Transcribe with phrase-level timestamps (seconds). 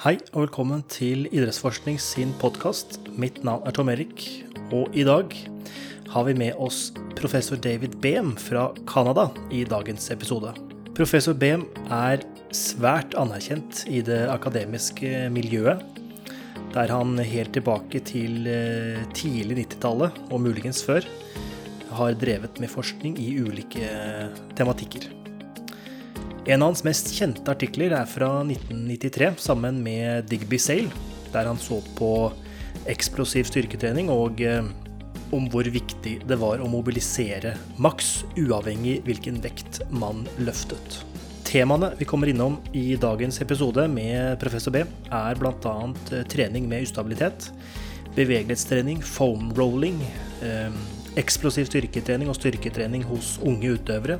[0.00, 2.94] Hei og velkommen til Idrettsforskning sin podkast.
[3.20, 4.22] Mitt navn er Tom Erik,
[4.72, 5.34] og i dag
[6.14, 6.78] har vi med oss
[7.18, 10.54] professor David Behm fra Canada i dagens episode.
[10.96, 15.84] Professor Behm er svært anerkjent i det akademiske miljøet,
[16.72, 21.04] der han helt tilbake til eh, tidlig 90-tallet, og muligens før,
[21.92, 23.84] har drevet med forskning i ulike
[24.56, 25.10] tematikker.
[26.50, 30.90] En av hans mest kjente artikler er fra 1993 sammen med Digby Sale,
[31.30, 32.08] der han så på
[32.90, 34.66] eksplosiv styrketrening og eh,
[35.30, 40.98] om hvor viktig det var å mobilisere maks, uavhengig hvilken vekt man løftet.
[41.46, 45.78] Temaene vi kommer innom i dagens episode med professor B, er bl.a.
[46.10, 47.52] Eh, trening med ustabilitet,
[48.18, 50.02] bevegelighetstrening, foam rolling,
[50.42, 50.82] eh,
[51.20, 54.18] eksplosiv styrketrening og styrketrening hos unge utøvere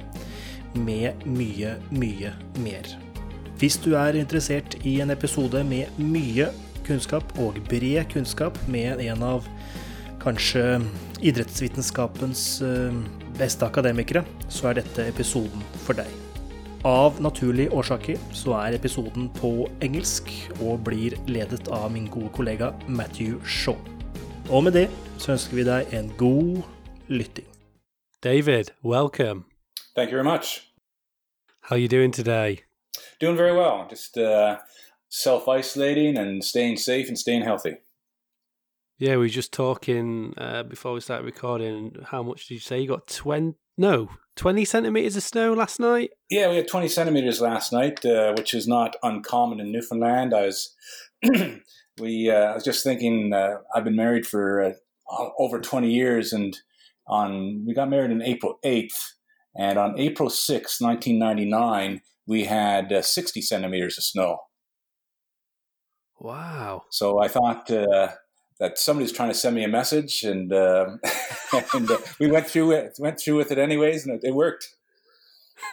[0.75, 2.91] med mye, mye mer.
[3.61, 6.49] Hvis du er interessert i en episode med mye
[6.87, 9.47] kunnskap og bred kunnskap med en av
[10.21, 10.81] kanskje
[11.25, 12.97] idrettsvitenskapens eh,
[13.39, 16.09] beste akademikere, så er dette episoden for deg.
[16.89, 20.31] Av naturlige årsaker så er episoden på engelsk
[20.63, 23.77] og blir ledet av min gode kollega Matthew Shaw.
[24.49, 24.89] Og med det
[25.21, 26.65] så ønsker vi deg en god
[27.13, 27.47] lytting.
[28.25, 29.50] David, welcome.
[30.01, 30.67] Thank you very much.
[31.61, 32.63] How are you doing today?
[33.19, 33.87] Doing very well.
[33.87, 34.57] Just uh,
[35.11, 37.77] self isolating and staying safe and staying healthy.
[38.97, 41.97] Yeah, we were just talking uh, before we started recording.
[42.03, 43.09] How much did you say you got?
[43.09, 43.59] Twenty?
[43.77, 46.13] No, twenty centimeters of snow last night.
[46.31, 50.33] Yeah, we had twenty centimeters last night, uh, which is not uncommon in Newfoundland.
[50.33, 50.75] I was,
[52.01, 53.35] we, uh, I was just thinking.
[53.35, 56.57] Uh, I've been married for uh, over twenty years, and
[57.07, 59.17] on we got married on April eighth
[59.57, 64.39] and on April 6, 1999, we had uh, 60 centimeters of snow.
[66.19, 66.85] Wow.
[66.91, 68.09] So I thought uh,
[68.59, 70.97] that somebody's trying to send me a message, and, uh,
[71.75, 74.75] and uh, we went through it, went through with it anyways, and it, it worked.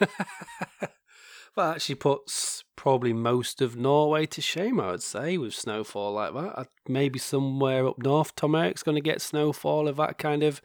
[1.56, 6.32] well, actually puts probably most of Norway to shame, I would say, with snowfall like
[6.34, 6.68] that.
[6.88, 10.62] Maybe somewhere up north, Tom Eric's going to get snowfall of that kind of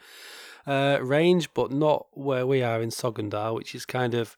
[0.65, 4.35] uh, range, but not where we are in Sogndal, which is kind of,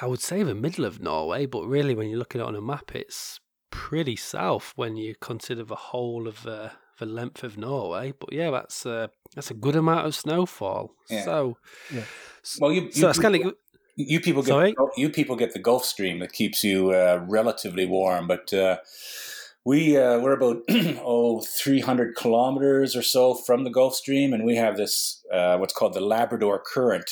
[0.00, 1.46] I would say, the middle of Norway.
[1.46, 3.40] But really, when you're looking at it on a map, it's
[3.70, 8.12] pretty south when you consider the whole of uh, the length of Norway.
[8.18, 10.94] But yeah, that's uh, that's a good amount of snowfall.
[11.08, 11.24] Yeah.
[11.24, 11.56] So,
[11.92, 12.04] yeah.
[12.60, 13.54] well, you, you so it's kind of.
[13.96, 14.74] You people get Sorry?
[14.96, 18.78] you people get the Gulf Stream that keeps you uh, relatively warm, but uh,
[19.64, 20.62] we uh, we're about
[21.04, 25.74] oh 300 kilometers or so from the Gulf Stream, and we have this uh, what's
[25.74, 27.10] called the Labrador Current,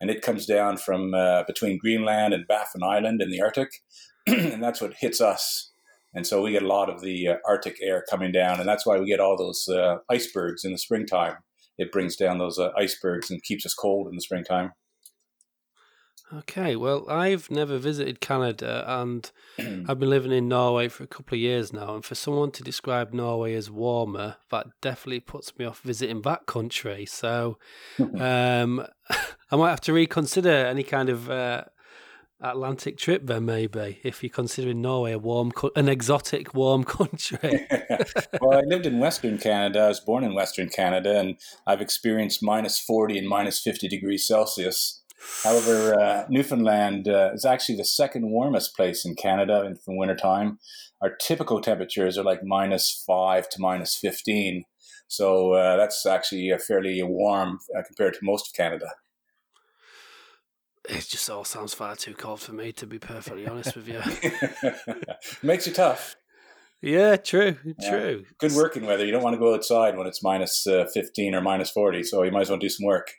[0.00, 3.68] and it comes down from uh, between Greenland and Baffin Island in the Arctic,
[4.26, 5.70] and that's what hits us.
[6.12, 8.86] And so we get a lot of the uh, Arctic air coming down, and that's
[8.86, 11.36] why we get all those uh, icebergs in the springtime.
[11.78, 14.72] It brings down those uh, icebergs and keeps us cold in the springtime.
[16.32, 21.34] Okay, well, I've never visited Canada and I've been living in Norway for a couple
[21.34, 21.94] of years now.
[21.94, 26.46] And for someone to describe Norway as warmer, that definitely puts me off visiting that
[26.46, 27.04] country.
[27.06, 27.58] So
[27.98, 28.86] um,
[29.50, 31.64] I might have to reconsider any kind of uh,
[32.40, 37.66] Atlantic trip then, maybe, if you're considering Norway a warm, an exotic warm country.
[38.40, 39.80] well, I lived in Western Canada.
[39.80, 41.36] I was born in Western Canada and
[41.66, 44.99] I've experienced minus 40 and minus 50 degrees Celsius
[45.44, 50.58] However, uh, Newfoundland uh, is actually the second warmest place in Canada in the wintertime.
[51.02, 54.64] Our typical temperatures are like minus five to minus 15.
[55.08, 58.90] So uh, that's actually fairly warm uh, compared to most of Canada.
[60.88, 64.00] It just all sounds far too cold for me, to be perfectly honest with you.
[65.42, 66.16] Makes you tough.
[66.80, 68.24] Yeah, true, true.
[68.24, 68.32] Yeah.
[68.38, 69.04] Good working weather.
[69.04, 72.22] You don't want to go outside when it's minus, uh, 15 or minus 40, so
[72.22, 73.12] you might as well do some work.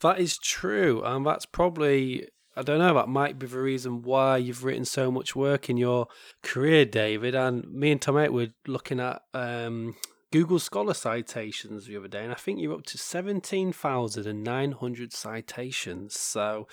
[0.00, 2.94] That is true, and that's probably I don't know.
[2.94, 6.06] That might be the reason why you've written so much work in your
[6.42, 7.34] career, David.
[7.34, 9.94] And me and Tom were looking at um,
[10.32, 14.42] Google Scholar citations the other day, and I think you're up to seventeen thousand and
[14.42, 16.18] nine hundred citations.
[16.18, 16.66] So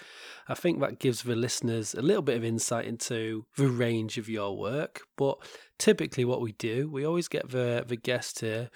[0.48, 4.30] I think that gives the listeners a little bit of insight into the range of
[4.30, 5.02] your work.
[5.18, 5.38] But
[5.78, 8.70] typically, what we do, we always get the the guest to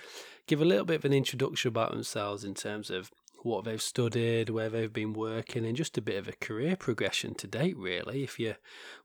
[0.45, 3.11] give a little bit of an introduction about themselves in terms of
[3.43, 7.35] what they've studied, where they've been working, and just a bit of a career progression
[7.35, 8.23] to date, really.
[8.23, 8.55] If you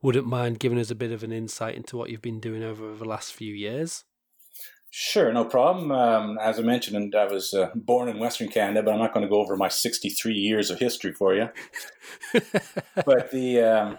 [0.01, 2.95] wouldn't mind giving us a bit of an insight into what you've been doing over
[2.95, 4.05] the last few years.
[4.95, 5.91] Sure, no problem.
[5.91, 9.25] Um, as I mentioned, I was uh, born in Western Canada, but I'm not going
[9.25, 11.49] to go over my 63 years of history for you.
[13.07, 13.99] but the um,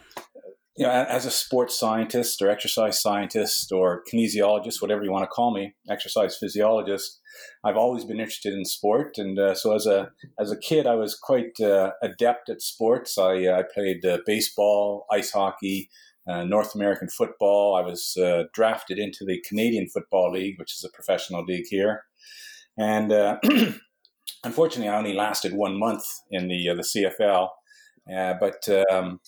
[0.76, 5.28] you know, as a sports scientist or exercise scientist or kinesiologist, whatever you want to
[5.28, 7.20] call me, exercise physiologist,
[7.64, 10.96] I've always been interested in sport, and uh, so as a as a kid, I
[10.96, 13.18] was quite uh, adept at sports.
[13.18, 15.90] I uh, I played uh, baseball, ice hockey,
[16.28, 17.76] uh, North American football.
[17.76, 22.04] I was uh, drafted into the Canadian Football League, which is a professional league here,
[22.78, 23.12] and
[24.44, 27.50] unfortunately, I only lasted one month in the the CFL.
[28.40, 29.20] but um,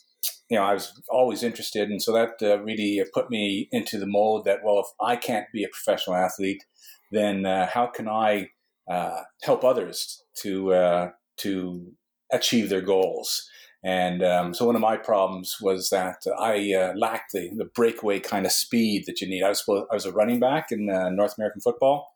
[0.49, 4.05] you know, I was always interested, and so that uh, really put me into the
[4.05, 6.63] mold that well, if I can't be a professional athlete,
[7.11, 8.49] then uh, how can I
[8.89, 11.93] uh, help others to uh, to
[12.31, 13.49] achieve their goals?
[13.83, 18.19] And um, so one of my problems was that I uh, lacked the, the breakaway
[18.19, 19.43] kind of speed that you need.
[19.43, 22.11] I was I was a running back in uh, North American football,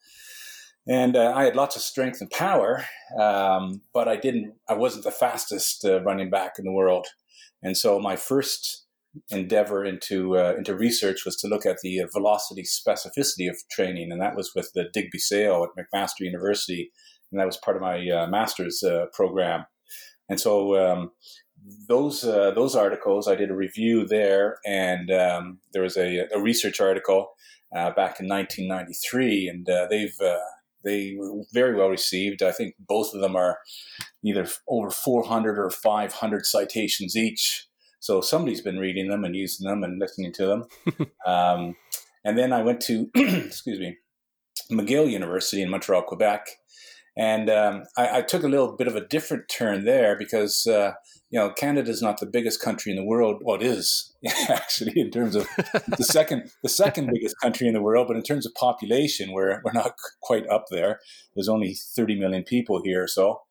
[0.90, 2.84] and I had lots of strength and power,
[3.20, 4.56] um, but I didn't.
[4.68, 7.08] I wasn't the fastest running back in the world.
[7.62, 8.86] And so my first
[9.30, 14.12] endeavor into uh, into research was to look at the uh, velocity specificity of training,
[14.12, 16.92] and that was with the Digby Sale at McMaster University,
[17.32, 19.66] and that was part of my uh, master's uh, program.
[20.30, 21.12] And so um,
[21.88, 26.40] those uh, those articles, I did a review there, and um, there was a, a
[26.40, 27.32] research article
[27.76, 30.16] uh, back in 1993, and they've
[30.84, 32.42] they were very well received.
[32.42, 33.60] I think both of them are
[34.24, 37.68] either over 400 or 500 citations each.
[38.00, 41.08] So somebody's been reading them and using them and listening to them.
[41.26, 41.76] um,
[42.24, 43.98] and then I went to, excuse me,
[44.72, 46.48] McGill University in Montreal, Quebec.
[47.18, 50.94] And um, I, I, took a little bit of a different turn there because, uh,
[51.32, 53.42] you know, Canada is not the biggest country in the world.
[53.44, 54.16] Well, it is
[54.50, 55.48] actually in terms of
[55.98, 59.62] the second the second biggest country in the world, but in terms of population, we're
[59.64, 61.00] we're not quite up there.
[61.36, 63.42] There's only 30 million people here, so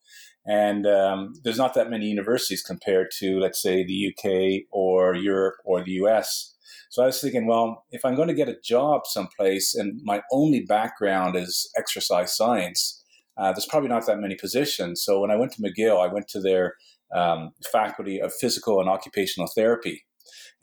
[0.49, 5.57] and um, there's not that many universities compared to, let's say, the UK or Europe
[5.65, 6.55] or the US.
[6.89, 10.23] So I was thinking, well, if I'm going to get a job someplace and my
[10.33, 13.05] only background is exercise science,
[13.37, 15.03] uh, there's probably not that many positions.
[15.05, 16.77] So when I went to McGill, I went to their
[17.14, 20.05] um, faculty of physical and occupational therapy.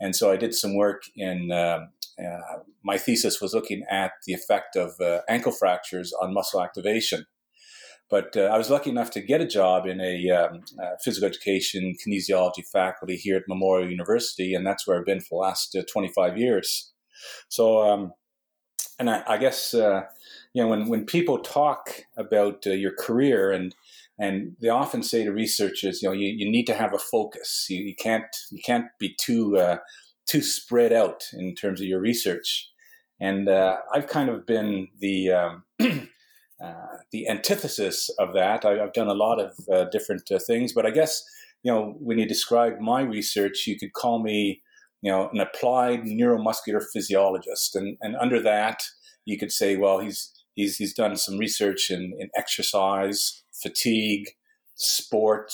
[0.00, 1.86] And so I did some work in, uh,
[2.22, 7.26] uh, my thesis was looking at the effect of uh, ankle fractures on muscle activation.
[8.08, 11.28] But uh, I was lucky enough to get a job in a um, uh, physical
[11.28, 15.74] education kinesiology faculty here at Memorial University, and that's where I've been for the last
[15.74, 16.92] uh, 25 years.
[17.48, 18.12] So, um,
[19.00, 23.74] and I, I guess you know when when people talk about your career and
[24.18, 27.66] and they often say to researchers, you know, you, you need to have a focus.
[27.68, 29.78] You, you can't you can't be too uh,
[30.28, 32.70] too spread out in terms of your research.
[33.20, 35.64] And I've kind of been the um,
[36.62, 38.64] Uh, the antithesis of that.
[38.64, 41.22] I, have done a lot of uh, different uh, things, but I guess
[41.62, 44.62] you know when you describe my research, you could call me
[45.02, 48.82] you know an applied neuromuscular physiologist, and and under that
[49.26, 54.28] you could say, well, he's he's he's done some research in, in exercise, fatigue,
[54.76, 55.52] sport,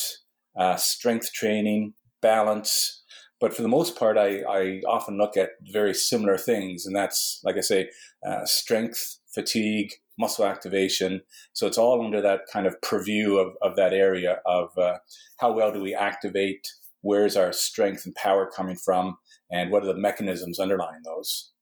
[0.56, 3.02] uh, strength training, balance.
[3.40, 7.40] But for the most part, I, I often look at very similar things, and that's
[7.42, 7.90] like I say,
[8.26, 11.22] uh, strength, fatigue, muscle activation.
[11.52, 14.98] So it's all under that kind of purview of, of that area of uh,
[15.38, 16.68] how well do we activate,
[17.00, 19.16] where's our strength and power coming from,
[19.50, 21.52] and what are the mechanisms underlying those.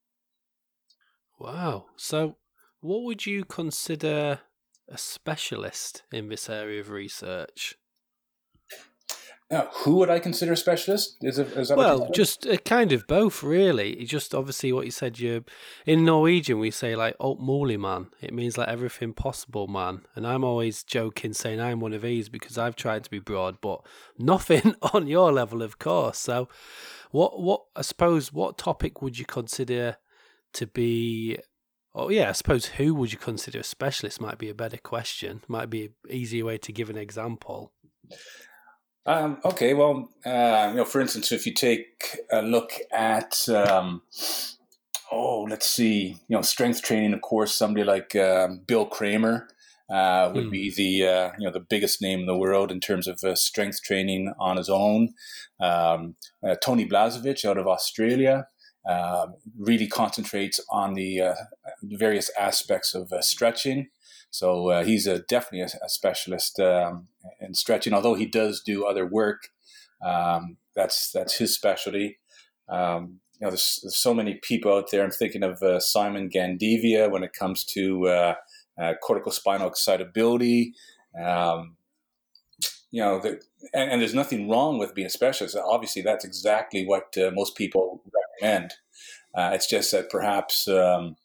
[1.39, 1.87] Wow.
[1.97, 2.37] So,
[2.81, 4.41] what would you consider
[4.91, 7.77] a specialist in this area of research?
[9.51, 11.17] Now, who would I consider a specialist?
[11.23, 14.05] Is, it, is that well, just uh, kind of both, really.
[14.05, 15.19] just obviously what you said.
[15.19, 15.45] You
[15.85, 20.03] in Norwegian we say like "alt man." It means like everything possible, man.
[20.15, 23.61] And I'm always joking saying I'm one of these because I've tried to be broad,
[23.61, 23.85] but
[24.19, 26.19] nothing on your level, of course.
[26.19, 26.49] So,
[27.11, 29.97] what what I suppose what topic would you consider
[30.53, 31.39] to be?
[31.95, 35.43] Oh yeah, I suppose who would you consider a specialist might be a better question.
[35.49, 37.73] Might be an easier way to give an example.
[39.07, 44.03] Um, okay, well, uh, you know, for instance, if you take a look at, um,
[45.11, 47.13] oh, let's see, you know, strength training.
[47.13, 49.47] Of course, somebody like uh, Bill Kraemer
[49.91, 50.51] uh, would mm.
[50.51, 53.35] be the uh, you know the biggest name in the world in terms of uh,
[53.35, 55.15] strength training on his own.
[55.59, 56.15] Um,
[56.47, 58.47] uh, Tony Blazevich out of Australia.
[58.91, 61.35] Um, really concentrates on the
[61.83, 63.89] various aspects of stretching.
[64.31, 67.09] So uh, he's a, definitely a, a specialist um,
[67.41, 67.93] in stretching.
[67.93, 69.49] Although he does do other work,
[70.05, 72.19] um, that's that's his specialty.
[72.69, 75.03] Um, you know, there's, there's, so many people out there.
[75.03, 78.35] I'm thinking of uh, Simon Gandevia when it comes to uh,
[78.81, 80.73] uh, cortical spinal excitability.
[81.21, 81.77] Um,
[82.93, 83.41] you know, the,
[83.73, 85.57] and, and, there's nothing wrong with being a specialist.
[85.57, 88.03] Obviously, that's exactly what uh, most people
[88.41, 88.75] recommend.
[89.35, 91.17] Uh, it's just that perhaps, um,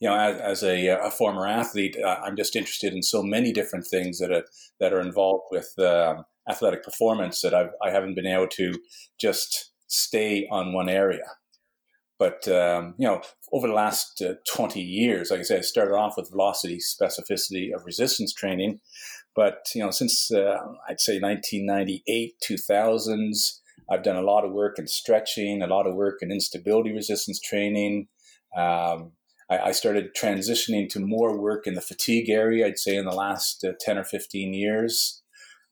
[0.00, 3.52] you know, as, as a, a, former athlete, uh, I'm just interested in so many
[3.52, 4.44] different things that are,
[4.78, 8.74] that are involved with um, athletic performance that I've, I haven't been able to
[9.20, 11.24] just stay on one area.
[12.18, 15.94] But um, you know, over the last uh, 20 years, like I said, I started
[15.94, 18.80] off with velocity specificity of resistance training,
[19.36, 20.58] but you know, since uh,
[20.88, 25.94] I'd say 1998, 2000s, I've done a lot of work in stretching, a lot of
[25.94, 28.08] work in instability resistance training.
[28.56, 29.12] Um,
[29.50, 32.66] I, I, started transitioning to more work in the fatigue area.
[32.66, 35.22] I'd say in the last uh, 10 or 15 years.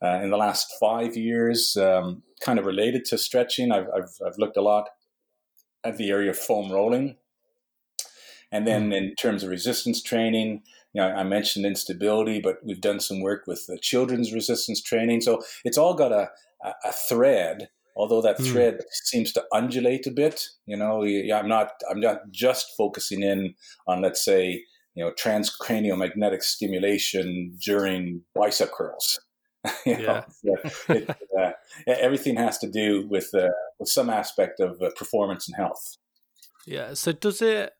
[0.02, 4.38] Uh, in the last five years, um, kind of related to stretching, I've, I've, I've
[4.38, 4.90] looked a lot
[5.84, 7.16] at the area of foam rolling.
[8.52, 8.96] And then mm.
[8.96, 13.46] in terms of resistance training, you know, I mentioned instability, but we've done some work
[13.46, 15.20] with the children's resistance training.
[15.20, 16.30] So it's all got a,
[16.64, 18.52] a, thread, although that mm.
[18.52, 20.46] thread seems to undulate a bit.
[20.66, 23.54] You know, I'm not I'm not just focusing in
[23.86, 24.62] on let's say
[24.94, 29.18] you know transcranial magnetic stimulation during bicep curls.
[29.86, 30.24] yeah.
[30.88, 31.50] It, uh,
[31.86, 33.48] everything has to do with uh,
[33.78, 35.96] with some aspect of uh, performance and health.
[36.66, 36.94] Yeah.
[36.94, 37.72] So does it?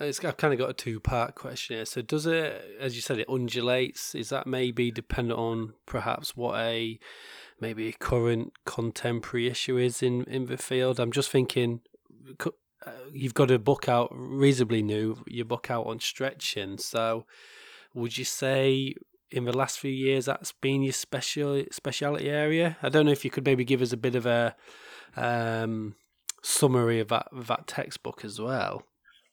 [0.00, 1.84] It's, I've kind of got a two part question here.
[1.84, 4.14] So does it, as you said, it undulates?
[4.14, 6.98] Is that maybe dependent on perhaps what a
[7.60, 11.00] maybe a current contemporary issue is in in the field?
[11.00, 11.80] I'm just thinking.
[12.86, 15.24] Uh, you've got a book out reasonably new.
[15.26, 16.78] Your book out on stretching.
[16.78, 17.26] So,
[17.92, 18.94] would you say
[19.30, 22.76] in the last few years that's been your special speciality area?
[22.82, 24.54] I don't know if you could maybe give us a bit of a
[25.16, 25.96] um,
[26.42, 28.84] summary of that of that textbook as well.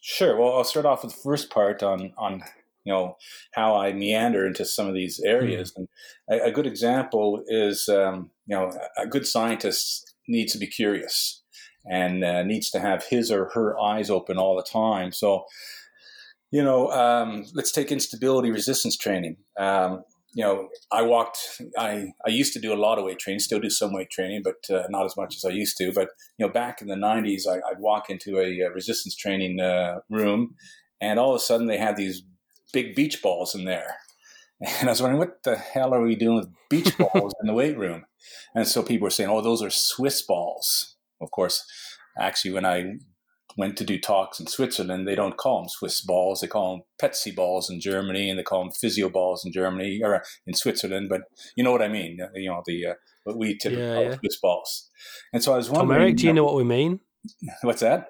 [0.07, 0.39] Sure.
[0.39, 2.43] Well, I'll start off with the first part on on
[2.83, 3.17] you know
[3.53, 5.71] how I meander into some of these areas.
[5.71, 5.87] Mm.
[6.27, 10.67] And a, a, good example is um, you know a good scientist needs to be
[10.67, 11.41] curious
[11.89, 15.11] and uh, needs to have his or her eyes open all the time.
[15.11, 15.45] So
[16.51, 19.37] you know, um, let's take instability resistance training.
[19.57, 20.03] Um,
[20.35, 21.37] you know, I walked.
[21.79, 23.39] I I used to do a lot of weight training.
[23.39, 25.93] Still do some weight training, but uh, not as much as I used to.
[25.93, 29.61] But you know, back in the '90s, I, would walk into a, a resistance training
[29.61, 30.55] uh, room,
[30.99, 32.21] and all of a sudden they had these
[32.73, 33.95] big beach balls in there,
[34.79, 37.53] and I was wondering what the hell are we doing with beach balls in the
[37.53, 38.03] weight room?
[38.53, 41.63] And so people were saying, "Oh, those are Swiss balls." Of course,
[42.19, 42.95] actually, when I
[43.57, 46.41] went to do talks in Switzerland, they don't call them Swiss balls.
[46.41, 50.01] They call them Pezzi balls in Germany, and they call them physio balls in Germany
[50.03, 51.09] or in Switzerland.
[51.09, 51.21] But
[51.55, 52.19] you know what I mean?
[52.33, 52.93] You know the uh,
[53.23, 54.15] what we typically yeah, call yeah.
[54.19, 54.89] Swiss balls.
[55.33, 56.99] And so I was wondering, Tom Eric, do you know what we mean?
[57.61, 58.07] What's that?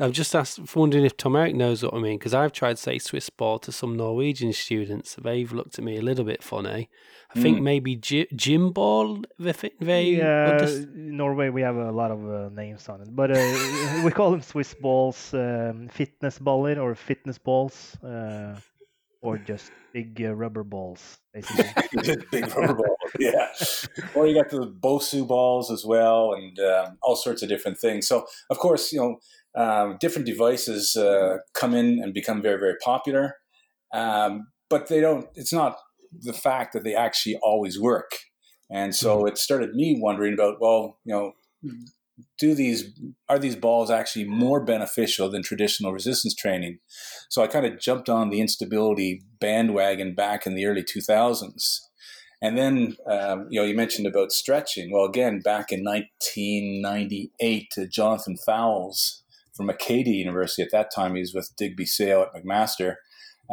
[0.00, 2.82] I'm just asked, wondering if Tom Eric knows what I mean because I've tried to
[2.82, 5.16] say Swiss ball to some Norwegian students.
[5.16, 6.88] They've looked at me a little bit funny.
[7.34, 7.42] I mm.
[7.42, 9.22] think maybe gym ball.
[9.38, 14.10] They yeah, Norway we have a lot of uh, names on it, but uh, we
[14.10, 18.56] call them Swiss balls, um, fitness balling or fitness balls, uh,
[19.20, 22.16] or just big uh, rubber balls, basically.
[22.30, 23.48] big rubber balls, yeah.
[24.14, 28.06] Or you got the Bosu balls as well, and um, all sorts of different things.
[28.06, 29.18] So of course, you know
[29.56, 33.36] um, different devices uh, come in and become very, very popular.
[33.92, 35.78] Um, but they don't, it's not
[36.12, 38.10] the fact that they actually always work.
[38.70, 39.28] And so mm-hmm.
[39.28, 41.32] it started me wondering about, well, you know,
[42.38, 42.90] do these
[43.28, 46.78] are these balls actually more beneficial than traditional resistance training?
[47.28, 51.80] So I kind of jumped on the instability bandwagon back in the early 2000s.
[52.40, 54.92] And then, um, you know, you mentioned about stretching.
[54.92, 59.24] Well, again, back in 1998, uh, Jonathan Fowles
[59.58, 61.16] from Acadia University at that time.
[61.16, 62.94] He was with Digby Sale at McMaster.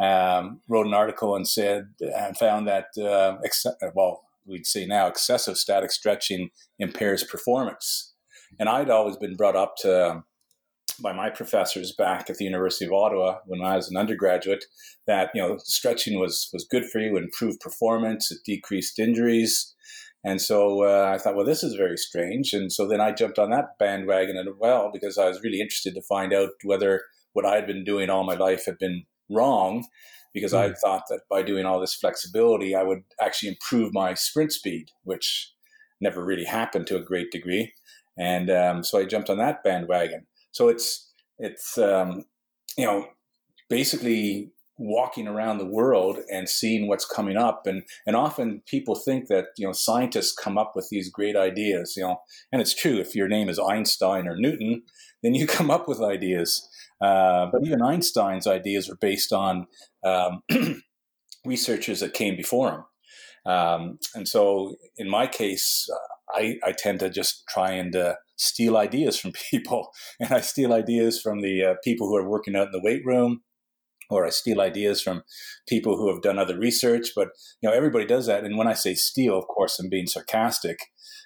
[0.00, 5.08] Um, wrote an article and said and found that uh, ex- well, we'd say now
[5.08, 8.14] excessive static stretching impairs performance.
[8.60, 10.24] And I'd always been brought up to um,
[11.00, 14.64] by my professors back at the University of Ottawa when I was an undergraduate
[15.06, 19.74] that you know stretching was was good for you, improved performance, it decreased injuries.
[20.24, 22.52] And so uh, I thought, well, this is very strange.
[22.52, 25.94] And so then I jumped on that bandwagon as well because I was really interested
[25.94, 29.86] to find out whether what I had been doing all my life had been wrong.
[30.34, 30.58] Because mm.
[30.58, 34.90] I thought that by doing all this flexibility, I would actually improve my sprint speed,
[35.04, 35.52] which
[36.00, 37.72] never really happened to a great degree.
[38.18, 40.26] And um, so I jumped on that bandwagon.
[40.52, 42.24] So it's it's um,
[42.76, 43.06] you know
[43.68, 47.66] basically walking around the world and seeing what's coming up.
[47.66, 51.94] And and often people think that you know scientists come up with these great ideas
[51.96, 52.18] you know.
[52.52, 54.82] And it's true if your name is einstein or newton
[55.22, 56.68] then you come up with ideas.
[57.00, 59.66] Uh, but even einstein's ideas are based on
[60.04, 60.42] um,
[61.44, 62.84] researchers that came before him.
[63.52, 68.14] Um, and so, in my case, uh, I, I tend to just try and uh,
[68.36, 72.56] steal ideas from people, and I steal ideas from the uh, people who are working
[72.56, 73.42] out in the weight room,
[74.10, 75.22] or I steal ideas from
[75.68, 77.08] people who have done other research.
[77.14, 77.28] But
[77.60, 78.44] you know, everybody does that.
[78.44, 80.78] And when I say steal, of course, I'm being sarcastic,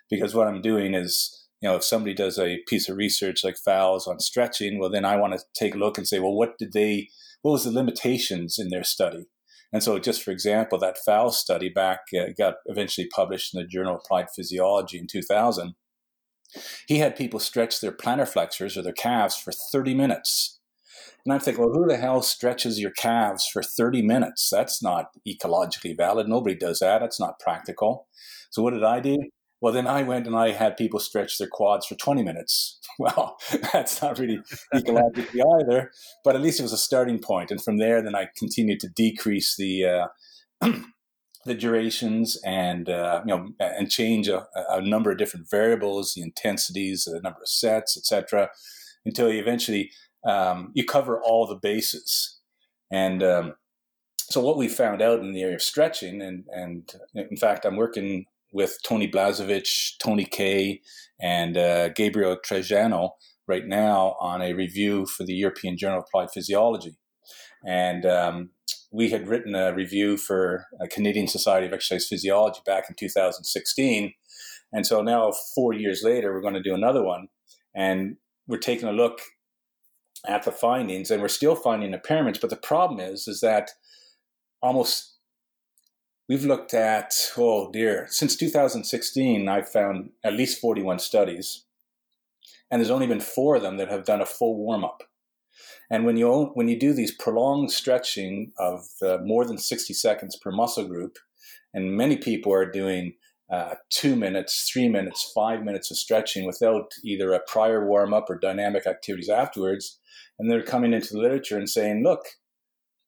[0.08, 3.56] because what I'm doing is you know, if somebody does a piece of research like
[3.58, 6.56] Fowles on stretching, well, then I want to take a look and say, well, what
[6.58, 7.08] did they,
[7.42, 9.26] what was the limitations in their study?
[9.72, 13.66] And so, just for example, that Fowles study back uh, got eventually published in the
[13.66, 15.74] Journal of Applied Physiology in 2000.
[16.88, 20.59] He had people stretch their plantar flexors or their calves for 30 minutes.
[21.24, 24.48] And I'm thinking, well, who the hell stretches your calves for 30 minutes?
[24.50, 26.28] That's not ecologically valid.
[26.28, 27.00] Nobody does that.
[27.00, 28.06] That's not practical.
[28.50, 29.18] So, what did I do?
[29.60, 32.78] Well, then I went and I had people stretch their quads for 20 minutes.
[32.98, 33.38] Well,
[33.72, 34.40] that's not really
[34.74, 35.90] ecologically either,
[36.22, 37.50] but at least it was a starting point.
[37.50, 40.06] And from there, then I continued to decrease the uh,
[41.46, 46.20] the durations and uh, you know and change a, a, number of different variables, the
[46.20, 48.50] intensities, the number of sets, etc.,
[49.06, 49.90] until you eventually
[50.24, 52.38] um, you cover all the bases.
[52.90, 53.54] And um,
[54.18, 57.76] so what we found out in the area of stretching, and and in fact, I'm
[57.76, 60.80] working with Tony Blazevich, Tony Kay,
[61.20, 63.10] and uh, Gabriel Trajano
[63.46, 66.96] right now on a review for the European Journal of Applied Physiology.
[67.66, 68.50] And um,
[68.92, 74.12] we had written a review for a Canadian Society of Exercise Physiology back in 2016.
[74.72, 77.28] And so now, four years later, we're going to do another one.
[77.74, 79.20] And we're taking a look
[80.26, 82.40] at the findings, and we're still finding impairments.
[82.40, 83.70] But the problem is, is that
[84.62, 85.10] almost
[86.30, 91.64] We've looked at, oh dear, since 2016, I've found at least 41 studies,
[92.70, 95.02] and there's only been four of them that have done a full warm up.
[95.90, 100.36] And when you when you do these prolonged stretching of uh, more than 60 seconds
[100.36, 101.18] per muscle group,
[101.74, 103.14] and many people are doing
[103.52, 108.30] uh, two minutes, three minutes, five minutes of stretching without either a prior warm up
[108.30, 109.98] or dynamic activities afterwards,
[110.40, 112.22] and they're coming into the literature and saying, look,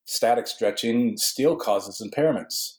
[0.05, 2.77] static stretching still causes impairments.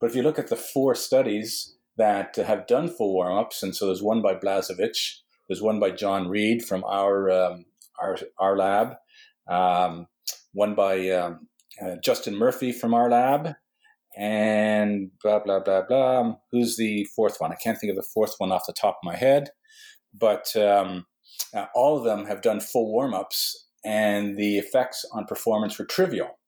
[0.00, 3.74] But if you look at the four studies that have done full warm ups, and
[3.74, 5.16] so there's one by Blazevich,
[5.48, 7.64] there's one by John Reed from our um,
[8.00, 8.94] our, our lab,
[9.48, 10.06] um,
[10.52, 11.48] one by um,
[11.82, 13.54] uh, Justin Murphy from our lab,
[14.16, 16.34] and blah blah blah blah.
[16.52, 17.50] Who's the fourth one?
[17.50, 19.48] I can't think of the fourth one off the top of my head,
[20.14, 21.06] but um,
[21.52, 25.84] uh, all of them have done full warm ups, and the effects on performance were
[25.84, 26.38] trivial.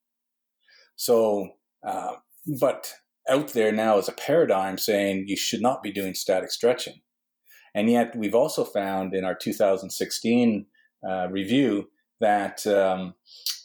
[0.96, 1.50] So,
[1.86, 2.16] uh,
[2.60, 2.92] but
[3.28, 7.00] out there now is a paradigm saying you should not be doing static stretching.
[7.74, 10.66] And yet, we've also found in our 2016
[11.08, 11.88] uh, review
[12.20, 13.14] that um,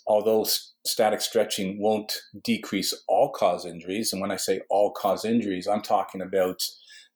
[0.05, 5.25] although st- static stretching won't decrease all cause injuries, and when I say all cause
[5.25, 6.63] injuries, I'm talking about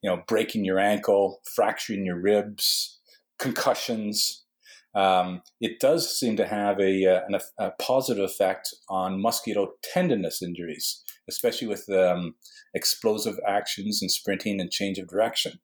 [0.01, 2.99] you know breaking your ankle, fracturing your ribs,
[3.37, 4.45] concussions.
[4.95, 11.03] Um, it does seem to have a, a, uh, a positive effect on musculotendinous injuries
[11.29, 12.35] especially with um,
[12.73, 15.59] explosive actions and sprinting and change of direction.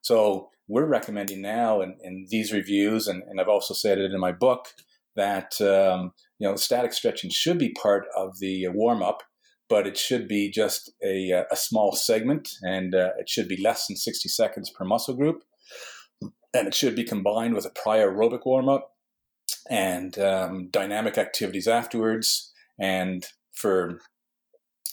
[0.00, 4.20] So we're recommending now in, in these reviews, and, and, I've also said it in
[4.20, 4.68] my book,
[5.14, 9.22] that um, you know static stretching should be part of the warm up,
[9.68, 13.86] but it should be just a, a small segment, and uh, it should be less
[13.86, 15.42] than 60 seconds per muscle group,
[16.54, 18.94] and it should be combined with a prior aerobic warm up
[19.68, 22.52] and um, dynamic activities afterwards.
[22.78, 24.00] And for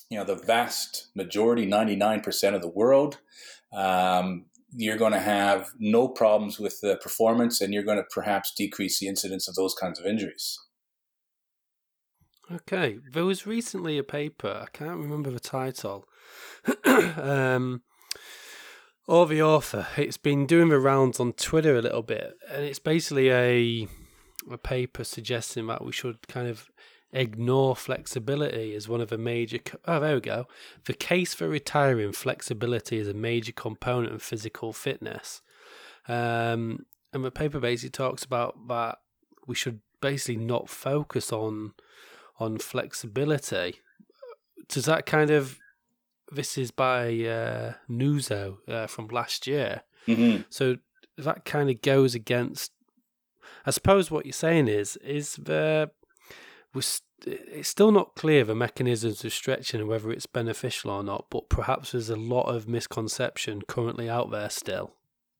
[0.09, 3.19] you know the vast majority 99% of the world
[3.71, 4.45] um,
[4.75, 8.99] you're going to have no problems with the performance and you're going to perhaps decrease
[8.99, 10.59] the incidence of those kinds of injuries
[12.51, 16.05] okay there was recently a paper i can't remember the title
[16.85, 17.81] um,
[19.09, 22.79] or the author it's been doing the rounds on twitter a little bit and it's
[22.79, 23.87] basically a
[24.51, 26.69] a paper suggesting that we should kind of
[27.11, 29.57] ignore flexibility as one of the major.
[29.57, 30.47] Co- oh, there we go.
[30.85, 35.41] The case for retiring flexibility is a major component of physical fitness.
[36.07, 38.99] Um, and the paper basically talks about that
[39.47, 41.73] we should basically not focus on
[42.39, 43.81] on flexibility.
[44.69, 45.59] Does that kind of
[46.31, 49.81] this is by uh, Nuzzo uh, from last year.
[50.07, 50.43] Mm-hmm.
[50.49, 50.77] So
[51.17, 52.71] that kind of goes against.
[53.65, 55.91] I suppose what you're saying is is the
[56.73, 61.25] was it's still not clear the mechanisms of stretching and whether it's beneficial or not,
[61.29, 64.93] but perhaps there's a lot of misconception currently out there still.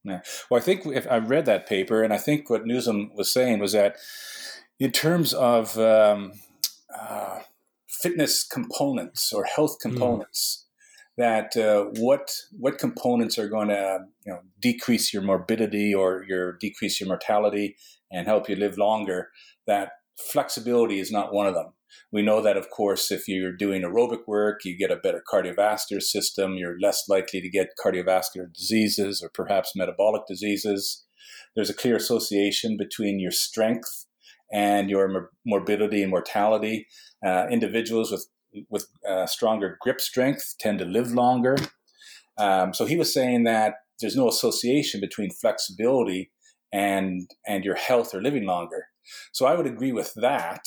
[0.04, 0.22] Yeah.
[0.50, 3.60] Well, I think if I read that paper, and I think what Nuzzo was saying
[3.60, 3.96] was that
[4.80, 6.34] in terms of um,
[6.94, 7.40] uh,
[8.02, 9.90] fitness components or health hmm.
[9.90, 10.66] components.
[11.20, 16.54] That uh, what what components are going to you know decrease your morbidity or your
[16.54, 17.76] decrease your mortality
[18.12, 19.28] and help you live longer.
[19.68, 21.74] That flexibility is not one of them.
[22.12, 26.02] We know that, of course, if you're doing aerobic work, you get a better cardiovascular
[26.02, 26.54] system.
[26.54, 31.06] You're less likely to get cardiovascular diseases or perhaps metabolic diseases.
[31.56, 34.06] There's a clear association between your strength
[34.52, 36.88] and your morbidity and mortality.
[37.26, 38.28] Uh, individuals with
[38.70, 41.56] with uh, stronger grip strength tend to live longer.
[42.38, 46.32] Um, so he was saying that there's no association between flexibility
[46.72, 48.88] and and your health or living longer.
[49.32, 50.66] So I would agree with that.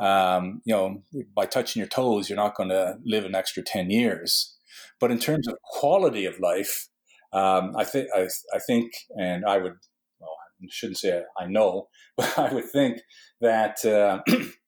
[0.00, 1.02] Um, you know,
[1.36, 4.56] by touching your toes, you're not going to live an extra ten years.
[5.00, 6.88] But in terms of quality of life,
[7.32, 9.74] um, I think I, think, and I would,
[10.20, 13.00] well, I shouldn't say I know, but I would think
[13.40, 14.20] that uh,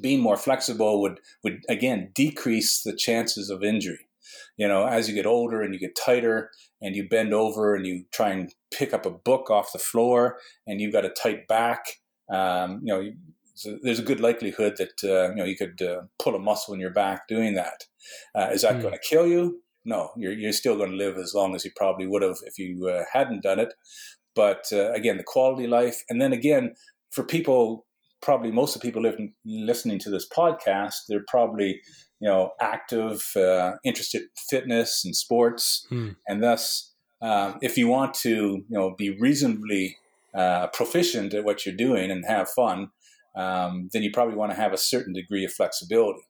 [0.00, 4.08] being more flexible would would again decrease the chances of injury.
[4.56, 7.86] You know, as you get older and you get tighter, and you bend over and
[7.86, 11.48] you try and pick up a book off the floor, and you've got a tight
[11.48, 11.86] back.
[12.30, 13.10] Um, you know,
[13.54, 16.74] so there's a good likelihood that uh, you know you could uh, pull a muscle
[16.74, 17.84] in your back doing that.
[18.34, 18.82] Uh, is that mm.
[18.82, 19.62] going to kill you?
[19.84, 22.58] No, you're you're still going to live as long as you probably would have if
[22.58, 23.74] you uh, hadn't done it.
[24.34, 26.74] But uh, again, the quality life, and then again,
[27.10, 27.86] for people
[28.24, 31.80] probably most of the people living, listening to this podcast, they're probably
[32.20, 36.10] you know active, uh, interested in fitness and sports, hmm.
[36.26, 39.98] and thus, um, if you want to you know be reasonably
[40.34, 42.90] uh, proficient at what you're doing and have fun,
[43.36, 46.22] um, then you probably want to have a certain degree of flexibility.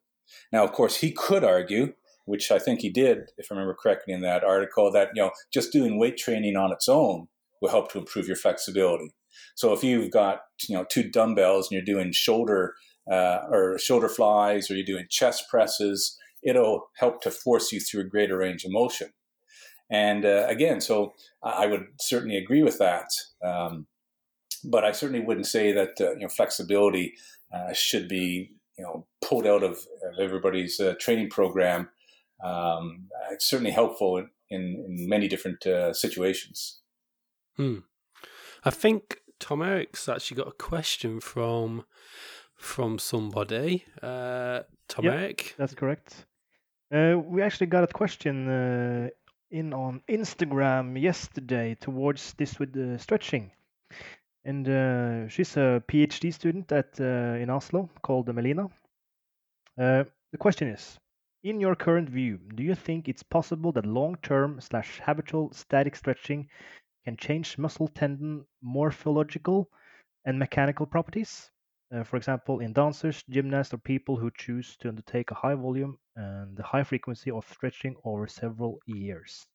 [0.52, 4.14] Now, of course, he could argue, which I think he did, if I remember correctly
[4.14, 7.28] in that article, that you know just doing weight training on its own
[7.62, 9.14] will help to improve your flexibility.
[9.54, 12.74] So if you've got you know two dumbbells and you're doing shoulder
[13.10, 18.02] uh, or shoulder flies or you're doing chest presses, it'll help to force you through
[18.02, 19.10] a greater range of motion.
[19.90, 23.08] And uh, again, so I would certainly agree with that.
[23.44, 23.86] Um,
[24.64, 27.14] but I certainly wouldn't say that uh, you know flexibility
[27.52, 31.90] uh, should be you know pulled out of, of everybody's uh, training program.
[32.42, 36.80] Um, it's certainly helpful in, in, many different uh, situations.
[37.56, 37.78] Hmm.
[38.64, 41.84] I think Tom Eric's actually got a question from
[42.56, 43.84] from somebody.
[44.02, 46.24] Uh, Tom yep, Eric, that's correct.
[46.90, 49.08] Uh, we actually got a question uh,
[49.50, 53.50] in on Instagram yesterday towards this with the stretching,
[54.46, 58.70] and uh, she's a PhD student at uh, in Oslo called Melina.
[59.78, 60.98] Uh, the question is.
[61.42, 66.48] In your current view, do you think it's possible that long-term slash habitual static stretching
[67.04, 69.68] can change muscle tendon morphological
[70.24, 71.50] and mechanical properties.
[71.94, 75.98] Uh, for example, in dancers, gymnasts, or people who choose to undertake a high volume
[76.16, 79.46] and high frequency of stretching over several years.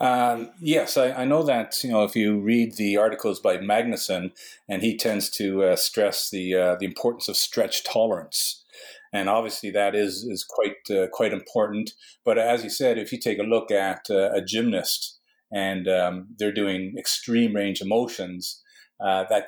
[0.00, 1.82] Um, yes, I, I, know that.
[1.82, 4.32] You know, if you read the articles by Magnusson,
[4.68, 8.64] and he tends to uh, stress the uh, the importance of stretch tolerance,
[9.12, 11.90] and obviously that is is quite uh, quite important.
[12.24, 15.19] But as you said, if you take a look at uh, a gymnast,
[15.52, 18.62] and um, they're doing extreme range of motions.
[19.04, 19.46] Uh, that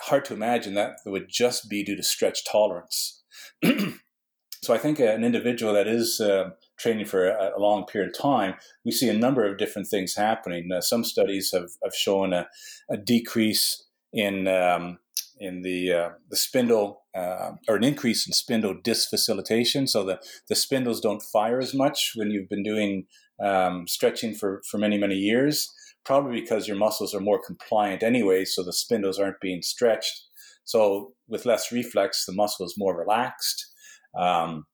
[0.00, 3.22] hard to imagine that would just be due to stretch tolerance.
[4.62, 8.20] so I think an individual that is uh, training for a, a, long period of
[8.20, 8.54] time,
[8.84, 10.70] we see a number of different things happening.
[10.72, 12.48] Uh, some studies have, have shown a,
[12.90, 14.98] a decrease in um,
[15.38, 19.88] in the uh, the spindle uh, or an increase in spindle disfacilitation.
[19.88, 23.06] So the the spindles don't fire as much when you've been doing
[23.42, 25.72] um, stretching for, for many, many years,
[26.04, 30.22] probably because your muscles are more compliant anyway, so the spindles aren't being stretched.
[30.64, 33.66] So with less reflex, the muscle is more relaxed.
[34.18, 34.66] Um,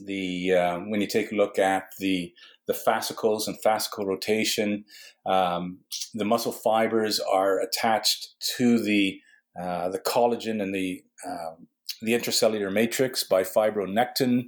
[0.00, 2.32] the uh, when you take a look at the
[2.66, 4.84] the fascicles and fascicle rotation,
[5.26, 5.78] um,
[6.14, 9.18] the muscle fibers are attached to the
[9.60, 11.66] uh, the collagen and the um,
[12.00, 14.46] the intracellular matrix by fibronectin.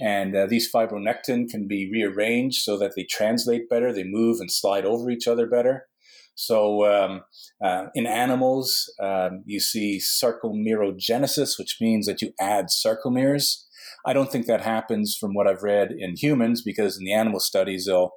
[0.00, 4.50] And uh, these fibronectin can be rearranged so that they translate better, they move and
[4.50, 5.86] slide over each other better.
[6.34, 7.22] So um,
[7.62, 13.64] uh, in animals, um, you see sarcomerogenesis, which means that you add sarcomeres.
[14.06, 17.40] I don't think that happens from what I've read in humans because in the animal
[17.40, 18.12] studies, they'll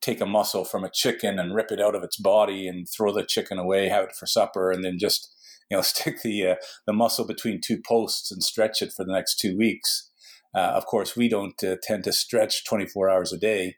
[0.00, 3.12] take a muscle from a chicken and rip it out of its body and throw
[3.12, 5.35] the chicken away, have it for supper, and then just
[5.70, 6.54] you know, stick the uh,
[6.86, 10.10] the muscle between two posts and stretch it for the next two weeks.
[10.54, 13.76] Uh, of course, we don't uh, tend to stretch 24 hours a day,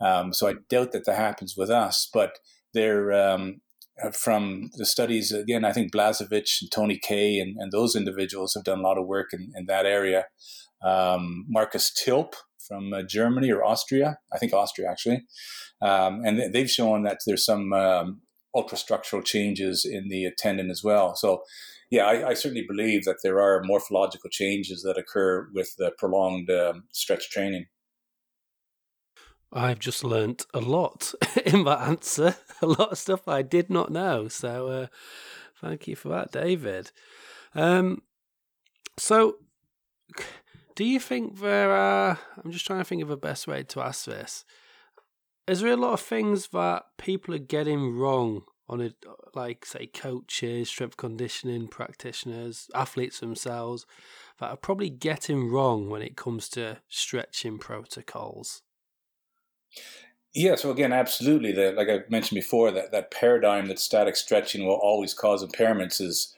[0.00, 2.08] um, so I doubt that that happens with us.
[2.12, 2.38] But
[2.74, 3.60] they're um,
[4.02, 5.64] uh, from the studies again.
[5.64, 9.06] I think Blazevich and Tony Kay and, and those individuals have done a lot of
[9.06, 10.26] work in, in that area.
[10.84, 12.34] Um, Markus Tilp
[12.66, 14.18] from uh, Germany or Austria.
[14.32, 15.24] I think Austria actually,
[15.82, 18.20] um, and they've shown that there's some um,
[18.58, 21.14] ultrastructural changes in the tendon as well.
[21.14, 21.42] So,
[21.90, 26.50] yeah, I, I, certainly believe that there are morphological changes that occur with the prolonged
[26.50, 27.66] um, stretch training.
[29.52, 31.14] I've just learnt a lot
[31.46, 34.28] in that answer, a lot of stuff I did not know.
[34.28, 34.86] So, uh,
[35.60, 36.90] thank you for that, David.
[37.54, 38.02] Um,
[38.98, 39.36] so,
[40.74, 42.18] do you think there are?
[42.44, 44.44] I'm just trying to think of the best way to ask this.
[45.48, 48.96] Is there a lot of things that people are getting wrong on it,
[49.34, 53.86] like say coaches, strength conditioning practitioners, athletes themselves,
[54.40, 58.60] that are probably getting wrong when it comes to stretching protocols?
[60.34, 61.52] Yeah, so again, absolutely.
[61.52, 66.00] The, like I mentioned before, that, that paradigm that static stretching will always cause impairments
[66.00, 66.34] is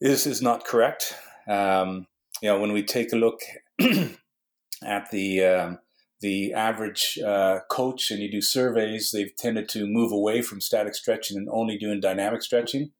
[0.00, 1.14] is is not correct.
[1.46, 2.08] Um,
[2.42, 3.40] you know, when we take a look
[4.82, 5.78] at the um,
[6.22, 10.94] the average uh, coach and you do surveys, they've tended to move away from static
[10.94, 12.92] stretching and only doing dynamic stretching.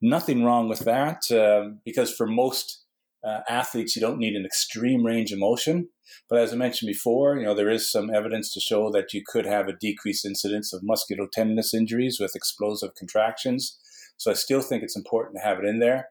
[0.00, 2.84] Nothing wrong with that um, because for most
[3.24, 5.88] uh, athletes, you don't need an extreme range of motion.
[6.28, 9.22] But as I mentioned before, you know there is some evidence to show that you
[9.26, 13.78] could have a decreased incidence of musculotendinous injuries with explosive contractions.
[14.18, 16.10] So I still think it's important to have it in there.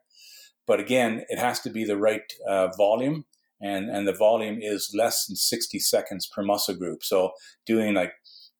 [0.66, 3.24] But again, it has to be the right uh, volume,
[3.60, 7.02] and and the volume is less than 60 seconds per muscle group.
[7.02, 7.32] So
[7.64, 8.12] doing like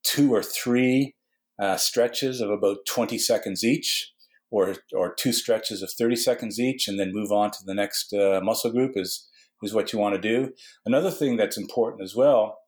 [0.02, 1.14] two or three
[1.60, 4.12] uh, stretches of about 20 seconds each
[4.50, 8.12] or or two stretches of 30 seconds each and then move on to the next
[8.12, 9.28] uh, muscle group is
[9.62, 10.52] is what you want to do.
[10.84, 12.58] Another thing that's important as well,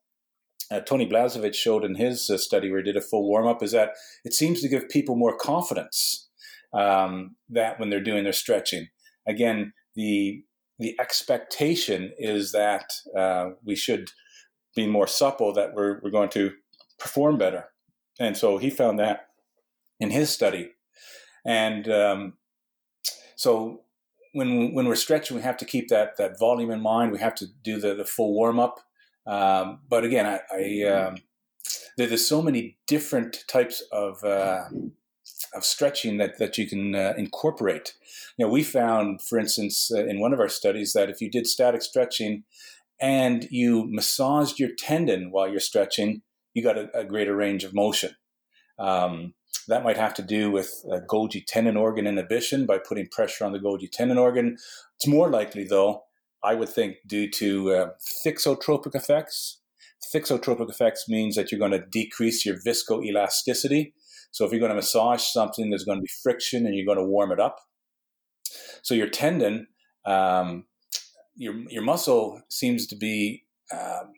[0.70, 3.62] uh, Tony Blazevich showed in his uh, study where he did a full warm up,
[3.62, 3.90] is that
[4.24, 6.28] it seems to give people more confidence
[6.72, 8.88] um, that when they're doing their stretching.
[9.26, 10.44] Again, the
[10.78, 14.10] the expectation is that uh, we should
[14.76, 16.52] be more supple, that we're, we're going to
[16.98, 17.66] perform better.
[18.20, 19.28] And so he found that
[20.00, 20.72] in his study.
[21.44, 22.34] And um,
[23.36, 23.82] so
[24.32, 27.12] when when we're stretching, we have to keep that that volume in mind.
[27.12, 28.80] We have to do the, the full warm up.
[29.26, 31.16] Um, but again, I, I um,
[31.96, 34.64] there's so many different types of uh,
[35.54, 37.94] of stretching that that you can uh, incorporate.
[38.36, 41.30] You know, we found, for instance, uh, in one of our studies, that if you
[41.30, 42.44] did static stretching
[43.00, 46.22] and you massaged your tendon while you're stretching,
[46.54, 48.16] you got a, a greater range of motion.
[48.78, 49.34] Um,
[49.68, 53.52] that might have to do with uh, Golgi tendon organ inhibition by putting pressure on
[53.52, 54.56] the Golgi tendon organ.
[54.96, 56.04] It's more likely, though,
[56.42, 57.88] I would think, due to uh,
[58.26, 59.60] thixotropic effects.
[60.14, 63.92] Thixotropic effects means that you're going to decrease your viscoelasticity.
[64.30, 66.98] So if you're going to massage something, there's going to be friction and you're going
[66.98, 67.60] to warm it up.
[68.82, 69.68] So your tendon,
[70.04, 70.64] um,
[71.36, 74.12] your your muscle seems to be um,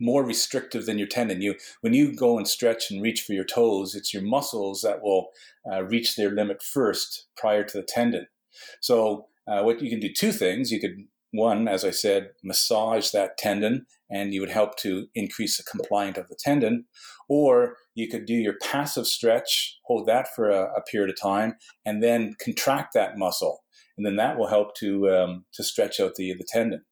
[0.00, 1.40] more restrictive than your tendon.
[1.42, 5.02] You when you go and stretch and reach for your toes, it's your muscles that
[5.02, 5.28] will
[5.70, 8.26] uh, reach their limit first prior to the tendon.
[8.80, 10.70] So uh, what you can do two things.
[10.70, 15.56] You could one, as I said, massage that tendon, and you would help to increase
[15.56, 16.86] the compliance of the tendon.
[17.28, 21.54] Or you could do your passive stretch, hold that for a, a period of time,
[21.84, 23.64] and then contract that muscle,
[23.96, 26.84] and then that will help to um, to stretch out the the tendon.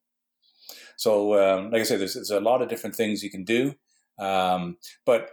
[0.96, 3.74] So, um, like I said, there's, there's, a lot of different things you can do.
[4.18, 5.30] Um, but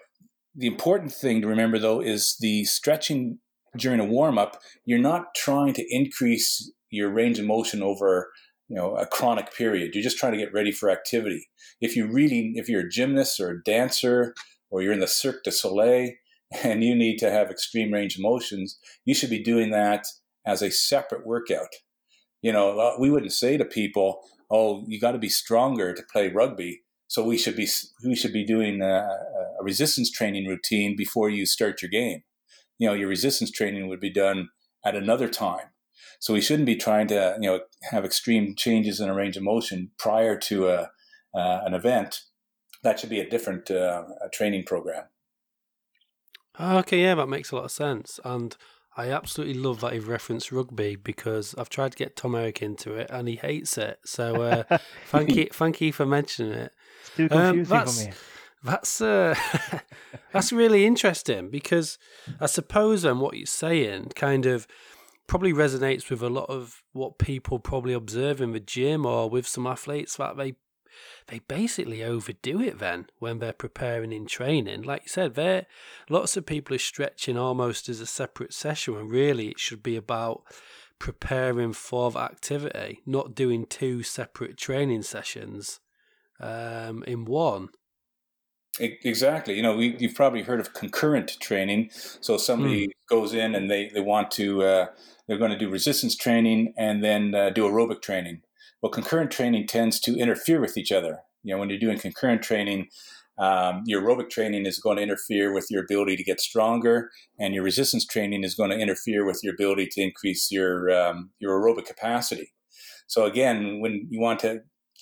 [0.56, 3.40] the important thing to remember, though, is the stretching
[3.78, 8.32] during a warm up, you're not trying to increase your range of motion over
[8.72, 11.50] you know a chronic period you're just trying to get ready for activity
[11.82, 14.34] if you really if you're a gymnast or a dancer
[14.70, 16.12] or you're in the cirque du soleil
[16.64, 20.06] and you need to have extreme range of motions you should be doing that
[20.46, 21.74] as a separate workout
[22.42, 26.04] you know uh, we wouldn't say to people oh, you got to be stronger to
[26.12, 26.82] play rugby.
[27.08, 27.68] So we should be
[28.06, 29.08] we should be doing a,
[29.60, 32.22] a resistance training routine before you start your game.
[32.78, 34.50] You know, your resistance training would be done
[34.86, 35.68] at another time.
[36.22, 39.44] So we shouldn't be trying to you know have extreme changes in a range of
[39.44, 40.92] motion prior to a,
[41.36, 42.22] uh, an event.
[42.84, 45.06] That should be a different uh, a training program.
[46.60, 48.20] Okay, yeah, that makes a lot of sense.
[48.24, 48.56] And
[48.96, 52.94] I absolutely love that you've referenced rugby because I've tried to get Tom Eric into
[52.94, 54.00] it and he hates it.
[54.06, 56.74] So uh, thank you, thank you for mentioning it.
[57.02, 58.14] It's too confusing um, for me.
[58.64, 59.34] That's uh,
[60.34, 61.98] that's really interesting because
[62.40, 64.68] I suppose um, what you're saying kind of
[65.32, 69.48] probably resonates with a lot of what people probably observe in the gym or with
[69.48, 70.56] some athletes that they
[71.28, 74.82] they basically overdo it then when they're preparing in training.
[74.82, 75.68] Like you said, there
[76.10, 79.96] lots of people are stretching almost as a separate session when really it should be
[79.96, 80.44] about
[81.00, 85.80] preparing for the activity, not doing two separate training sessions.
[86.42, 87.70] um, in one.
[88.80, 89.56] Exactly.
[89.56, 91.90] You know, we, you've probably heard of concurrent training.
[91.94, 92.92] So somebody mm.
[93.10, 94.86] goes in and they, they want to, uh,
[95.28, 98.42] they're going to do resistance training and then uh, do aerobic training.
[98.82, 101.20] Well, concurrent training tends to interfere with each other.
[101.44, 102.88] You know, when you're doing concurrent training,
[103.38, 107.54] um, your aerobic training is going to interfere with your ability to get stronger, and
[107.54, 111.60] your resistance training is going to interfere with your ability to increase your um, your
[111.60, 112.52] aerobic capacity.
[113.08, 114.62] So again, when you want to,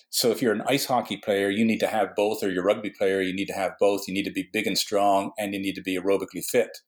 [0.10, 2.66] so if you're an ice hockey player, you need to have both, or you're a
[2.66, 4.08] rugby player, you need to have both.
[4.08, 6.80] You need to be big and strong, and you need to be aerobically fit.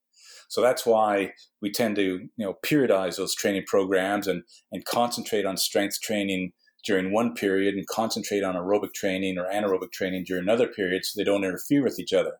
[0.47, 5.45] So that's why we tend to, you know, periodize those training programs and and concentrate
[5.45, 6.51] on strength training
[6.83, 11.17] during one period and concentrate on aerobic training or anaerobic training during another period so
[11.17, 12.33] they don't interfere with each other.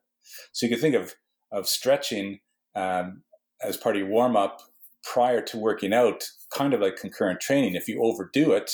[0.52, 1.16] So you can think of,
[1.52, 2.40] of stretching
[2.76, 3.24] um,
[3.64, 4.62] as part of your warm up
[5.04, 6.24] prior to working out,
[6.56, 7.76] kind of like concurrent training.
[7.76, 8.72] If you overdo it,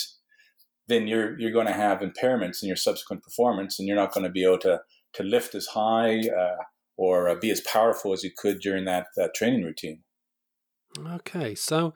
[0.88, 4.24] then you're you're going to have impairments in your subsequent performance, and you're not going
[4.24, 4.80] to be able to
[5.14, 6.56] to lift as high uh,
[6.96, 10.02] or uh, be as powerful as you could during that, that training routine.
[10.98, 11.94] Okay, so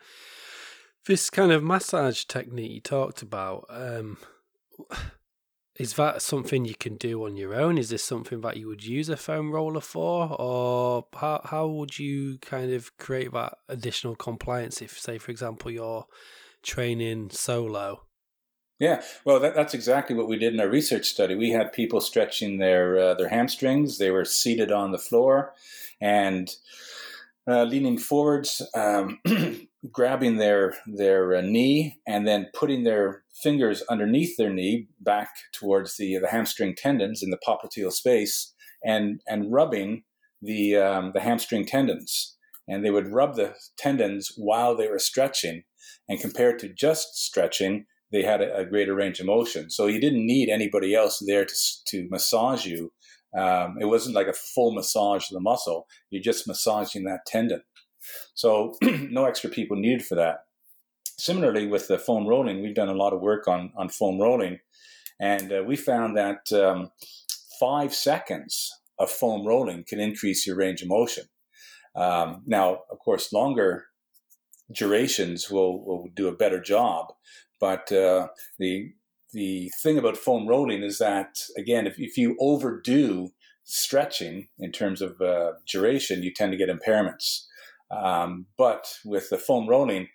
[1.06, 4.16] this kind of massage technique you talked about, um,
[5.76, 7.78] is that something you can do on your own?
[7.78, 10.36] Is this something that you would use a foam roller for?
[10.38, 15.70] Or how, how would you kind of create that additional compliance if, say, for example,
[15.70, 16.06] you're
[16.62, 18.02] training solo?
[18.82, 21.36] Yeah, well, that, that's exactly what we did in our research study.
[21.36, 23.98] We had people stretching their uh, their hamstrings.
[23.98, 25.54] They were seated on the floor
[26.00, 26.50] and
[27.46, 29.20] uh, leaning forwards, um,
[29.92, 35.96] grabbing their their uh, knee and then putting their fingers underneath their knee back towards
[35.96, 38.52] the the hamstring tendons in the popliteal space
[38.84, 40.02] and and rubbing
[40.42, 45.62] the um, the hamstring tendons and they would rub the tendons while they were stretching
[46.08, 49.70] and compared to just stretching they had a, a greater range of motion.
[49.70, 51.54] So you didn't need anybody else there to
[51.86, 52.92] to massage you.
[53.36, 55.86] Um, it wasn't like a full massage of the muscle.
[56.10, 57.62] You're just massaging that tendon.
[58.34, 60.44] So no extra people needed for that.
[61.18, 64.58] Similarly, with the foam rolling, we've done a lot of work on, on foam rolling,
[65.20, 66.90] and uh, we found that um,
[67.60, 71.24] five seconds of foam rolling can increase your range of motion.
[71.94, 73.86] Um, now, of course, longer
[74.72, 77.12] durations will, will do a better job,
[77.62, 78.26] but uh,
[78.58, 78.92] the
[79.32, 83.30] the thing about foam rolling is that again, if, if you overdo
[83.62, 87.44] stretching in terms of uh, duration, you tend to get impairments.
[87.88, 90.08] Um, but with the foam rolling,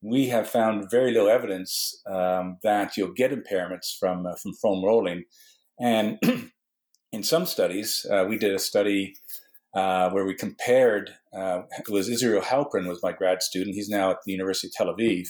[0.00, 4.84] we have found very little evidence um, that you'll get impairments from uh, from foam
[4.84, 5.24] rolling.
[5.80, 6.20] And
[7.12, 9.16] in some studies, uh, we did a study
[9.74, 11.14] uh, where we compared.
[11.32, 13.74] Uh, it was Israel Halperin was my grad student.
[13.74, 15.28] He's now at the University of Tel Aviv,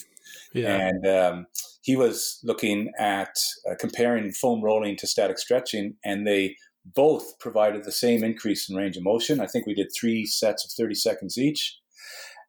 [0.52, 0.88] yeah.
[0.88, 1.46] and um,
[1.82, 3.38] he was looking at
[3.70, 8.76] uh, comparing foam rolling to static stretching, and they both provided the same increase in
[8.76, 9.40] range of motion.
[9.40, 11.78] I think we did three sets of 30 seconds each.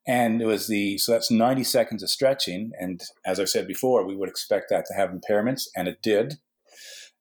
[0.05, 2.71] And it was the, so that's 90 seconds of stretching.
[2.77, 6.35] And as I said before, we would expect that to have impairments, and it did.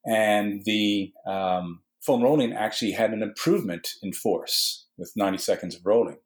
[0.05, 5.81] And the um, foam rolling actually had an improvement in force with 90 seconds of
[5.85, 6.17] rolling.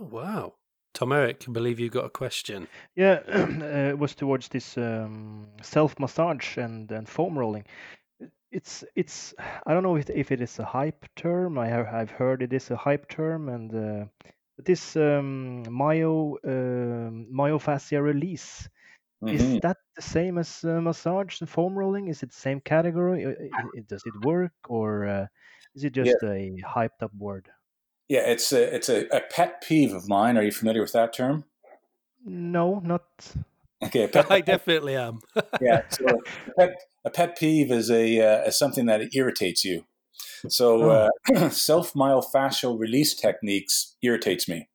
[0.00, 0.54] Oh, wow.
[0.94, 2.68] Tom Eric, can believe you got a question.
[2.94, 7.64] Yeah, uh, it was towards this um, self massage and, and foam rolling.
[8.52, 9.34] It's it's
[9.66, 11.58] I don't know if, if it is a hype term.
[11.58, 14.04] I have I've heard it is a hype term, and uh,
[14.64, 18.68] this um, myo uh, myofascia release
[19.24, 19.56] mm-hmm.
[19.56, 22.08] is that the same as uh, massage and foam rolling?
[22.08, 23.50] Is it the same category?
[23.88, 25.26] Does it work, or uh,
[25.74, 26.30] is it just yeah.
[26.30, 27.48] a hyped up word?
[28.08, 30.36] Yeah, it's a it's a, a, pet peeve of mine.
[30.36, 31.44] Are you familiar with that term?
[32.24, 33.04] No, not.
[33.82, 35.20] Okay, pet, I definitely am.
[35.60, 39.84] yeah, so a pet, a pet peeve is a uh, is something that irritates you.
[40.48, 41.10] So oh.
[41.34, 44.68] uh, self myofascial release techniques irritates me.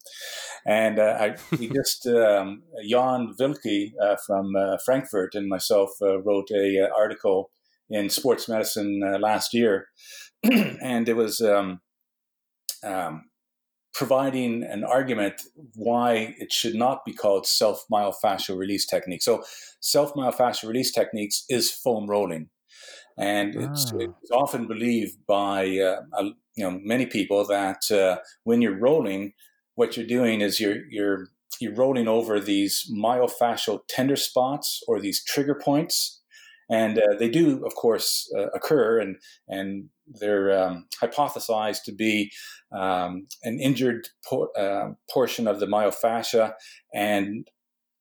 [0.65, 6.21] And uh, I we just um, Jan Wilke uh, from uh, Frankfurt and myself uh,
[6.21, 7.51] wrote a uh, article
[7.89, 9.87] in Sports Medicine last year,
[10.43, 11.81] and it was um,
[12.83, 13.23] um,
[13.95, 15.41] providing an argument
[15.73, 19.23] why it should not be called self myofascial release technique.
[19.23, 19.43] So
[19.79, 22.49] self myofascial release techniques is foam rolling
[23.19, 23.97] and it's, ah.
[23.99, 26.01] it's, often believed by uh,
[26.55, 29.33] you know many people that uh, when you're rolling,
[29.75, 31.27] what you're doing is you're you're
[31.59, 36.21] you're rolling over these myofascial tender spots or these trigger points,
[36.69, 39.17] and uh, they do, of course, uh, occur, and
[39.49, 42.31] and they're um, hypothesized to be
[42.71, 46.53] um, an injured por- uh, portion of the myofascia,
[46.93, 47.49] and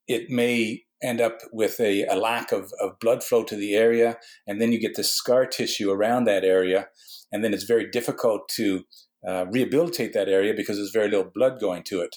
[0.06, 4.18] it may end up with a, a lack of, of blood flow to the area,
[4.46, 6.88] and then you get the scar tissue around that area,
[7.32, 8.84] and then it's very difficult to
[9.26, 12.16] uh, rehabilitate that area because there's very little blood going to it.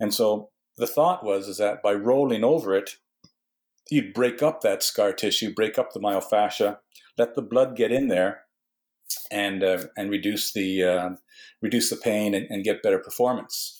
[0.00, 2.92] And so the thought was is that by rolling over it,
[3.90, 6.78] you'd break up that scar tissue, break up the myofascia,
[7.16, 8.42] let the blood get in there,
[9.30, 11.10] and uh, and reduce the uh,
[11.62, 13.77] reduce the pain and, and, get better performance.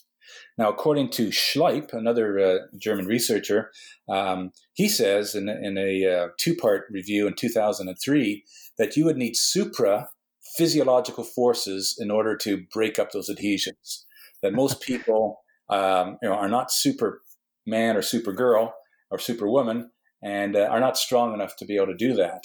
[0.59, 3.71] Now, according to Schleip, another uh, German researcher,
[4.09, 8.45] um, he says in, in a uh, two part review in 2003
[8.77, 10.09] that you would need supra
[10.57, 14.05] physiological forces in order to break up those adhesions.
[14.43, 15.41] That most people
[15.71, 18.73] um, you know, are not Superman or Supergirl
[19.11, 19.91] or Superwoman
[20.23, 22.45] and uh, are not strong enough to be able to do that.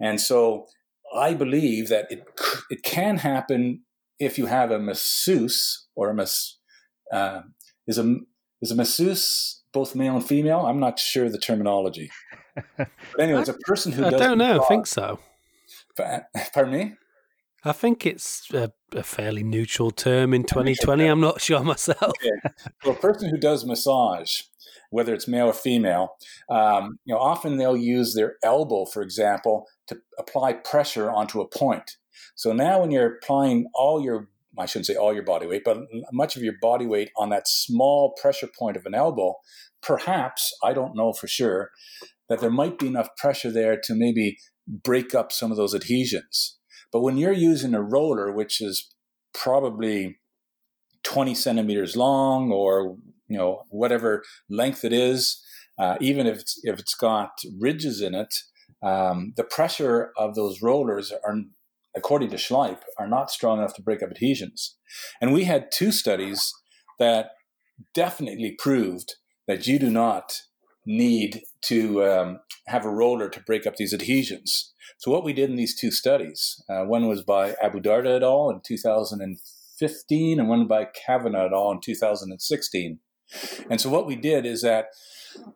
[0.00, 0.66] And so
[1.14, 2.24] I believe that it
[2.70, 3.82] it can happen
[4.20, 6.59] if you have a masseuse or a mas
[7.12, 7.42] uh,
[7.86, 8.16] is a
[8.60, 10.66] is a masseuse both male and female.
[10.66, 12.10] I'm not sure the terminology.
[12.76, 12.88] But
[13.20, 14.62] anyway, it's a person who I don't know.
[14.62, 15.20] I think so.
[15.96, 16.94] Pardon me.
[17.64, 21.06] I think it's a, a, fairly neutral term in 2020.
[21.06, 22.02] I'm not sure myself.
[22.02, 22.54] Okay.
[22.84, 24.42] Well, a person who does massage,
[24.90, 26.16] whether it's male or female,
[26.50, 31.48] um, you know, often they'll use their elbow, for example, to apply pressure onto a
[31.48, 31.96] point.
[32.34, 34.28] So now, when you're applying all your
[34.58, 35.78] I shouldn't say all your body weight, but
[36.12, 39.34] much of your body weight on that small pressure point of an elbow,
[39.82, 41.70] perhaps, I don't know for sure,
[42.28, 46.58] that there might be enough pressure there to maybe break up some of those adhesions.
[46.92, 48.92] But when you're using a roller, which is
[49.32, 50.18] probably
[51.04, 52.96] 20 centimeters long or
[53.28, 55.42] you know whatever length it is,
[55.78, 58.34] uh, even if it's, if it's got ridges in it,
[58.82, 61.36] um, the pressure of those rollers are,
[61.96, 64.76] according to Schleip, are not strong enough to break up adhesions.
[65.20, 66.52] And we had two studies
[66.98, 67.30] that
[67.94, 69.14] definitely proved
[69.46, 70.42] that you do not
[70.86, 74.72] need to um, have a roller to break up these adhesions.
[74.98, 78.50] So what we did in these two studies, uh, one was by Aboodarda et al.
[78.50, 81.72] in 2015, and one by Cavanaugh et al.
[81.72, 82.98] in 2016.
[83.70, 84.86] And so what we did is that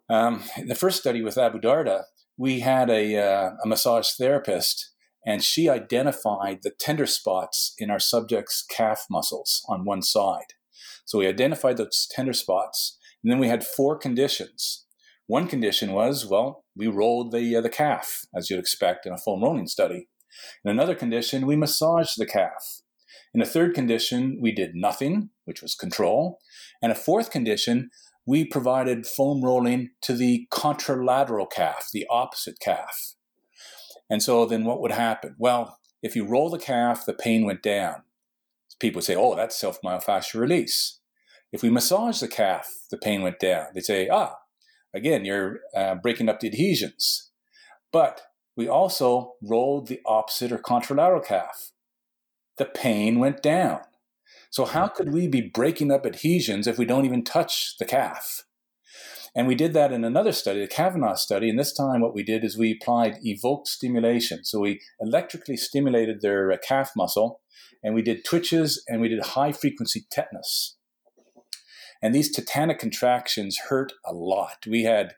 [0.08, 2.04] um, in the first study with Aboodarda,
[2.36, 4.93] we had a, uh, a massage therapist,
[5.26, 10.54] and she identified the tender spots in our subject's calf muscles on one side.
[11.04, 14.84] So we identified those tender spots, and then we had four conditions
[15.26, 19.18] one condition was, well, we rolled the, uh, the calf, as you'd expect in a
[19.18, 20.08] foam rolling study.
[20.64, 22.82] In another condition, we massaged the calf.
[23.32, 26.38] In a third condition, we did nothing, which was control.
[26.82, 27.90] And a fourth condition,
[28.26, 33.14] we provided foam rolling to the contralateral calf, the opposite calf.
[34.10, 35.34] And so then what would happen?
[35.38, 38.02] Well, if you roll the calf, the pain went down.
[38.80, 41.00] People would say, oh, that's self myofascial release.
[41.52, 43.68] If we massage the calf, the pain went down.
[43.74, 44.36] They'd say, ah,
[44.94, 47.30] Again, you're uh, breaking up the adhesions.
[47.92, 48.22] But
[48.56, 51.72] we also rolled the opposite or contralateral calf.
[52.56, 53.80] The pain went down.
[54.50, 58.44] So, how could we be breaking up adhesions if we don't even touch the calf?
[59.36, 61.50] And we did that in another study, the Cavanaugh study.
[61.50, 64.44] And this time, what we did is we applied evoked stimulation.
[64.44, 67.40] So, we electrically stimulated their uh, calf muscle,
[67.82, 70.76] and we did twitches and we did high frequency tetanus.
[72.02, 74.66] And these tetanic contractions hurt a lot.
[74.66, 75.14] We had,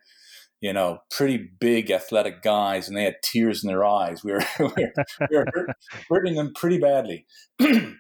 [0.61, 4.25] you know, pretty big athletic guys and they had tears in their eyes.
[4.25, 4.93] We were, we were,
[5.31, 5.71] we were hurt,
[6.09, 7.27] hurting them pretty badly.
[7.61, 7.97] and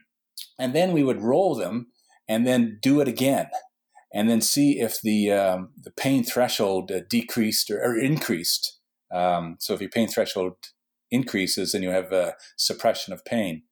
[0.59, 1.89] then we would roll them
[2.29, 3.49] and then do it again
[4.13, 8.79] and then see if the, um, the pain threshold uh, decreased or, or increased.
[9.13, 10.57] Um, so if your pain threshold
[11.11, 13.63] increases, then you have a suppression of pain.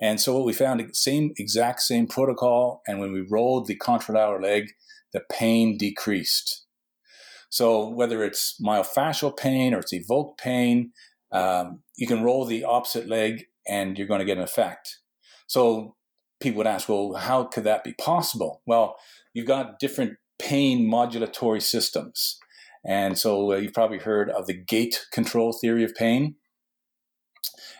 [0.00, 3.76] And so what we found, the same exact same protocol, and when we rolled the
[3.76, 4.70] contralateral leg,
[5.12, 6.64] the pain decreased.
[7.50, 10.92] So whether it's myofascial pain or it's evoked pain,
[11.32, 14.98] um, you can roll the opposite leg and you're going to get an effect.
[15.46, 15.96] So
[16.40, 18.62] people would ask, well, how could that be possible?
[18.66, 18.96] Well,
[19.32, 22.38] you've got different pain modulatory systems.
[22.84, 26.36] And so uh, you've probably heard of the gate control theory of pain.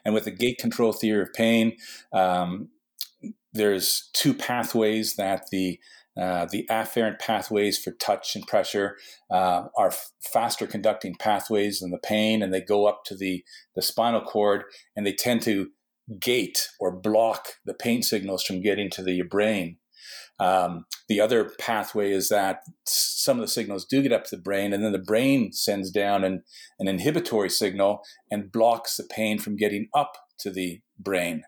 [0.04, 1.76] And with the gate control theory of pain,
[2.12, 2.68] um,
[3.52, 5.78] there's two pathways that the
[6.20, 8.96] uh, the afferent pathways for touch and pressure
[9.30, 13.44] uh, are f- faster conducting pathways than the pain, and they go up to the,
[13.76, 14.64] the spinal cord
[14.96, 15.70] and they tend to
[16.20, 19.78] gate or block the pain signals from getting to the brain.
[20.40, 24.42] Um, the other pathway is that some of the signals do get up to the
[24.42, 26.42] brain, and then the brain sends down an,
[26.78, 31.42] an inhibitory signal and blocks the pain from getting up to the brain.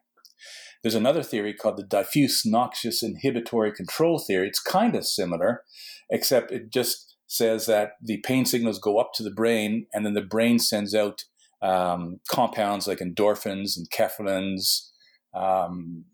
[0.82, 4.48] There's another theory called the diffuse noxious inhibitory control theory.
[4.48, 5.62] It's kind of similar,
[6.10, 10.12] except it just says that the pain signals go up to the brain, and then
[10.14, 11.24] the brain sends out
[11.62, 14.90] um, compounds like endorphins and kephalins,
[15.34, 16.04] um,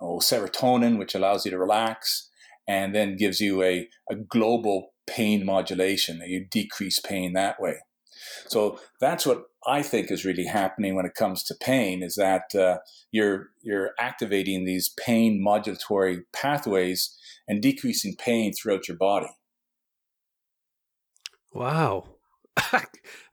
[0.00, 2.28] oh, serotonin, which allows you to relax,
[2.68, 6.18] and then gives you a, a global pain modulation.
[6.18, 7.78] That you decrease pain that way.
[8.48, 12.54] So that's what I think is really happening when it comes to pain is that
[12.54, 12.78] uh,
[13.10, 17.16] you're you're activating these pain modulatory pathways
[17.48, 19.28] and decreasing pain throughout your body.
[21.52, 22.16] Wow.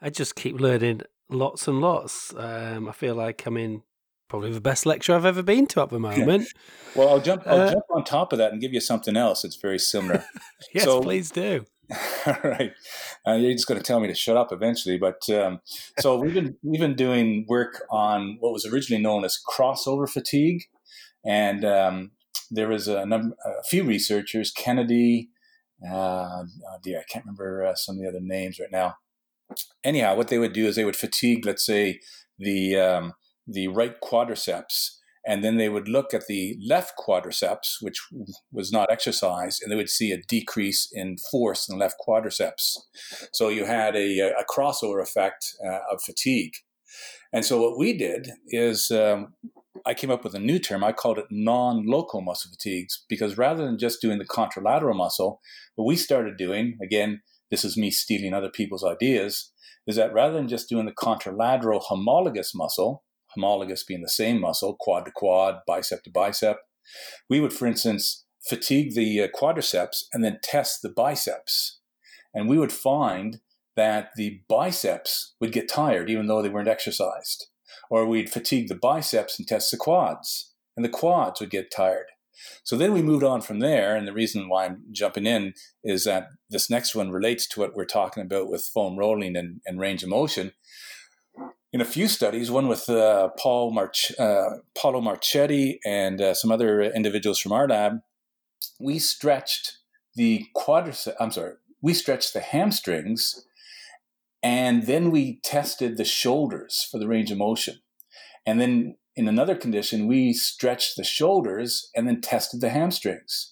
[0.02, 2.34] I just keep learning lots and lots.
[2.36, 3.84] Um, I feel like I'm in
[4.30, 6.48] probably the best lecture I've ever been to at the moment.
[6.96, 7.44] well, I'll jump.
[7.46, 10.24] I'll uh, jump on top of that and give you something else that's very similar.
[10.74, 11.66] yes, so, please do.
[12.28, 12.72] All right,
[13.28, 15.60] uh, you're just going to tell me to shut up eventually, but um,
[16.00, 20.62] so we've been we've been doing work on what was originally known as crossover fatigue,
[21.26, 22.12] and um,
[22.52, 25.30] there was a, number, a few researchers, Kennedy,
[25.84, 28.98] uh, oh dear, I can't remember uh, some of the other names right now.
[29.84, 32.02] Anyhow, what they would do is they would fatigue, let's say,
[32.38, 33.14] the um,
[33.50, 38.00] the right quadriceps, and then they would look at the left quadriceps, which
[38.52, 42.78] was not exercised, and they would see a decrease in force in the left quadriceps.
[43.34, 46.54] So you had a, a crossover effect uh, of fatigue.
[47.32, 49.34] And so what we did is um,
[49.86, 50.84] I came up with a new term.
[50.84, 55.42] I called it non-local muscle fatigues because rather than just doing the contralateral muscle,
[55.76, 57.22] what we started doing, again,
[57.52, 59.52] this is me stealing other people's ideas,
[59.86, 64.76] is that rather than just doing the contralateral homologous muscle, homologous being the same muscle,
[64.80, 66.58] quad to quad, bicep to bicep,
[67.30, 71.80] we would, for instance, fatigue the uh, quadriceps and then test the biceps.
[72.34, 73.42] And we would find
[73.76, 77.48] that the biceps would get tired even though they weren't exercised.
[77.90, 82.08] Or we'd fatigue the biceps and test the quads, and the quads would get tired.
[82.64, 85.54] So then we moved on from there, and the reason why I'm jumping in
[85.84, 89.62] is that this next one relates to what we're talking about with foam rolling and,
[89.66, 90.54] and range of motion.
[91.72, 96.52] In a few studies, one with uh, Paul March, uh, Paulo Marchetti and uh, some
[96.52, 98.00] other individuals from our lab,
[98.80, 99.78] we stretched
[100.16, 101.14] the quadriceps.
[101.20, 103.46] I'm sorry, we stretched the hamstrings
[104.42, 107.82] and then we tested the shoulders for the range of motion.
[108.48, 113.52] And then in another condition, we stretched the shoulders and then tested the hamstrings.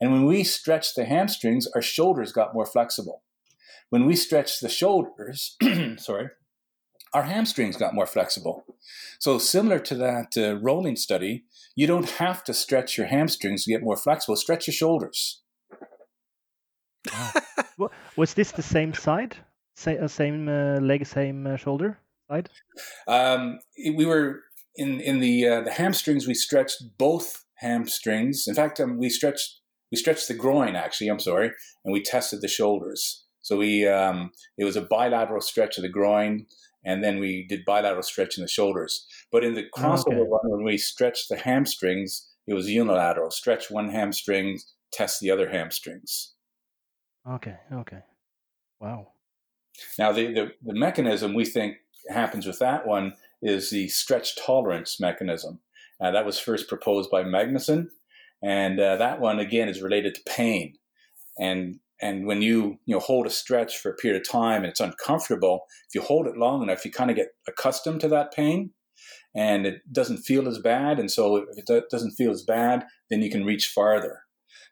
[0.00, 3.24] And when we stretched the hamstrings, our shoulders got more flexible.
[3.90, 5.56] When we stretched the shoulders,
[5.96, 6.28] sorry,
[7.14, 8.64] our hamstrings got more flexible.
[9.18, 11.44] So, similar to that uh, rolling study,
[11.74, 14.36] you don't have to stretch your hamstrings to get more flexible.
[14.36, 15.42] Stretch your shoulders.
[17.78, 17.90] Wow.
[18.16, 19.36] Was this the same side?
[19.86, 21.98] Uh, same uh, leg, same uh, shoulder
[22.28, 22.50] side?
[23.06, 23.60] Um,
[23.94, 24.42] we were
[24.74, 26.26] in in the uh, the hamstrings.
[26.26, 28.46] We stretched both hamstrings.
[28.48, 29.60] In fact, um, we stretched
[29.92, 30.74] we stretched the groin.
[30.74, 31.52] Actually, I'm sorry,
[31.84, 33.24] and we tested the shoulders.
[33.42, 36.46] So we um, it was a bilateral stretch of the groin,
[36.88, 39.06] and then we did bilateral stretch in the shoulders.
[39.30, 40.30] But in the crossover okay.
[40.30, 43.30] one, when we stretched the hamstrings, it was unilateral.
[43.30, 44.58] Stretch one hamstring,
[44.90, 46.32] test the other hamstrings.
[47.30, 47.56] Okay.
[47.70, 48.00] Okay.
[48.80, 49.08] Wow.
[49.98, 51.76] Now, the, the, the mechanism we think
[52.08, 53.12] happens with that one
[53.42, 55.60] is the stretch tolerance mechanism.
[56.00, 57.88] Uh, that was first proposed by Magnusson.
[58.42, 60.78] and uh, that one again is related to pain.
[61.38, 64.70] And and when you you know hold a stretch for a period of time and
[64.70, 68.32] it's uncomfortable, if you hold it long enough, you kind of get accustomed to that
[68.32, 68.70] pain,
[69.34, 70.98] and it doesn't feel as bad.
[70.98, 74.20] And so if it doesn't feel as bad, then you can reach farther.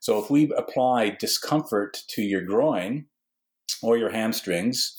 [0.00, 3.06] So if we apply discomfort to your groin,
[3.82, 4.94] or your hamstrings,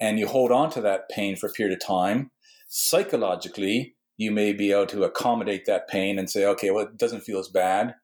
[0.00, 2.30] and you hold on to that pain for a period of time,
[2.68, 7.22] psychologically, you may be able to accommodate that pain and say, okay, well, it doesn't
[7.22, 7.94] feel as bad.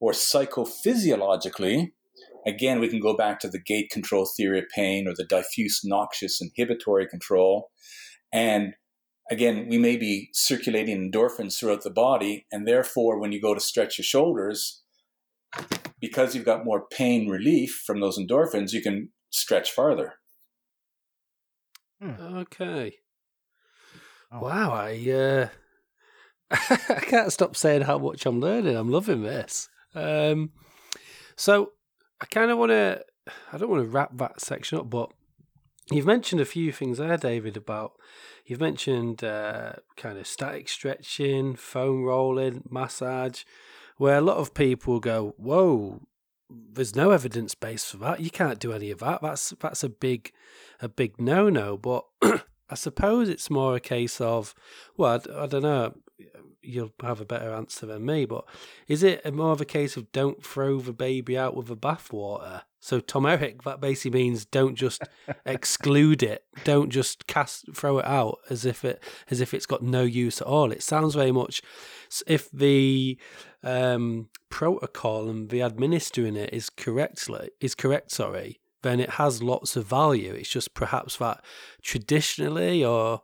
[0.00, 1.92] Or psychophysiologically,
[2.48, 5.82] again, we can go back to the gate control theory of pain or the diffuse
[5.84, 7.70] noxious inhibitory control.
[8.32, 8.74] And
[9.30, 12.46] again, we may be circulating endorphins throughout the body.
[12.50, 14.82] And therefore, when you go to stretch your shoulders,
[16.00, 20.14] because you've got more pain relief from those endorphins, you can stretch farther.
[22.00, 22.36] Hmm.
[22.38, 22.94] Okay.
[24.30, 24.40] Oh.
[24.40, 25.48] Wow, I uh,
[26.50, 28.76] I can't stop saying how much I'm learning.
[28.76, 29.68] I'm loving this.
[29.94, 30.50] Um,
[31.34, 31.72] so
[32.20, 33.04] I kind of want to.
[33.52, 35.10] I don't want to wrap that section up, but
[35.90, 37.56] you've mentioned a few things there, David.
[37.56, 37.92] About
[38.46, 43.44] you've mentioned uh, kind of static stretching, foam rolling, massage,
[43.96, 46.00] where a lot of people go, "Whoa,
[46.50, 48.20] there's no evidence base for that.
[48.20, 49.20] You can't do any of that.
[49.22, 50.32] That's that's a big
[50.80, 51.76] a big no no.
[51.76, 52.04] But
[52.70, 54.54] I suppose it's more a case of
[54.96, 55.94] well, I, I, don't know.
[56.62, 58.24] You'll have a better answer than me.
[58.24, 58.44] But
[58.86, 62.62] is it more of a case of don't throw the baby out with the bathwater?
[62.80, 65.02] So Tom Eric, that basically means don't just
[65.46, 69.82] exclude it, don't just cast throw it out as if it as if it's got
[69.82, 70.70] no use at all.
[70.70, 71.62] It sounds very much
[72.26, 73.18] if the
[73.62, 78.12] um, protocol and the administering it is correctly is correct.
[78.12, 80.32] Sorry, then it has lots of value.
[80.34, 81.44] It's just perhaps that
[81.82, 83.22] traditionally or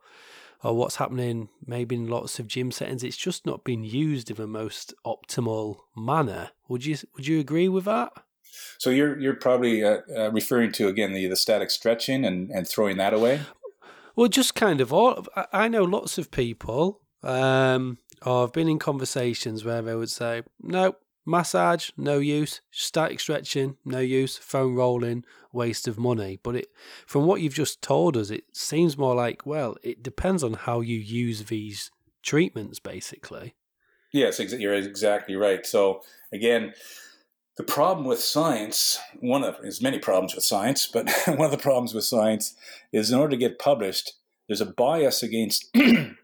[0.65, 4.37] or what's happening maybe in lots of gym settings, it's just not being used in
[4.37, 6.51] the most optimal manner.
[6.69, 8.13] Would you would you agree with that?
[8.79, 12.67] So you're you're probably uh, uh, referring to again the the static stretching and and
[12.67, 13.43] throwing that away.
[14.17, 15.27] Well, just kind of all.
[15.53, 17.01] I know lots of people.
[17.23, 20.95] Um, or I've been in conversations where they would say, "No,
[21.25, 22.61] massage, no use.
[22.71, 24.37] Static stretching, no use.
[24.37, 26.67] Foam rolling, waste of money." But it,
[27.07, 30.81] from what you've just told us, it seems more like, well, it depends on how
[30.81, 31.91] you use these
[32.23, 33.55] treatments, basically.
[34.13, 35.67] Yes, you're exactly right.
[35.67, 36.03] So
[36.33, 36.73] again,
[37.57, 41.59] the problem with science, one of there's many problems with science, but one of the
[41.59, 42.55] problems with science
[42.93, 44.15] is in order to get published,
[44.49, 45.75] there's a bias against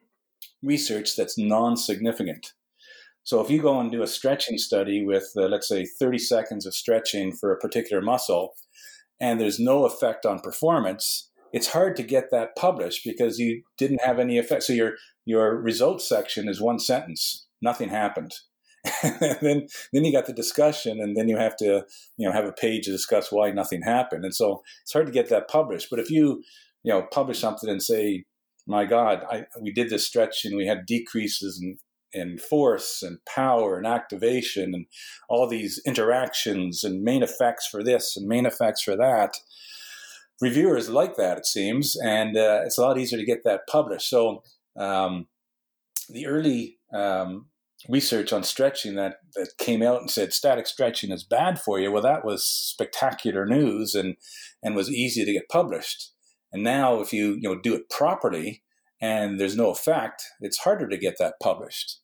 [0.62, 2.52] research that's non-significant.
[3.24, 6.66] So if you go and do a stretching study with, uh, let's say, 30 seconds
[6.66, 8.54] of stretching for a particular muscle,
[9.20, 14.02] and there's no effect on performance, it's hard to get that published because you didn't
[14.02, 14.62] have any effect.
[14.62, 14.94] So your
[15.26, 17.46] your results section is one sentence.
[17.60, 18.32] Nothing happened.
[19.02, 21.84] then then you got the discussion, and then you have to
[22.16, 24.24] you know have a page to discuss why nothing happened.
[24.24, 25.88] And so it's hard to get that published.
[25.90, 26.42] But if you
[26.82, 28.24] you know publish something and say,
[28.66, 31.78] my God, I, we did this stretch and we had decreases in
[32.12, 34.86] in force and power and activation and
[35.28, 39.36] all these interactions and main effects for this and main effects for that.
[40.40, 44.08] Reviewers like that, it seems, and uh, it's a lot easier to get that published.
[44.08, 44.42] So
[44.76, 45.26] um,
[46.08, 47.46] the early um,
[47.88, 51.92] research on stretching that, that came out and said static stretching is bad for you.
[51.92, 54.16] Well, that was spectacular news and,
[54.62, 56.12] and was easy to get published.
[56.52, 58.62] And now, if you you know do it properly
[59.00, 61.99] and there's no effect, it's harder to get that published.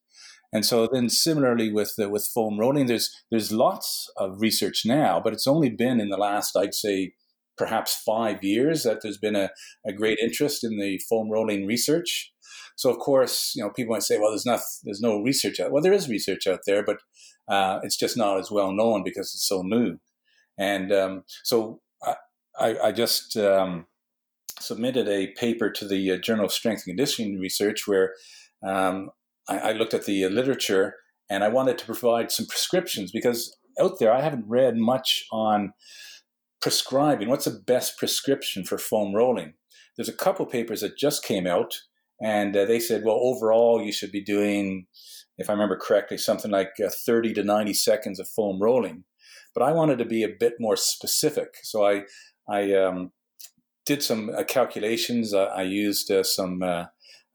[0.57, 5.35] And so then, similarly with with foam rolling, there's there's lots of research now, but
[5.35, 7.13] it's only been in the last, I'd say,
[7.59, 9.51] perhaps five years that there's been a,
[9.87, 12.33] a great interest in the foam rolling research.
[12.75, 15.73] So of course, you know, people might say, well, there's not, there's no research out.
[15.73, 17.01] Well, there is research out there, but
[17.49, 19.99] uh, it's just not as well known because it's so new.
[20.57, 22.15] And um, so I,
[22.59, 23.89] I, I just um,
[24.59, 28.15] submitted a paper to the uh, Journal of Strength and Conditioning Research where
[28.67, 29.11] um,
[29.49, 30.97] I, I looked at the literature
[31.29, 35.73] and I wanted to provide some prescriptions because out there I haven't read much on
[36.61, 37.29] prescribing.
[37.29, 39.55] What's the best prescription for foam rolling?
[39.97, 41.75] There's a couple papers that just came out
[42.21, 44.87] and uh, they said, well, overall, you should be doing,
[45.39, 49.05] if I remember correctly, something like uh, 30 to 90 seconds of foam rolling.
[49.55, 51.57] But I wanted to be a bit more specific.
[51.63, 52.05] So I,
[52.49, 53.13] I um,
[53.87, 55.33] did some uh, calculations.
[55.33, 56.87] I used uh, some uh,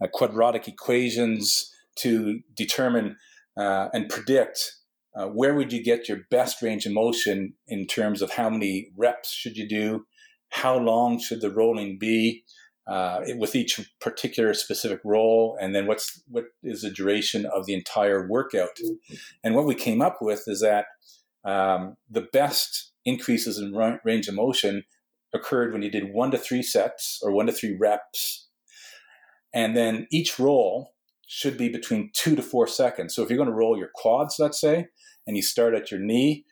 [0.03, 3.17] uh, quadratic equations to determine
[3.57, 4.73] and predict
[5.13, 9.31] where would you get your best range of motion in terms of how many reps
[9.31, 10.05] should you do,
[10.49, 12.43] how long should the rolling be,
[12.87, 17.73] uh, with each particular specific role, and then what's what is the duration of the
[17.73, 18.75] entire workout.
[18.83, 19.15] Mm-hmm.
[19.43, 20.85] And what we came up with is that
[21.45, 23.73] um, the best increases in
[24.03, 24.83] range of motion
[25.33, 28.49] occurred when you did one to three sets or one to three reps,
[29.53, 30.93] and then each roll
[31.33, 33.15] should be between two to four seconds.
[33.15, 34.87] So if you're going to roll your quads, let's say,
[35.25, 36.43] and you start at your knee,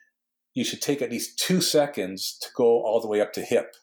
[0.54, 3.76] you should take at least two seconds to go all the way up to hip.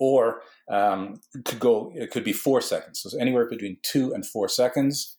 [0.00, 3.00] Or um, could go, it could be four seconds.
[3.00, 5.16] So anywhere between two and four seconds.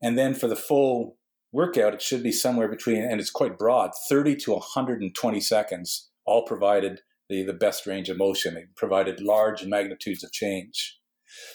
[0.00, 1.16] And then for the full
[1.50, 6.46] workout, it should be somewhere between, and it's quite broad, 30 to 120 seconds, all
[6.46, 8.56] provided the, the best range of motion.
[8.56, 10.99] It provided large magnitudes of change.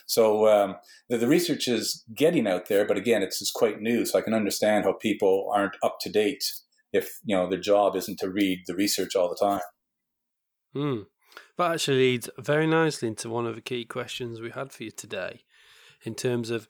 [0.05, 0.75] So um,
[1.09, 4.05] the, the, research is getting out there, but again, it's, it's quite new.
[4.05, 6.43] So I can understand how people aren't up to date
[6.93, 9.61] if you know their job isn't to read the research all the time.
[10.73, 11.03] Hmm.
[11.57, 14.91] That actually leads very nicely into one of the key questions we had for you
[14.91, 15.43] today,
[16.03, 16.67] in terms of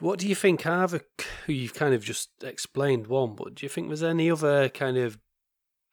[0.00, 1.04] what do you think are the
[1.46, 5.18] you've kind of just explained one, but do you think there's any other kind of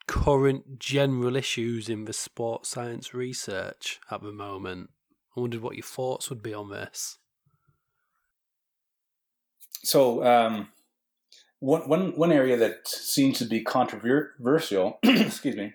[0.08, 4.90] current general issues in the sports science research at the moment?
[5.38, 7.20] I wondered what your thoughts would be on this.
[9.84, 10.70] So, um,
[11.60, 15.74] one, one, one area that seems to be controversial, excuse me,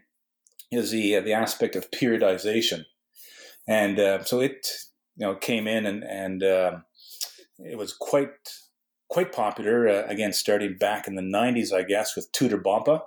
[0.72, 2.84] is the uh, the aspect of periodization,
[3.68, 4.66] and uh, so it
[5.16, 6.78] you know came in and and uh,
[7.58, 8.30] it was quite
[9.08, 13.02] quite popular, uh, again, starting back in the 90s, I guess, with Tudor Bompa.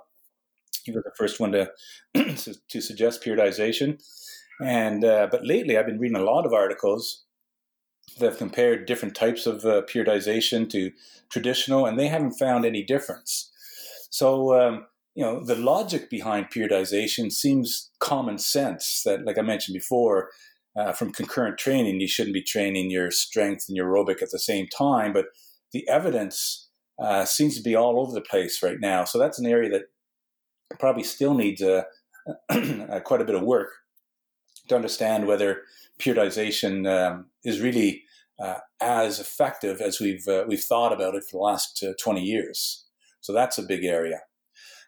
[0.84, 1.70] He was the first one to,
[2.14, 4.00] to suggest periodization.
[4.60, 7.24] And, uh, but lately I've been reading a lot of articles
[8.18, 10.92] that have compared different types of uh, periodization to
[11.30, 13.50] traditional, and they haven't found any difference.
[14.10, 19.74] So, um, you know, the logic behind periodization seems common sense that, like I mentioned
[19.74, 20.30] before,
[20.76, 24.38] uh, from concurrent training, you shouldn't be training your strength and your aerobic at the
[24.38, 25.12] same time.
[25.12, 25.26] But
[25.72, 29.04] the evidence uh, seems to be all over the place right now.
[29.04, 29.84] So that's an area that
[30.78, 31.86] probably still needs a
[33.04, 33.70] quite a bit of work
[34.68, 35.62] to understand whether
[35.98, 38.04] periodization um, is really
[38.38, 42.22] uh, as effective as we've uh, we've thought about it for the last uh, 20
[42.22, 42.84] years.
[43.20, 44.20] So that's a big area.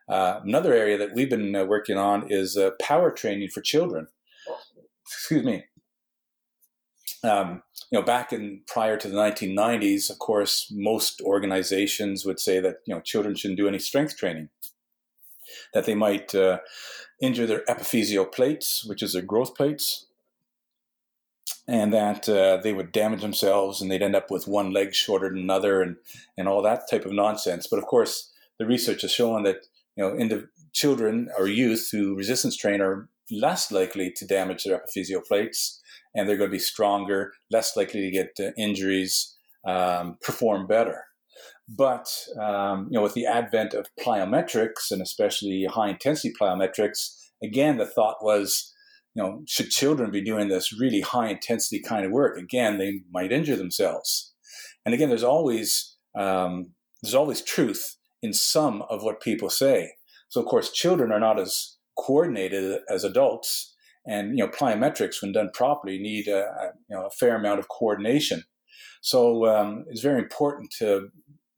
[0.09, 4.07] Uh, another area that we've been uh, working on is uh, power training for children.
[5.07, 5.65] Excuse me.
[7.25, 12.61] Um, you know, back in prior to the 1990s, of course, most organizations would say
[12.61, 14.51] that you know children shouldn't do any strength training,
[15.75, 16.35] that they might
[17.21, 20.07] injure their epiphyseal plates, which is their growth plates,
[21.67, 25.29] and that uh, they would damage themselves and they'd end up with one leg shorter
[25.29, 25.97] than another, and
[26.37, 27.67] and all that type of nonsense.
[27.67, 29.67] But of course, the research has shown that
[29.97, 34.65] you know, in the children or youth who resistance train are less likely to damage
[34.65, 35.81] their epiphyseal plates
[36.15, 41.05] and they're going to be stronger, less likely to get uh, injuries, um, perform better.
[41.69, 42.09] But
[42.41, 47.87] um, you know, with the advent of plyometrics and especially high intensity plyometrics, again, the
[47.87, 48.73] thought was,
[49.15, 52.39] you know, should children be doing this really high intensity kind of work?
[52.39, 54.33] Again, they might injure themselves.
[54.87, 56.71] And again, there's always um,
[57.03, 59.93] there's always truth in some of what people say.
[60.31, 63.75] So, of course, children are not as coordinated as adults,
[64.07, 67.59] and you know plyometrics when done properly need a, a you know a fair amount
[67.61, 68.43] of coordination
[69.01, 71.09] so um, it's very important to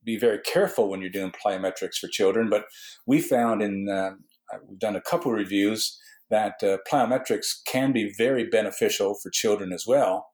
[0.05, 2.65] be very careful when you're doing plyometrics for children but
[3.07, 4.11] we found in uh,
[4.69, 5.99] we've done a couple reviews
[6.31, 10.29] that uh, plyometrics can be very beneficial for children as well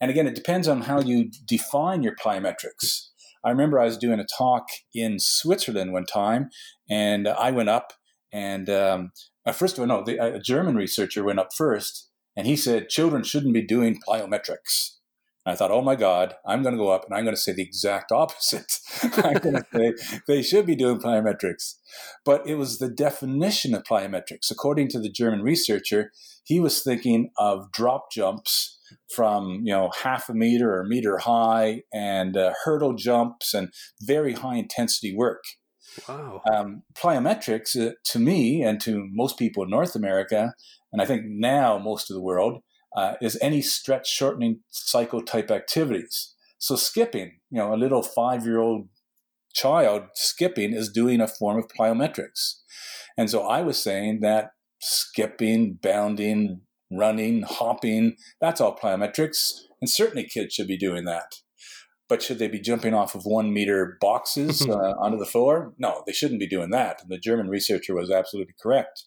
[0.00, 3.08] and again it depends on how you define your plyometrics
[3.44, 6.48] i remember i was doing a talk in switzerland one time
[6.88, 7.92] and i went up
[8.32, 9.12] and um,
[9.46, 12.88] uh, first of all, no, the, a German researcher went up first, and he said
[12.88, 14.96] children shouldn't be doing plyometrics.
[15.46, 17.40] And I thought, oh my God, I'm going to go up and I'm going to
[17.40, 18.80] say the exact opposite.
[19.02, 19.92] I'm going to say
[20.26, 21.76] they should be doing plyometrics.
[22.24, 24.50] But it was the definition of plyometrics.
[24.50, 26.10] According to the German researcher,
[26.42, 28.78] he was thinking of drop jumps
[29.12, 33.72] from you know half a meter or a meter high and uh, hurdle jumps and
[34.02, 35.44] very high intensity work.
[36.08, 36.42] Wow.
[36.52, 40.54] Um, plyometrics, uh, to me and to most people in North America,
[40.92, 42.62] and I think now most of the world,
[42.96, 46.34] uh, is any stretch shortening cycle type activities.
[46.58, 48.88] So skipping, you know, a little five year old
[49.54, 52.60] child skipping is doing a form of plyometrics.
[53.16, 59.52] And so I was saying that skipping, bounding, running, hopping, that's all plyometrics.
[59.80, 61.36] And certainly kids should be doing that.
[62.08, 65.74] But should they be jumping off of one meter boxes uh, onto the floor?
[65.76, 67.02] No, they shouldn't be doing that.
[67.02, 69.04] And the German researcher was absolutely correct.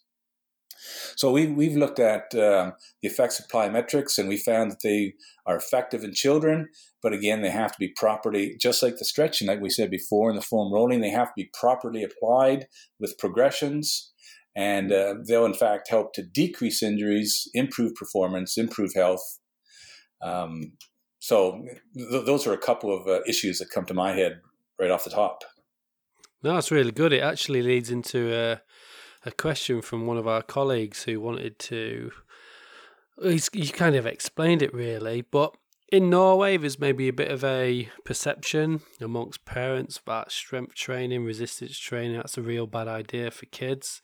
[1.15, 5.13] So we, we've looked at um, the effects of plyometrics and we found that they
[5.45, 6.69] are effective in children,
[7.01, 10.29] but again, they have to be properly, just like the stretching, like we said before,
[10.29, 12.67] and the foam rolling, they have to be properly applied
[12.99, 14.11] with progressions.
[14.55, 19.39] And uh, they'll, in fact, help to decrease injuries, improve performance, improve health.
[20.21, 20.73] Um,
[21.19, 21.63] so
[21.95, 24.41] th- those are a couple of uh, issues that come to my head
[24.79, 25.43] right off the top.
[26.41, 27.13] No, that's really good.
[27.13, 28.61] It actually leads into a,
[29.25, 32.11] a question from one of our colleagues who wanted to.
[33.21, 35.55] He's, he kind of explained it really, but
[35.91, 41.77] in Norway, there's maybe a bit of a perception amongst parents that strength training, resistance
[41.79, 44.01] training, that's a real bad idea for kids.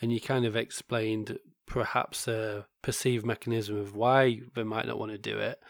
[0.00, 5.12] And you kind of explained perhaps a perceived mechanism of why they might not want
[5.12, 5.60] to do it.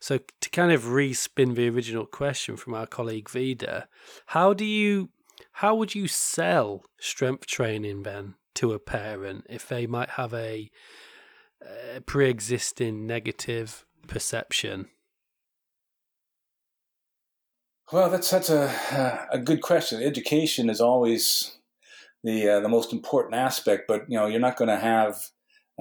[0.00, 3.88] So to kind of respin the original question from our colleague Vida,
[4.26, 5.10] how do you
[5.56, 10.70] how would you sell strength training then to a parent if they might have a,
[11.96, 14.88] a pre-existing negative perception?
[17.92, 20.02] Well, that's that's a a good question.
[20.02, 21.58] Education is always
[22.24, 25.16] the uh, the most important aspect, but you know you're not going to have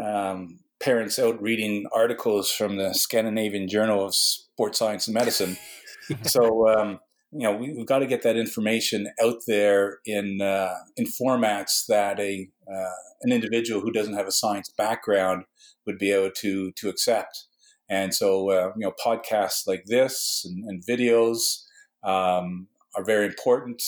[0.02, 5.58] um, parents out reading articles from the Scandinavian Journal of Sports Science and Medicine.
[6.24, 7.00] so um,
[7.32, 11.86] you know we, have got to get that information out there in uh, in formats
[11.88, 12.92] that a uh,
[13.22, 15.46] an individual who doesn't have a science background
[15.86, 17.46] would be able to to accept.
[17.90, 21.64] And so uh, you know podcasts like this and, and videos
[22.04, 23.84] um, are very important.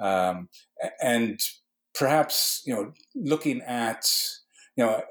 [0.00, 0.48] Um,
[1.00, 1.40] and
[1.94, 4.06] perhaps, you know, looking at,
[4.76, 5.02] you know,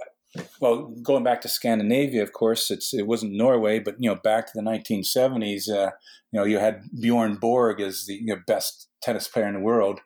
[0.60, 4.48] well, going back to Scandinavia, of course, it's it wasn't Norway, but you know, back
[4.48, 5.92] to the 1970s, uh,
[6.32, 9.60] you know, you had Bjorn Borg as the you know, best tennis player in the
[9.60, 10.00] world,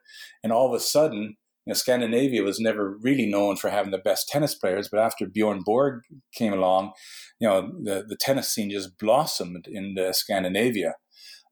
[0.43, 3.97] and all of a sudden, you know, Scandinavia was never really known for having the
[3.97, 6.01] best tennis players, but after Bjorn Borg
[6.33, 6.91] came along,
[7.39, 10.95] you know, the, the tennis scene just blossomed in Scandinavia.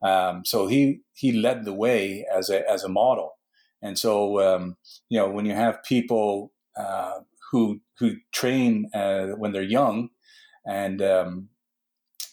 [0.04, 3.32] Um, so he he led the way as a as a model,
[3.82, 4.76] and so um,
[5.10, 7.20] you know when you have people uh,
[7.52, 10.10] who who train uh, when they're young,
[10.68, 11.50] and um,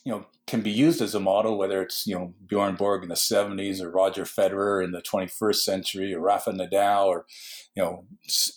[0.04, 3.08] you know can be used as a model, whether it's you know Bjorn Borg in
[3.08, 7.26] the '70s or Roger Federer in the 21st century or Rafa Nadal or
[7.74, 8.04] you know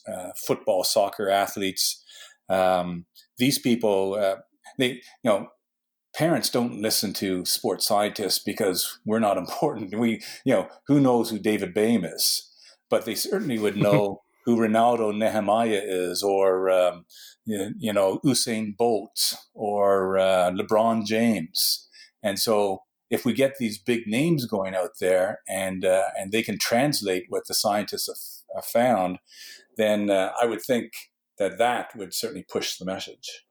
[0.08, 2.04] uh, football, soccer athletes.
[2.50, 3.06] Um,
[3.38, 4.38] these people, uh,
[4.78, 5.50] they you know
[6.16, 9.98] parents don't listen to sports scientists because we're not important.
[9.98, 12.50] We, you know, who knows who David Behm is,
[12.90, 17.06] but they certainly would know who Renaldo Nehemiah is, or um,
[17.46, 21.88] you know Usain Bolt, or uh, LeBron James.
[22.22, 26.44] And so, if we get these big names going out there, and uh, and they
[26.44, 28.08] can translate what the scientists
[28.54, 29.20] have, have found,
[29.78, 30.92] then uh, I would think
[31.38, 33.46] that that would certainly push the message.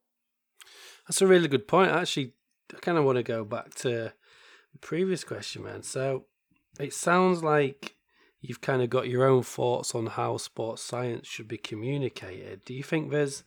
[1.06, 1.90] That's a really good point.
[1.90, 2.34] Actually,
[2.74, 4.12] I kind of want to go back to
[4.72, 5.82] the previous question, man.
[5.82, 6.26] So
[6.78, 7.96] it sounds like
[8.42, 12.64] you've kind of got your own thoughts on how sports science should be communicated.
[12.64, 13.44] Do you think there's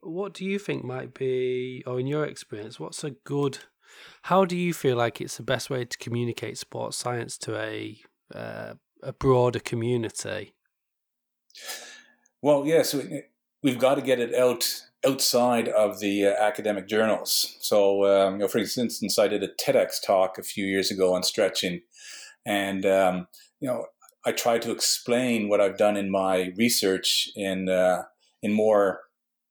[0.00, 3.58] what do you think might be, or in your experience, what's a good?
[4.22, 8.00] How do you feel like it's the best way to communicate sports science to a
[8.34, 10.54] uh, a broader community?
[12.42, 12.94] Well, yes,
[13.62, 17.56] we've got to get it out outside of the uh, academic journals.
[17.60, 21.14] So, um, you know, for instance, I did a TEDx talk a few years ago
[21.14, 21.80] on stretching,
[22.44, 23.26] and um,
[23.60, 23.86] you know,
[24.26, 28.02] I tried to explain what I've done in my research in uh,
[28.42, 29.02] in more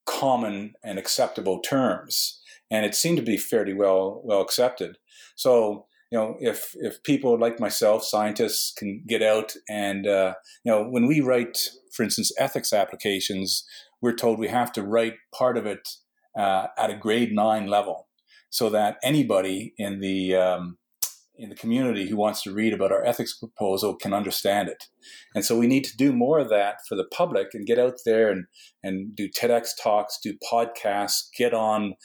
[0.05, 4.97] common and acceptable terms, and it seemed to be fairly well well accepted.
[5.35, 10.33] So, you know, if if people like myself, scientists, can get out and uh,
[10.65, 13.65] you know, when we write, for instance, ethics applications,
[14.01, 15.87] we're told we have to write part of it
[16.37, 18.07] uh, at a grade nine level,
[18.49, 20.77] so that anybody in the um,
[21.37, 24.85] in the community who wants to read about our ethics proposal can understand it.
[25.33, 27.95] And so we need to do more of that for the public and get out
[28.05, 28.45] there and,
[28.83, 31.95] and do TEDx talks, do podcasts, get on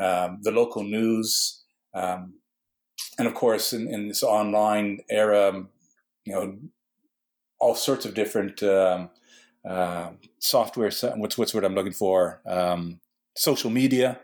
[0.00, 1.62] um, the local news.
[1.94, 2.34] Um,
[3.18, 5.64] and of course, in, in, this online era,
[6.24, 6.56] you know,
[7.58, 9.10] all sorts of different um,
[9.68, 10.90] uh, software.
[11.16, 12.40] What's what's what I'm looking for?
[12.46, 13.00] Um,
[13.36, 14.20] social media,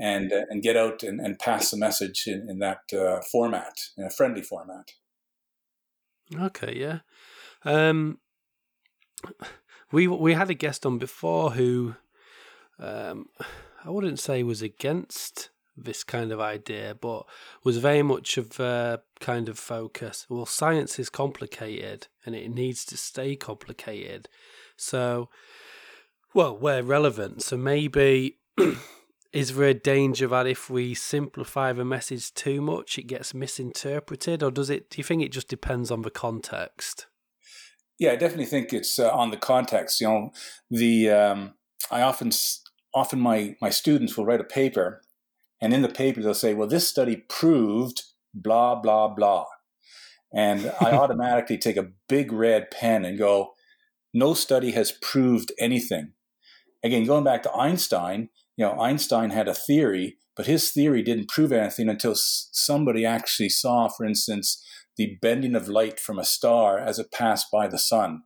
[0.00, 3.74] and uh, and get out and, and pass the message in, in that uh, format,
[3.96, 4.92] in a friendly format.
[6.34, 7.00] Okay, yeah.
[7.64, 8.18] Um,
[9.92, 11.94] we we had a guest on before who
[12.78, 13.26] um,
[13.84, 17.26] I wouldn't say was against this kind of idea, but
[17.62, 20.26] was very much of a kind of focus.
[20.28, 24.28] Well, science is complicated and it needs to stay complicated.
[24.76, 25.28] So,
[26.34, 27.42] well, we're relevant.
[27.42, 28.38] So maybe
[29.32, 34.42] is there a danger that if we simplify the message too much, it gets misinterpreted,
[34.42, 34.90] or does it?
[34.90, 37.06] Do you think it just depends on the context?
[37.98, 40.00] Yeah, I definitely think it's uh, on the context.
[40.00, 40.32] You know,
[40.70, 41.54] the um,
[41.90, 42.30] I often
[42.94, 45.02] often my my students will write a paper,
[45.60, 48.02] and in the paper they'll say, "Well, this study proved
[48.34, 49.46] blah blah blah,"
[50.34, 53.54] and I automatically take a big red pen and go,
[54.12, 56.12] no study has proved anything.
[56.82, 58.30] Again, going back to Einstein,
[58.60, 63.48] you know, Einstein had a theory, but his theory didn't prove anything until somebody actually
[63.48, 64.62] saw, for instance,
[64.98, 68.24] the bending of light from a star as it passed by the sun.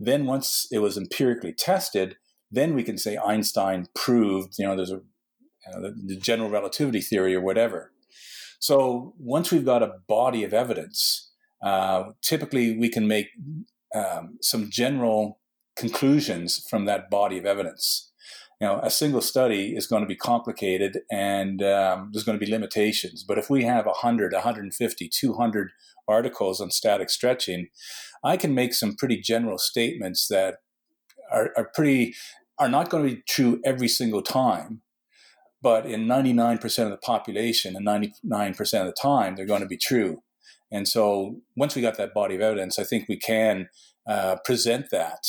[0.00, 2.16] Then, once it was empirically tested,
[2.50, 5.02] then we can say Einstein proved, you know, there's a
[5.66, 7.92] you know, the, the general relativity theory or whatever.
[8.58, 13.26] So once we've got a body of evidence, uh, typically we can make
[13.94, 15.38] um, some general
[15.76, 18.10] conclusions from that body of evidence.
[18.60, 22.44] You know, a single study is going to be complicated and um, there's going to
[22.44, 23.22] be limitations.
[23.22, 25.70] But if we have 100, 150, 200
[26.08, 27.68] articles on static stretching,
[28.24, 30.56] I can make some pretty general statements that
[31.30, 32.14] are, are pretty
[32.58, 34.80] are not going to be true every single time,
[35.60, 39.76] but in 99% of the population and 99% of the time, they're going to be
[39.76, 40.22] true.
[40.70, 43.68] And so once we got that body of evidence, I think we can
[44.08, 45.24] uh, present that.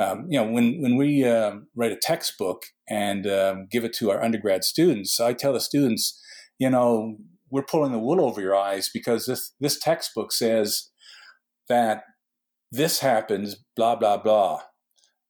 [0.00, 4.10] Um, you know, when when we uh, write a textbook and um, give it to
[4.10, 6.18] our undergrad students, I tell the students,
[6.58, 7.18] you know,
[7.50, 10.88] we're pulling the wool over your eyes because this this textbook says
[11.68, 12.04] that
[12.72, 14.62] this happens, blah, blah, blah.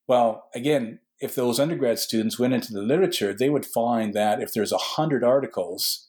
[0.07, 4.53] Well, again, if those undergrad students went into the literature, they would find that if
[4.53, 6.09] there's a 100 articles,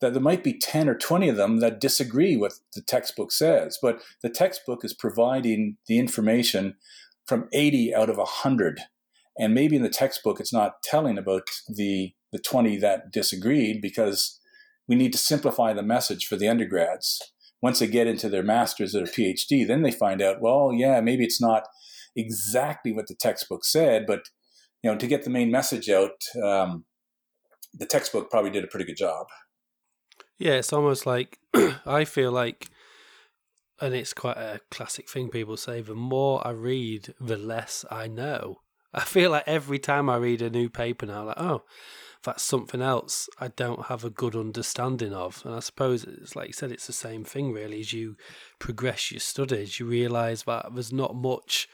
[0.00, 3.78] that there might be 10 or 20 of them that disagree with the textbook says.
[3.80, 6.74] But the textbook is providing the information
[7.26, 8.80] from 80 out of 100.
[9.38, 14.38] And maybe in the textbook, it's not telling about the, the 20 that disagreed because
[14.88, 17.32] we need to simplify the message for the undergrads.
[17.62, 21.24] Once they get into their master's or PhD, then they find out, well, yeah, maybe
[21.24, 21.68] it's not
[22.16, 24.28] exactly what the textbook said, but
[24.82, 26.84] you know, to get the main message out, um,
[27.72, 29.26] the textbook probably did a pretty good job.
[30.38, 31.38] Yeah, it's almost like
[31.86, 32.68] I feel like,
[33.82, 38.06] and it's quite a classic thing people say: the more I read, the less I
[38.06, 38.60] know.
[38.94, 41.64] I feel like every time I read a new paper now, like, oh,
[42.22, 45.42] that's something else I don't have a good understanding of.
[45.44, 47.80] And I suppose it's like you said, it's the same thing really.
[47.80, 48.16] As you
[48.60, 51.68] progress your studies, you realise that there's not much,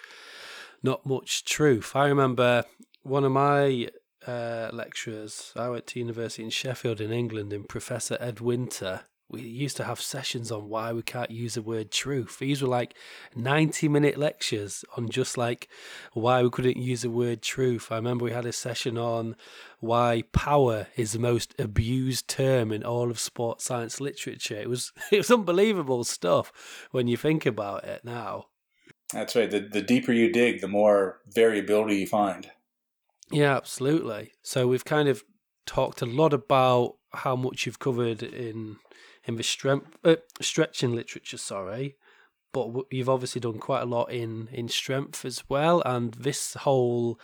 [0.82, 1.94] not much truth.
[1.94, 2.64] I remember
[3.02, 3.90] one of my
[4.26, 5.52] uh, lecturers.
[5.54, 9.84] I went to university in Sheffield in England, and Professor Ed Winter we used to
[9.84, 12.38] have sessions on why we can't use the word truth.
[12.38, 12.94] These were like
[13.36, 15.68] 90 minute lectures on just like
[16.14, 17.92] why we couldn't use the word truth.
[17.92, 19.36] I remember we had a session on
[19.80, 24.56] why power is the most abused term in all of sports science literature.
[24.56, 28.46] It was it was unbelievable stuff when you think about it now.
[29.12, 29.50] That's right.
[29.50, 32.50] The the deeper you dig, the more variability you find.
[33.30, 34.32] Yeah, absolutely.
[34.42, 35.22] So we've kind of
[35.66, 38.76] talked a lot about how much you've covered in
[39.28, 41.96] in the strength, uh, stretching literature, sorry,
[42.52, 45.82] but you've obviously done quite a lot in in strength as well.
[45.84, 47.20] And this whole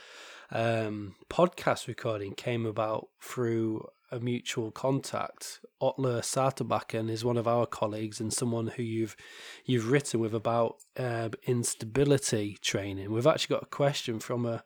[0.52, 5.60] um, podcast recording came about through a mutual contact.
[5.82, 9.16] Atle Saeterbakken is one of our colleagues and someone who you've
[9.64, 13.10] you've written with about uh, instability training.
[13.10, 14.62] We've actually got a question from a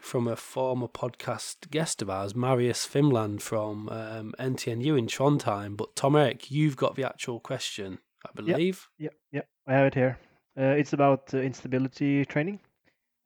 [0.00, 5.76] from a former podcast guest of ours, Marius Fimland from um, NTNU in Trondheim.
[5.76, 8.88] But Tom Erik, you've got the actual question, I believe.
[8.98, 9.48] Yep, yep, yep.
[9.66, 10.18] I have it here.
[10.58, 12.60] Uh, it's about uh, instability training.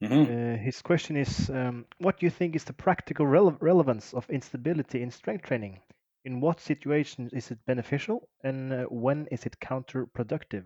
[0.03, 0.55] Mm-hmm.
[0.55, 4.29] Uh, his question is um, What do you think is the practical rele- relevance of
[4.29, 5.81] instability in strength training?
[6.25, 10.65] In what situations is it beneficial and uh, when is it counterproductive?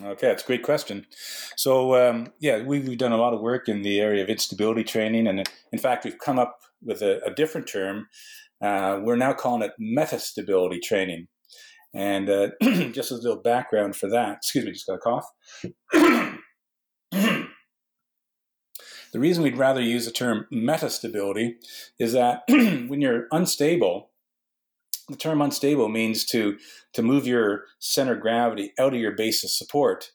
[0.00, 1.06] Okay, that's a great question.
[1.56, 4.84] So, um, yeah, we've, we've, done a lot of work in the area of instability
[4.84, 5.26] training.
[5.26, 8.08] And in fact, we've come up with a, a different term.
[8.62, 11.28] Uh, we're now calling it metastability training.
[11.94, 12.48] And uh,
[12.92, 15.26] just a little background for that, excuse me, just got a cough.
[19.12, 21.56] the reason we'd rather use the term metastability
[21.98, 24.11] is that when you're unstable,
[25.12, 26.58] the term unstable means to
[26.94, 30.10] to move your center of gravity out of your base of support.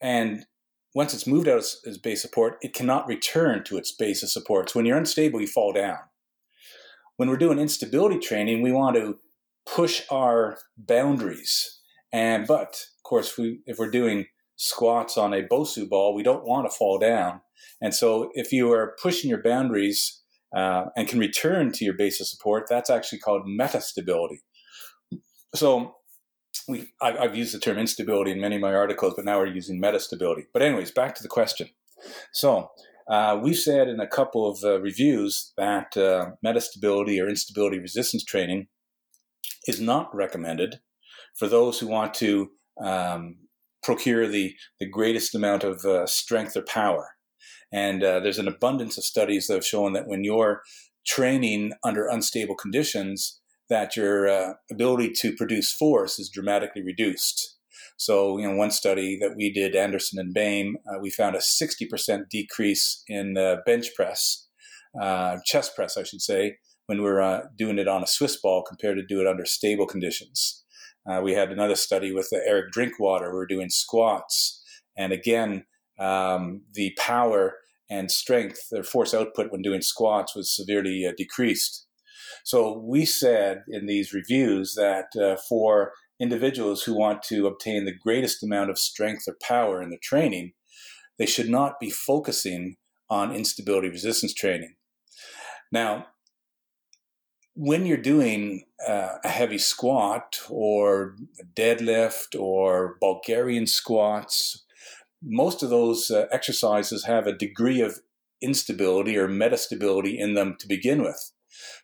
[0.00, 0.46] And
[0.94, 4.30] once it's moved out of its base support it cannot return to its base of
[4.30, 4.70] support.
[4.70, 5.98] So when you're unstable you fall down.
[7.16, 9.18] When we're doing instability training we want to
[9.66, 11.80] push our boundaries.
[12.12, 14.26] And but of course we, if we're doing
[14.56, 17.40] squats on a bosu ball we don't want to fall down.
[17.80, 20.21] And so if you are pushing your boundaries
[20.54, 24.38] uh, and can return to your base of support, that's actually called metastability.
[25.54, 25.96] So
[26.68, 29.46] we, I, have used the term instability in many of my articles, but now we're
[29.46, 30.44] using metastability.
[30.52, 31.68] But anyways, back to the question.
[32.32, 32.70] So
[33.08, 38.24] uh, we've said in a couple of uh, reviews that uh, metastability or instability resistance
[38.24, 38.68] training
[39.66, 40.80] is not recommended
[41.34, 42.50] for those who want to
[42.82, 43.36] um,
[43.82, 47.10] procure the, the greatest amount of uh, strength or power.
[47.72, 50.62] And uh, there's an abundance of studies that have shown that when you're
[51.06, 57.56] training under unstable conditions, that your uh, ability to produce force is dramatically reduced.
[57.96, 61.38] So, you know, one study that we did, Anderson and Behm, uh, we found a
[61.38, 64.48] 60% decrease in uh, bench press,
[65.00, 66.56] uh, chest press, I should say,
[66.86, 69.46] when we are uh, doing it on a Swiss ball compared to do it under
[69.46, 70.64] stable conditions.
[71.22, 73.30] we had another study with Eric Drinkwater.
[73.30, 74.62] We were doing squats.
[74.96, 75.64] And again,
[75.98, 77.54] um, the power
[77.92, 81.86] and strength, their force output when doing squats was severely uh, decreased.
[82.42, 87.98] So we said in these reviews that uh, for individuals who want to obtain the
[88.06, 90.52] greatest amount of strength or power in their training,
[91.18, 92.76] they should not be focusing
[93.10, 94.74] on instability resistance training.
[95.70, 96.06] Now,
[97.54, 101.14] when you're doing uh, a heavy squat or
[101.54, 104.64] deadlift or Bulgarian squats
[105.22, 108.00] most of those uh, exercises have a degree of
[108.40, 111.32] instability or metastability in them to begin with.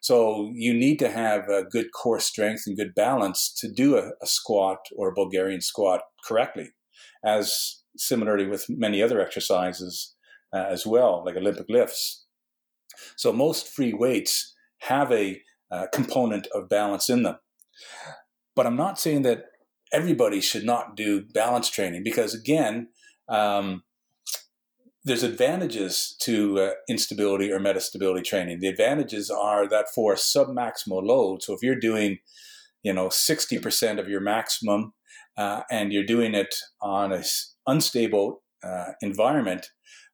[0.01, 4.11] So you need to have a good core strength and good balance to do a,
[4.23, 6.71] a squat or a Bulgarian squat correctly.
[7.25, 10.15] As similarly with many other exercises
[10.55, 12.27] uh, as well, like Olympic lifts.
[13.17, 17.37] So most free weights have a uh, component of balance in them.
[18.57, 19.45] But I'm not saying that
[19.93, 22.89] everybody should not do balance training because, again,
[23.29, 23.83] um,
[25.05, 28.61] there's advantages to uh, instability or metastability training.
[28.61, 32.19] The advantages are that for submaximal load, so if you're doing,
[32.83, 34.93] you know, 60% of your maximum
[35.37, 37.25] uh, and you're doing it on an
[37.67, 39.69] unstable uh, environment,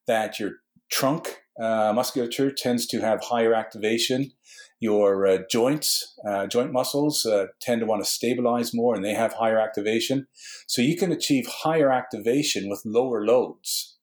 [0.07, 0.51] that your
[0.91, 4.31] trunk uh, musculature tends to have higher activation.
[4.79, 9.13] Your uh, joints, uh, joint muscles uh, tend to want to stabilize more and they
[9.13, 10.27] have higher activation.
[10.67, 13.97] So you can achieve higher activation with lower loads.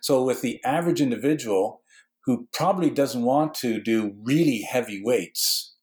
[0.00, 1.82] So with the average individual
[2.24, 5.74] who probably doesn't want to do really heavy weights,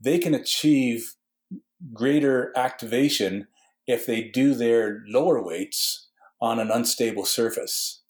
[0.00, 1.14] they can achieve
[1.92, 3.46] greater activation
[3.86, 6.08] if they do their lower weights
[6.40, 8.01] on an unstable surface.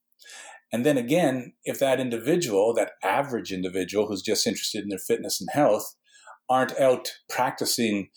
[0.72, 5.40] And then again, if that individual, that average individual who's just interested in their fitness
[5.40, 5.94] and health,
[6.48, 8.08] aren't out practicing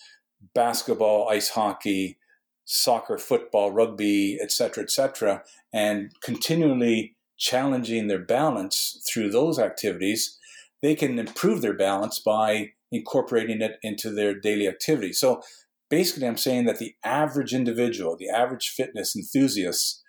[0.53, 2.18] basketball, ice hockey,
[2.66, 5.43] soccer, football, rugby, etc., etc.,
[5.74, 10.39] and continually challenging their balance through those activities,
[10.82, 15.12] they can improve their balance by incorporating it into their daily activity.
[15.12, 15.41] So
[15.89, 20.01] basically, I'm saying that the average individual, the average fitness enthusiast,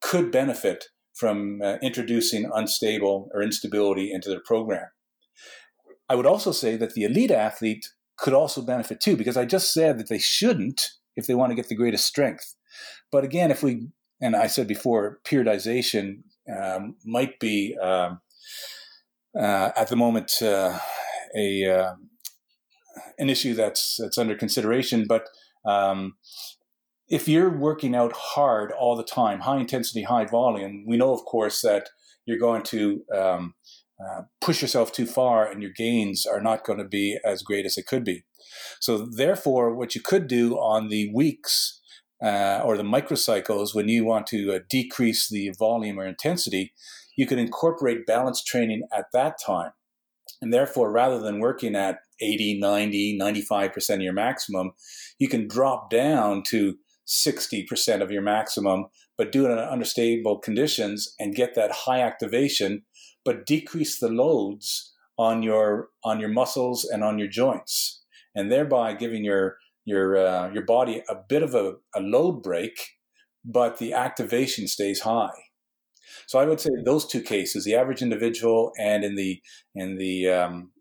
[0.00, 0.86] could benefit
[1.18, 4.86] from uh, introducing unstable or instability into their program.
[6.08, 9.72] I would also say that the elite athlete could also benefit too, because I just
[9.72, 12.54] said that they shouldn't if they want to get the greatest strength.
[13.10, 13.88] But again, if we,
[14.20, 16.22] and I said before, periodization
[16.56, 18.20] um, might be um,
[19.38, 20.78] uh, at the moment uh,
[21.36, 21.94] a uh,
[23.18, 25.06] an issue that's that's under consideration.
[25.08, 25.26] But
[25.64, 26.14] um,
[27.08, 31.24] if you're working out hard all the time, high intensity, high volume, we know, of
[31.24, 31.88] course, that
[32.26, 33.54] you're going to um,
[33.98, 37.64] uh, push yourself too far and your gains are not going to be as great
[37.64, 38.24] as it could be.
[38.80, 41.80] So, therefore, what you could do on the weeks
[42.22, 46.72] uh, or the microcycles when you want to uh, decrease the volume or intensity,
[47.16, 49.72] you could incorporate balance training at that time.
[50.40, 54.72] And therefore, rather than working at 80, 90, 95% of your maximum,
[55.18, 56.76] you can drop down to
[57.08, 58.86] 60% of your maximum,
[59.16, 62.82] but do it under unstable conditions and get that high activation,
[63.24, 68.04] but decrease the loads on your on your muscles and on your joints,
[68.34, 72.90] and thereby giving your your uh, your body a bit of a, a load break,
[73.44, 75.32] but the activation stays high.
[76.26, 79.40] So I would say those two cases, the average individual and in the
[79.74, 80.72] in the um,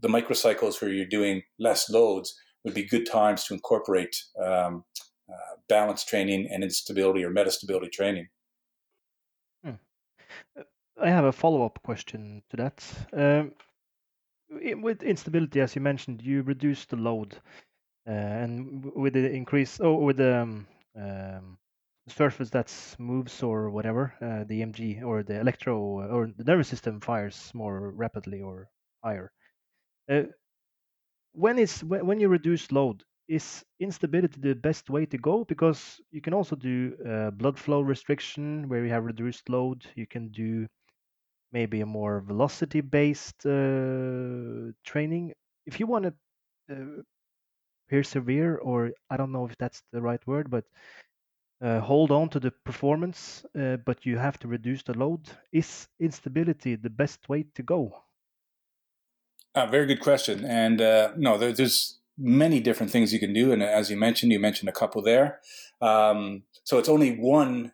[0.00, 4.84] the microcycles where you're doing less loads, would be good times to incorporate um,
[5.68, 8.28] balance training and instability or metastability training.
[9.64, 9.72] Hmm.
[10.58, 10.62] Uh,
[11.00, 12.84] I have a follow up question to that.
[13.12, 13.52] Um,
[14.82, 17.36] with instability, as you mentioned, you reduce the load,
[18.08, 21.58] uh, and with the increase, oh, with the um, um,
[22.08, 27.00] surface that moves or whatever, uh, the EMG or the electro or the nervous system
[27.00, 28.70] fires more rapidly or
[29.02, 29.32] higher.
[30.08, 30.22] Uh,
[31.32, 35.44] when is when you reduce load, is instability the best way to go?
[35.44, 39.86] Because you can also do uh, blood flow restriction where you have reduced load.
[39.94, 40.66] You can do
[41.52, 45.34] maybe a more velocity based uh, training.
[45.66, 46.14] If you want to
[46.72, 47.02] uh,
[47.88, 50.66] persevere, or I don't know if that's the right word, but
[51.60, 55.28] uh, hold on to the performance, uh, but you have to reduce the load.
[55.52, 58.04] Is instability the best way to go?
[59.54, 60.44] Uh, very good question.
[60.44, 63.52] And uh, no, there, there's many different things you can do.
[63.52, 65.40] And as you mentioned, you mentioned a couple there.
[65.80, 67.72] Um, so it's only one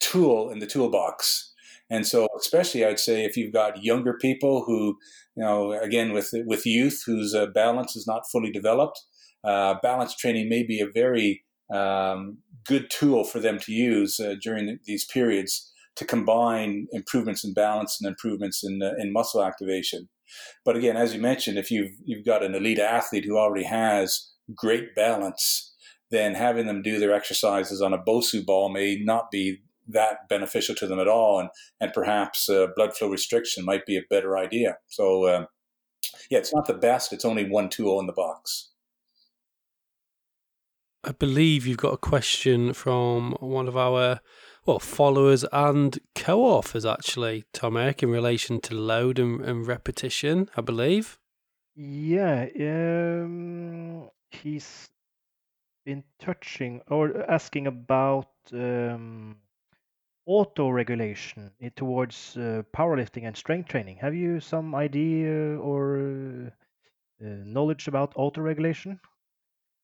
[0.00, 1.52] tool in the toolbox.
[1.88, 4.98] And so, especially, I'd say if you've got younger people who,
[5.36, 9.00] you know, again with with youth whose uh, balance is not fully developed,
[9.44, 14.34] uh, balance training may be a very um, good tool for them to use uh,
[14.42, 20.08] during these periods to combine improvements in balance and improvements in uh, in muscle activation.
[20.64, 24.32] But again, as you mentioned, if you've you've got an elite athlete who already has
[24.54, 25.74] great balance,
[26.10, 30.74] then having them do their exercises on a Bosu ball may not be that beneficial
[30.76, 31.50] to them at all, and
[31.80, 34.78] and perhaps uh, blood flow restriction might be a better idea.
[34.88, 35.46] So, uh,
[36.30, 37.12] yeah, it's not the best.
[37.12, 38.70] It's only one tool in the box.
[41.04, 44.20] I believe you've got a question from one of our
[44.66, 50.60] well, followers and co-authors actually, Tom Erik, in relation to load and, and repetition, I
[50.60, 51.18] believe.
[51.76, 54.90] Yeah, um, he's
[55.84, 59.36] been touching or asking about um,
[60.26, 63.98] auto regulation towards uh, powerlifting and strength training.
[63.98, 66.50] Have you some idea or uh,
[67.20, 68.98] knowledge about auto regulation?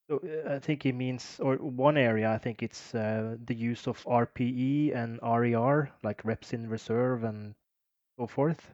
[0.09, 3.87] So uh, I think he means, or one area, I think it's uh, the use
[3.87, 7.55] of RPE and RIR, like reps in reserve and
[8.19, 8.73] so forth.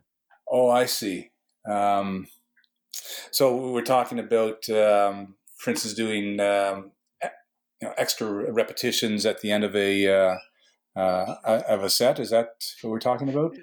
[0.51, 1.29] Oh, I see.
[1.69, 2.27] Um,
[3.31, 6.91] so we're talking about, um, for instance, doing um,
[7.81, 10.37] you know, extra repetitions at the end of a uh,
[10.95, 11.35] uh,
[11.67, 12.19] of a set.
[12.19, 12.49] Is that
[12.81, 13.55] what we're talking about?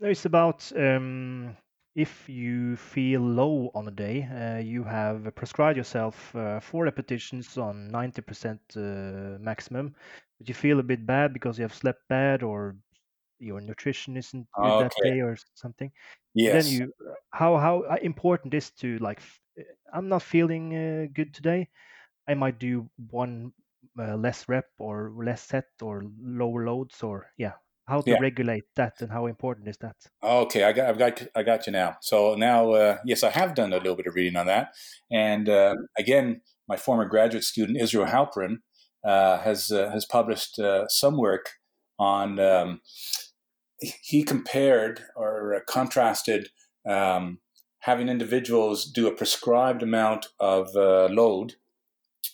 [0.00, 1.56] No, it's about um,
[1.98, 7.58] if you feel low on a day, uh, you have prescribed yourself uh, four repetitions
[7.58, 9.96] on 90% uh, maximum,
[10.38, 12.76] but you feel a bit bad because you have slept bad or
[13.40, 14.82] your nutrition isn't good okay.
[14.84, 15.90] that day or something.
[16.34, 16.66] Yes.
[16.66, 16.92] Then you,
[17.32, 19.20] how how uh, important is to like,
[19.92, 21.68] I'm not feeling uh, good today.
[22.28, 23.52] I might do one
[23.98, 27.54] uh, less rep or less set or lower loads or yeah
[27.88, 28.18] how to yeah.
[28.20, 29.96] regulate that and how important is that?
[30.22, 31.96] Okay i got i've got i got you now.
[32.00, 34.74] So now uh, yes i have done a little bit of reading on that.
[35.10, 38.58] And uh, again my former graduate student israel halperin
[39.04, 41.50] uh, has uh, has published uh, some work
[41.98, 42.80] on um,
[43.80, 46.48] he compared or contrasted
[46.88, 47.38] um,
[47.80, 51.54] having individuals do a prescribed amount of load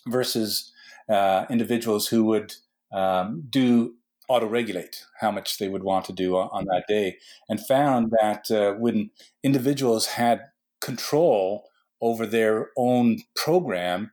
[0.08, 0.72] versus
[1.08, 2.54] uh, individuals who would
[2.92, 3.94] um, do
[4.28, 7.18] auto regulate how much they would want to do on, on that day,
[7.48, 9.10] and found that uh, when
[9.42, 10.40] individuals had
[10.80, 11.68] control
[12.00, 14.12] over their own program,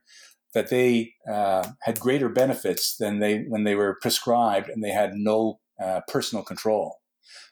[0.54, 5.14] that they uh, had greater benefits than they when they were prescribed and they had
[5.14, 6.98] no uh, personal control.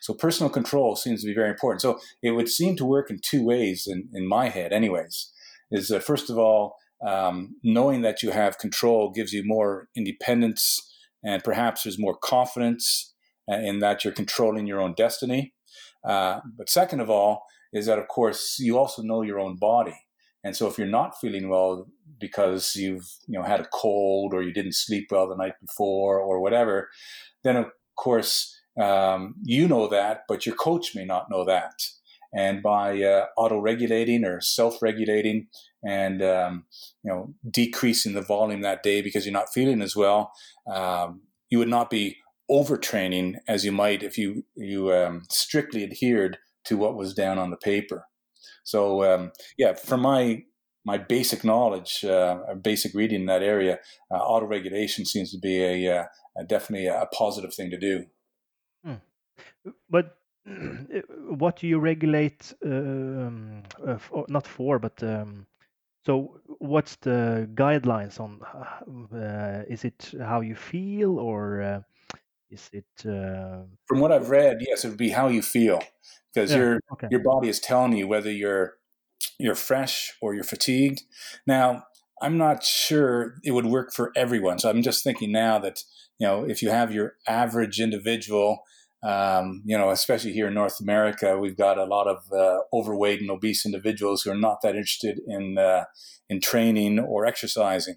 [0.01, 1.83] So personal control seems to be very important.
[1.83, 5.31] So it would seem to work in two ways in, in my head, anyways.
[5.71, 6.77] Is uh, first of all
[7.07, 10.90] um, knowing that you have control gives you more independence
[11.25, 13.15] and perhaps there's more confidence
[13.51, 15.55] uh, in that you're controlling your own destiny.
[16.05, 19.97] Uh, but second of all, is that of course you also know your own body.
[20.43, 21.87] And so if you're not feeling well
[22.19, 26.19] because you've you know had a cold or you didn't sleep well the night before
[26.19, 26.89] or whatever,
[27.45, 27.67] then of
[27.97, 31.75] course um, you know that, but your coach may not know that.
[32.33, 35.49] And by uh, auto-regulating or self-regulating,
[35.85, 36.65] and um,
[37.03, 40.33] you know decreasing the volume that day because you're not feeling as well,
[40.73, 42.19] um, you would not be
[42.51, 47.51] overtraining as you might if you you um, strictly adhered to what was down on
[47.51, 48.07] the paper.
[48.65, 50.45] So um, yeah, from my
[50.85, 53.79] my basic knowledge, uh, basic reading in that area,
[54.11, 56.05] uh, auto regulation seems to be a, uh,
[56.39, 58.05] a definitely a positive thing to do.
[58.85, 58.95] Hmm.
[59.91, 60.17] But
[61.29, 62.53] what do you regulate?
[62.65, 65.47] Um, uh, for, not for, but um,
[66.07, 68.41] so, what's the guidelines on?
[69.13, 71.81] Uh, is it how you feel, or uh,
[72.51, 73.07] is it?
[73.07, 73.65] Uh...
[73.87, 75.83] From what I've read, yes, it would be how you feel,
[76.33, 77.09] because yeah, your okay.
[77.11, 78.79] your body is telling you whether you're
[79.39, 81.03] you're fresh or you're fatigued.
[81.47, 81.85] Now,
[82.23, 85.81] I'm not sure it would work for everyone, so I'm just thinking now that
[86.19, 88.63] you know if you have your average individual
[89.03, 93.21] um, you know, especially here in North America, we've got a lot of uh, overweight
[93.21, 95.85] and obese individuals who are not that interested in uh,
[96.29, 97.97] in training or exercising.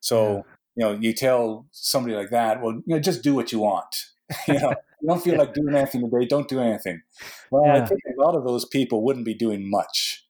[0.00, 0.44] So,
[0.76, 0.88] yeah.
[0.88, 3.94] you know, you tell somebody like that, well, you know, just do what you want.
[4.48, 7.02] you know, you don't feel like doing anything today, don't do anything.
[7.50, 7.82] Well, yeah.
[7.82, 10.24] I think a lot of those people wouldn't be doing much.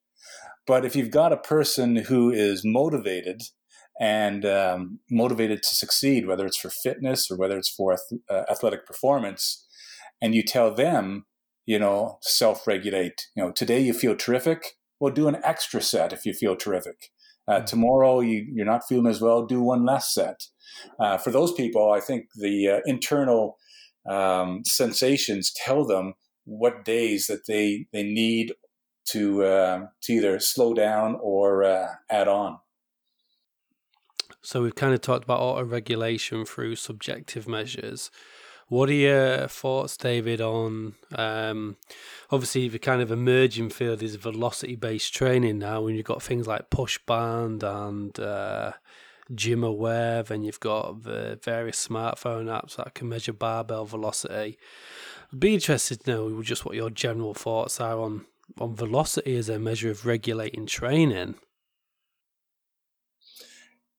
[0.66, 3.42] But if you've got a person who is motivated
[4.00, 7.96] and um, motivated to succeed, whether it's for fitness or whether it's for
[8.28, 9.65] uh, athletic performance,
[10.20, 11.26] and you tell them,
[11.64, 13.26] you know, self regulate.
[13.34, 14.76] You know, today you feel terrific.
[14.98, 17.10] Well, do an extra set if you feel terrific.
[17.48, 17.64] Uh, mm-hmm.
[17.64, 19.44] Tomorrow you, you're not feeling as well.
[19.46, 20.46] Do one less set.
[20.98, 23.56] Uh, for those people, I think the uh, internal
[24.08, 26.14] um, sensations tell them
[26.44, 28.54] what days that they they need
[29.06, 32.58] to uh, to either slow down or uh, add on.
[34.42, 38.10] So we've kind of talked about auto regulation through subjective measures.
[38.68, 41.76] What are your thoughts, David, on um,
[42.30, 46.48] obviously the kind of emerging field is velocity based training now when you've got things
[46.48, 48.72] like push band and uh,
[49.32, 54.58] GymAware, and you've got the various smartphone apps that can measure barbell velocity.
[55.32, 58.26] I'd be interested to know just what your general thoughts are on,
[58.58, 61.36] on velocity as a measure of regulating training.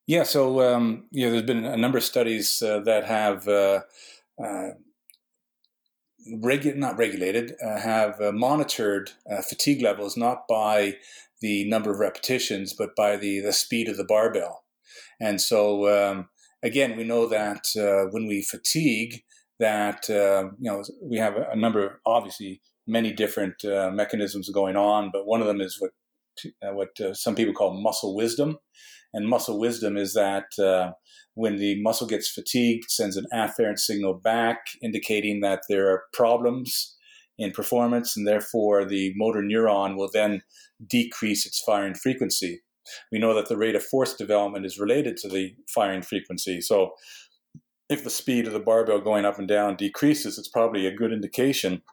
[0.06, 3.82] Yeah, so um, you know, there's been a number of studies uh, that have uh,
[6.34, 10.96] regu- not regulated, uh, have uh, monitored uh, fatigue levels not by
[11.42, 14.64] the number of repetitions, but by the, the speed of the barbell.
[15.20, 16.30] And so, um,
[16.64, 19.24] again, we know that uh, when we fatigue,
[19.60, 24.76] that uh, you know we have a number, of obviously, many different uh, mechanisms going
[24.76, 25.94] on, but one of them is what uh,
[26.62, 28.58] what uh, some people call muscle wisdom.
[29.14, 30.92] And muscle wisdom is that uh,
[31.34, 36.96] when the muscle gets fatigued, sends an afferent signal back, indicating that there are problems
[37.38, 40.42] in performance, and therefore the motor neuron will then
[40.86, 42.62] decrease its firing frequency.
[43.12, 46.62] We know that the rate of force development is related to the firing frequency.
[46.62, 46.92] So,
[47.90, 51.14] if the speed of the barbell going up and down decreases, it's probably a good
[51.14, 51.84] indication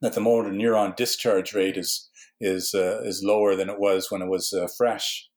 [0.00, 2.07] that the motor neuron discharge rate is
[2.40, 5.28] is uh, is lower than it was when it was uh, fresh.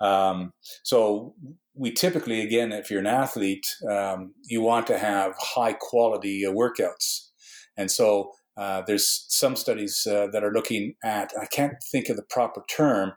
[0.00, 0.52] Um,
[0.82, 1.34] so
[1.74, 6.52] we typically, again, if you're an athlete, um, you want to have high quality uh,
[6.52, 7.28] workouts,
[7.76, 11.32] and so uh, there's some studies uh, that are looking at.
[11.40, 13.12] I can't think of the proper term,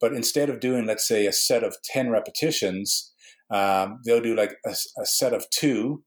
[0.00, 3.12] but instead of doing, let's say, a set of ten repetitions,
[3.50, 6.04] um, they'll do like a, a set of two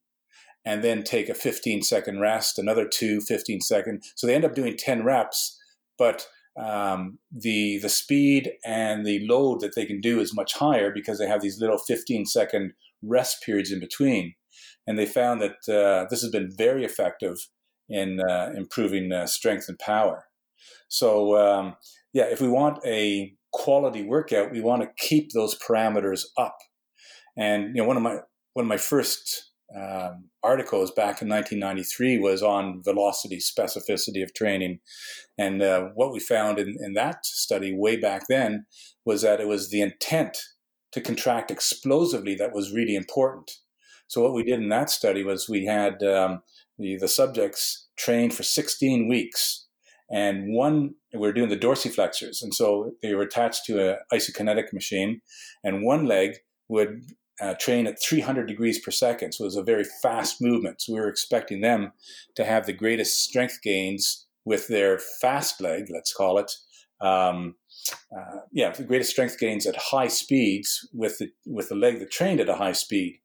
[0.66, 4.04] and then take a 15 second rest, another two, 15 second.
[4.16, 5.58] So they end up doing 10 reps,
[5.98, 10.92] but um, the the speed and the load that they can do is much higher
[10.92, 14.36] because they have these little 15 second rest periods in between.
[14.86, 17.38] And they found that uh, this has been very effective
[17.88, 20.26] in uh, improving uh, strength and power.
[20.88, 21.76] So um,
[22.14, 26.58] yeah, if we want a quality workout, we want to keep those parameters up.
[27.38, 28.18] And you know, one of my
[28.54, 34.80] one of my first um, articles back in 1993 was on velocity specificity of training.
[35.38, 38.66] And uh, what we found in, in that study way back then
[39.06, 40.38] was that it was the intent
[40.92, 43.52] to contract explosively that was really important.
[44.08, 46.44] So, what we did in that study was we had um,
[46.78, 49.68] the, the subjects trained for 16 weeks.
[50.12, 52.42] And one, we were doing the dorsiflexors.
[52.42, 55.22] And so they were attached to an isokinetic machine.
[55.64, 57.04] And one leg would
[57.40, 59.34] uh, train at 300 degrees per second.
[59.34, 60.82] So it was a very fast movement.
[60.82, 61.92] So we were expecting them
[62.36, 66.52] to have the greatest strength gains with their fast leg, let's call it.
[67.00, 67.56] Um,
[68.16, 72.12] uh, yeah, the greatest strength gains at high speeds with the, with the leg that
[72.12, 73.20] trained at a high speed.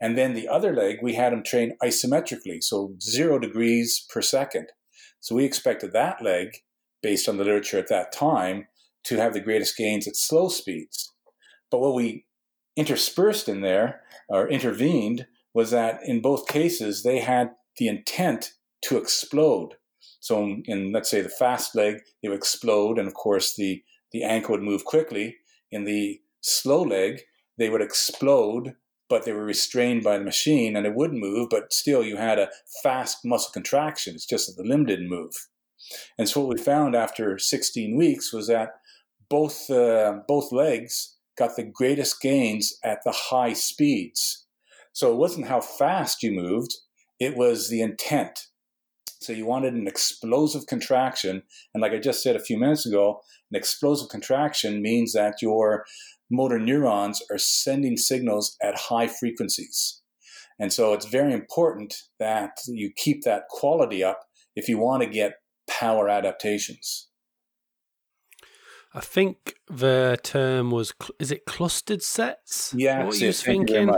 [0.00, 4.68] And then the other leg, we had them train isometrically, so zero degrees per second.
[5.20, 6.48] So we expected that leg,
[7.02, 8.66] based on the literature at that time,
[9.04, 11.12] to have the greatest gains at slow speeds.
[11.70, 12.24] But what we
[12.76, 18.96] interspersed in there or intervened was that in both cases they had the intent to
[18.96, 19.74] explode.
[20.20, 23.82] So in, let's say the fast leg, they would explode, and of course the
[24.12, 25.36] the ankle would move quickly.
[25.70, 27.22] In the slow leg,
[27.58, 28.74] they would explode,
[29.08, 32.38] but they were restrained by the machine, and it would move, but still you had
[32.38, 32.50] a
[32.82, 34.14] fast muscle contraction.
[34.14, 35.48] It's just that the limb didn't move.
[36.18, 38.74] And so what we found after 16 weeks was that
[39.28, 44.46] both uh, both legs got the greatest gains at the high speeds.
[44.92, 46.74] So it wasn't how fast you moved,
[47.18, 48.46] it was the intent.
[49.20, 51.42] So you wanted an explosive contraction.
[51.72, 55.84] And like I just said a few minutes ago, an explosive contraction means that your
[56.30, 60.00] motor neurons are sending signals at high frequencies.
[60.58, 64.20] And so it's very important that you keep that quality up
[64.56, 65.34] if you want to get
[65.68, 67.08] power adaptations.
[68.94, 72.74] I think the term was is it clustered sets?
[72.76, 73.88] Yeah, what you thinking?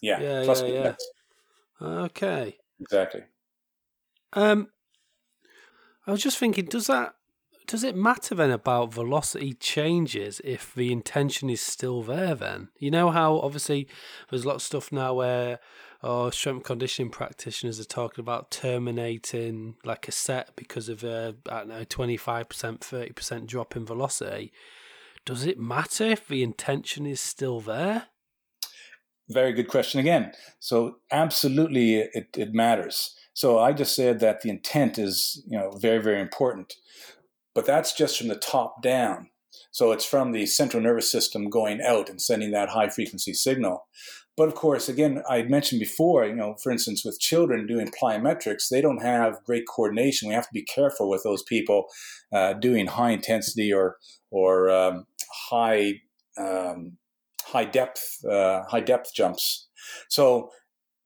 [0.00, 0.82] Yeah, yeah, clustered yeah, yeah.
[0.84, 1.10] Sets.
[1.80, 3.22] Okay, exactly.
[4.34, 4.68] Um,
[6.06, 7.14] I was just thinking, does that
[7.66, 12.34] does it matter then about velocity changes if the intention is still there?
[12.34, 13.88] Then you know how obviously
[14.28, 15.58] there's a lot of stuff now where
[16.02, 21.58] or strength conditioning practitioners are talking about terminating like a set because of a I
[21.58, 24.52] don't know twenty five percent, thirty percent drop in velocity.
[25.24, 28.06] Does it matter if the intention is still there?
[29.28, 30.32] Very good question again.
[30.58, 33.14] So absolutely, it, it matters.
[33.34, 36.74] So I just said that the intent is you know very very important,
[37.54, 39.28] but that's just from the top down.
[39.70, 43.86] So it's from the central nervous system going out and sending that high frequency signal.
[44.36, 48.68] But of course, again, I mentioned before, you know, for instance, with children doing plyometrics,
[48.70, 50.28] they don't have great coordination.
[50.28, 51.86] We have to be careful with those people
[52.32, 53.96] uh, doing high intensity or
[54.30, 55.06] or um,
[55.50, 56.00] high
[56.38, 56.96] um,
[57.44, 59.68] high depth uh, high depth jumps.
[60.08, 60.50] So,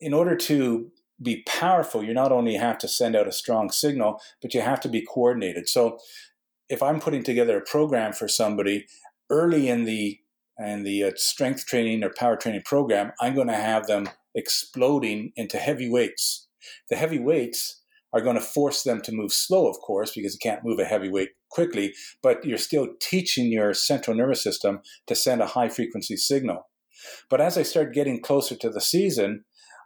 [0.00, 4.20] in order to be powerful, you not only have to send out a strong signal,
[4.40, 5.68] but you have to be coordinated.
[5.68, 5.98] So,
[6.68, 8.86] if I'm putting together a program for somebody
[9.30, 10.20] early in the
[10.58, 15.32] and the uh, strength training or power training program, I'm going to have them exploding
[15.36, 16.48] into heavy weights.
[16.90, 20.38] The heavy weights are going to force them to move slow, of course, because you
[20.42, 25.14] can't move a heavy weight quickly, but you're still teaching your central nervous system to
[25.14, 26.68] send a high frequency signal.
[27.28, 29.44] But as I start getting closer to the season,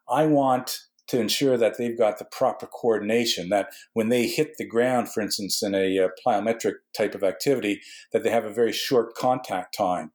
[0.08, 0.78] I want
[1.10, 5.20] to ensure that they've got the proper coordination that when they hit the ground for
[5.20, 7.80] instance in a, uh, plyometric type of activity
[8.12, 10.12] that they have a very short contact time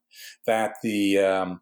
[0.47, 1.59] that the um,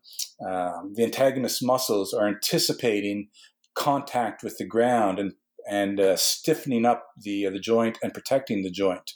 [0.47, 3.29] uh, the antagonist muscles are anticipating
[3.73, 5.33] contact with the ground and
[5.67, 9.13] and uh, stiffening up the uh, the joint and protecting the joint.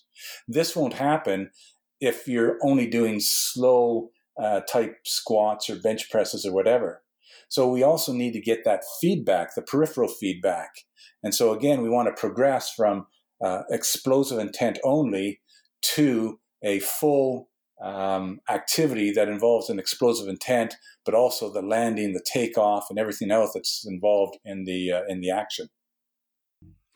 [0.47, 1.51] This won't happen
[1.99, 4.09] if you're only doing slow
[4.41, 7.03] uh, type squats or bench presses or whatever
[7.47, 10.71] so we also need to get that feedback, the peripheral feedback.
[11.23, 13.07] And so again, we want to progress from
[13.43, 15.41] uh, explosive intent only
[15.81, 17.49] to a full
[17.81, 20.75] um, activity that involves an explosive intent,
[21.05, 25.21] but also the landing, the takeoff, and everything else that's involved in the uh, in
[25.21, 25.67] the action.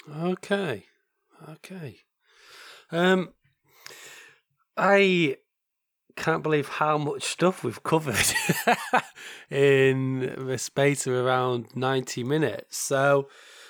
[0.09, 0.85] Okay,
[1.47, 1.97] okay.
[2.91, 3.29] Um,
[4.75, 5.37] I
[6.15, 8.15] can't believe how much stuff we've covered
[9.49, 12.77] in the space of around 90 minutes.
[12.77, 13.27] So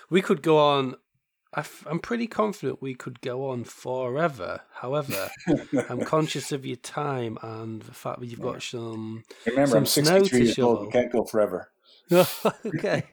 [0.09, 0.95] we could go on.
[1.53, 4.61] i f- I'm pretty confident we could go on forever.
[4.73, 5.29] However,
[5.89, 9.23] I'm conscious of your time and the fact that you've got some.
[9.45, 10.85] Remember, some I'm 63 years old.
[10.87, 11.69] We can't go forever.
[12.65, 13.03] okay.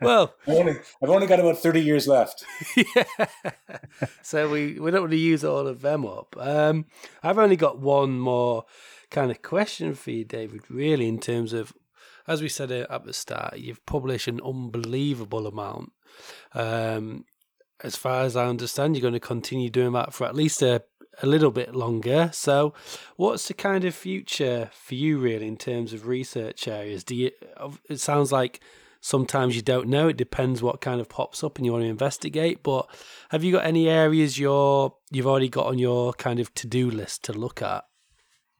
[0.00, 2.44] Well, I've only, I've only, got about 30 years left.
[2.76, 3.26] yeah.
[4.22, 6.34] So we, we don't want to use all of them up.
[6.38, 6.86] Um,
[7.22, 8.64] I've only got one more
[9.10, 11.72] kind of question for you, David, really, in terms of,
[12.26, 15.92] as we said at the start, you've published an unbelievable amount.
[16.54, 17.24] Um,
[17.84, 20.82] as far as I understand, you're going to continue doing that for at least a,
[21.22, 22.30] a little bit longer.
[22.32, 22.74] So,
[23.16, 27.04] what's the kind of future for you, really, in terms of research areas?
[27.04, 27.30] Do you?
[27.88, 28.60] It sounds like
[29.00, 30.08] sometimes you don't know.
[30.08, 32.62] It depends what kind of pops up and you want to investigate.
[32.62, 32.86] But
[33.30, 36.90] have you got any areas you're you've already got on your kind of to do
[36.90, 37.84] list to look at?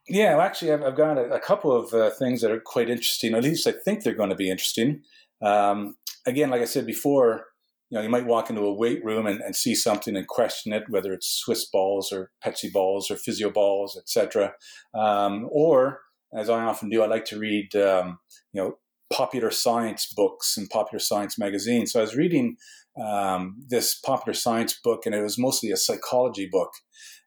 [0.09, 2.89] Yeah, well, actually, I've, I've got a, a couple of uh, things that are quite
[2.89, 3.35] interesting.
[3.35, 5.03] At least I think they're going to be interesting.
[5.43, 5.97] Um,
[6.27, 7.47] again, like I said before,
[7.91, 10.73] you know, you might walk into a weight room and, and see something and question
[10.73, 14.55] it, whether it's Swiss balls or Pezzi balls or physio balls, etc.
[14.95, 16.01] Um, or,
[16.37, 18.19] as I often do, I like to read, um,
[18.53, 18.79] you know,
[19.13, 21.93] popular science books and popular science magazines.
[21.93, 22.57] So I was reading
[23.01, 26.73] um, this popular science book, and it was mostly a psychology book,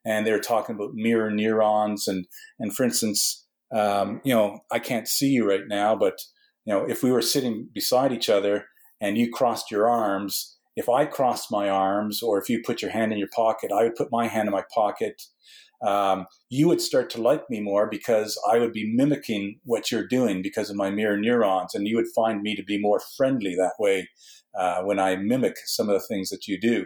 [0.06, 2.27] and they were talking about mirror neurons, and
[2.60, 6.19] and for instance, um, you know, I can't see you right now, but
[6.65, 8.65] you know, if we were sitting beside each other
[9.01, 12.91] and you crossed your arms, if I crossed my arms, or if you put your
[12.91, 15.21] hand in your pocket, I would put my hand in my pocket.
[15.85, 20.07] Um, you would start to like me more because I would be mimicking what you're
[20.07, 23.55] doing because of my mirror neurons, and you would find me to be more friendly
[23.55, 24.09] that way
[24.57, 26.85] uh, when I mimic some of the things that you do.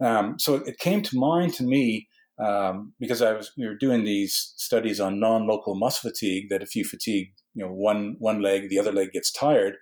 [0.00, 2.08] Um, so it came to mind to me
[2.44, 6.48] um, because I was we were doing these studies on non-local muscle fatigue.
[6.50, 9.76] That if you fatigue, you know, one one leg, the other leg gets tired.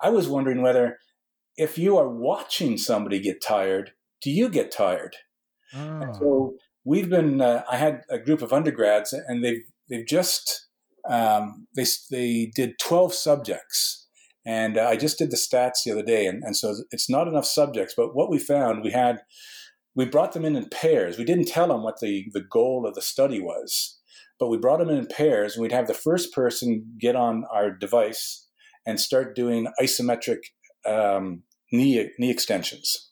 [0.00, 0.98] I was wondering whether
[1.56, 3.92] if you are watching somebody get tired,
[4.22, 5.16] do you get tired?
[5.74, 6.12] Oh.
[6.12, 6.54] So
[6.84, 7.40] we've been.
[7.40, 10.68] Uh, I had a group of undergrads, and they've they've just
[11.08, 14.06] um, they they did twelve subjects,
[14.46, 17.28] and uh, I just did the stats the other day, and, and so it's not
[17.28, 17.94] enough subjects.
[17.96, 19.20] But what we found, we had
[19.94, 21.18] we brought them in in pairs.
[21.18, 23.98] We didn't tell them what the the goal of the study was,
[24.38, 27.44] but we brought them in in pairs, and we'd have the first person get on
[27.52, 28.47] our device
[28.88, 30.38] and start doing isometric
[30.86, 33.10] um, knee, knee extensions.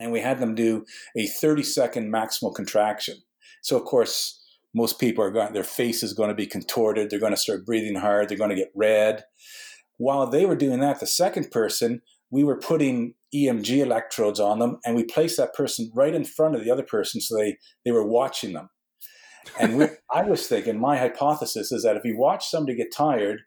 [0.00, 3.18] And we had them do a 30 second maximal contraction.
[3.60, 4.42] So, of course,
[4.74, 7.10] most people are going, their face is going to be contorted.
[7.10, 8.28] They're going to start breathing hard.
[8.30, 9.24] They're going to get red.
[9.98, 14.78] While they were doing that, the second person, we were putting EMG electrodes on them
[14.82, 17.92] and we placed that person right in front of the other person so they, they
[17.92, 18.70] were watching them.
[19.60, 23.42] And I was thinking, my hypothesis is that if you watch somebody get tired,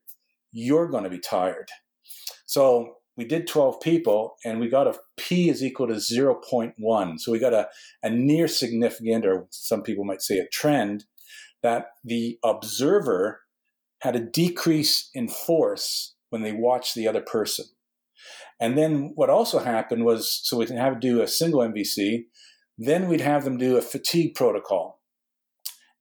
[0.56, 1.70] you're going to be tired.
[2.46, 7.32] So we did 12 people and we got a p is equal to 0.1 so
[7.32, 7.68] we got a,
[8.04, 11.06] a near significant or some people might say a trend
[11.62, 13.42] that the observer
[14.00, 17.66] had a decrease in force when they watched the other person.
[18.60, 22.26] And then what also happened was so we'd have to do a single mvc
[22.78, 25.00] then we'd have them do a fatigue protocol.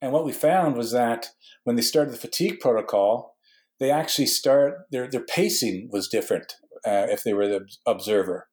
[0.02, 1.28] And what we found was that
[1.62, 3.33] when they started the fatigue protocol
[3.80, 6.54] they actually start their, their pacing was different
[6.86, 8.48] uh, if they were the observer.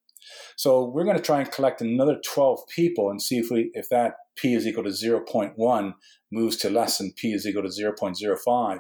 [0.56, 3.90] So we're going to try and collect another 12 people and see if we if
[3.90, 5.94] that p is equal to 0.1
[6.32, 8.80] moves to less than p is equal to 0.05.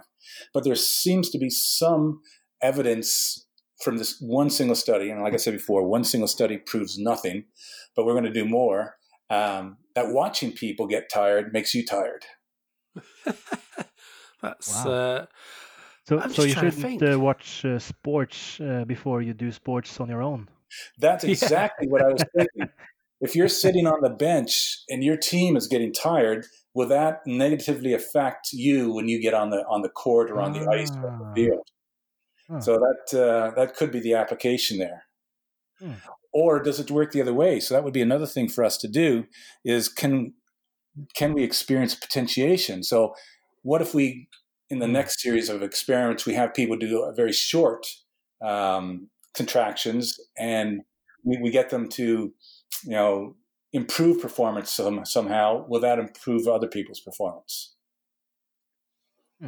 [0.53, 2.21] But there seems to be some
[2.61, 3.47] evidence
[3.83, 7.45] from this one single study, and like I said before, one single study proves nothing,
[7.95, 8.95] but we're going to do more.
[9.31, 12.25] Um, that watching people get tired makes you tired.
[14.41, 14.91] That's wow.
[14.91, 15.25] uh,
[16.11, 20.21] So, so you shouldn't uh, watch uh, sports uh, before you do sports on your
[20.21, 20.49] own.
[20.97, 21.91] That's exactly yeah.
[21.91, 22.69] what I was thinking.
[23.21, 27.93] If you're sitting on the bench and your team is getting tired, will that negatively
[27.93, 31.17] affect you when you get on the on the court or on the ice or
[31.17, 31.33] the ah.
[31.33, 31.67] field?
[32.49, 32.59] Huh.
[32.59, 35.05] So that uh, that could be the application there.
[35.79, 35.93] Hmm.
[36.33, 37.61] Or does it work the other way?
[37.61, 39.27] So that would be another thing for us to do:
[39.63, 40.33] is can
[41.15, 42.83] can we experience potentiation?
[42.83, 43.15] So
[43.61, 44.27] what if we
[44.71, 44.93] in the hmm.
[44.93, 47.85] next series of experiments we have people do a very short
[48.41, 50.81] um, contractions and
[51.23, 52.33] we, we get them to
[52.85, 53.35] you know
[53.73, 57.75] improve performance some, somehow will that improve other people's performance
[59.39, 59.47] hmm.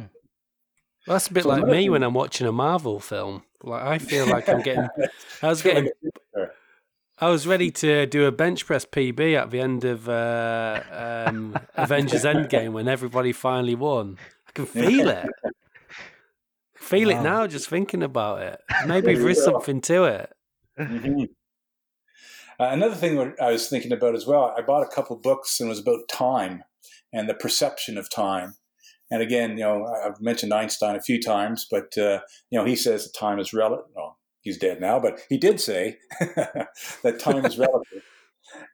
[1.06, 3.98] well, that's a bit so like me when i'm watching a marvel film like i
[3.98, 4.86] feel like i'm getting
[5.42, 5.88] i was getting
[7.18, 11.56] I was ready to do a bench press PB at the end of uh, um,
[11.76, 14.18] Avengers Endgame when everybody finally won.
[14.54, 15.28] Can feel it.
[16.76, 17.20] feel wow.
[17.20, 18.60] it now just thinking about it.
[18.86, 20.32] Maybe there is something to it.
[20.78, 21.24] Mm-hmm.
[22.60, 25.66] Uh, another thing I was thinking about as well, I bought a couple books and
[25.66, 26.62] it was about time
[27.12, 28.54] and the perception of time.
[29.10, 32.20] And again, you know, I've mentioned Einstein a few times, but uh,
[32.50, 33.86] you know, he says that time is relative.
[33.94, 38.02] Well, he's dead now, but he did say that time is relative.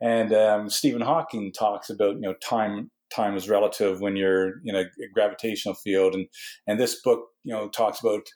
[0.01, 4.77] And um, Stephen Hawking talks about you know time time is relative when you're in
[4.77, 4.85] a
[5.15, 6.27] gravitational field, and
[6.67, 8.29] and this book you know talks about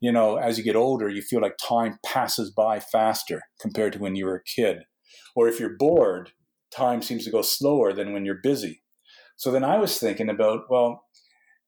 [0.00, 3.98] you know as you get older, you feel like time passes by faster compared to
[3.98, 4.84] when you were a kid
[5.34, 6.32] or if you're bored,
[6.70, 8.82] time seems to go slower than when you're busy.
[9.36, 11.04] So then I was thinking about, well,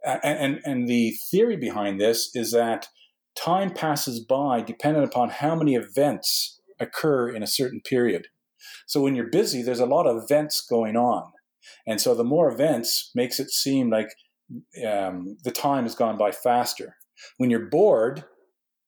[0.04, 2.88] and, and the theory behind this is that
[3.36, 8.26] time passes by dependent upon how many events occur in a certain period.
[8.86, 11.32] So when you're busy, there's a lot of events going on.
[11.86, 14.08] And so the more events makes it seem like
[14.86, 16.96] um, the time has gone by faster.
[17.38, 18.24] When you're bored,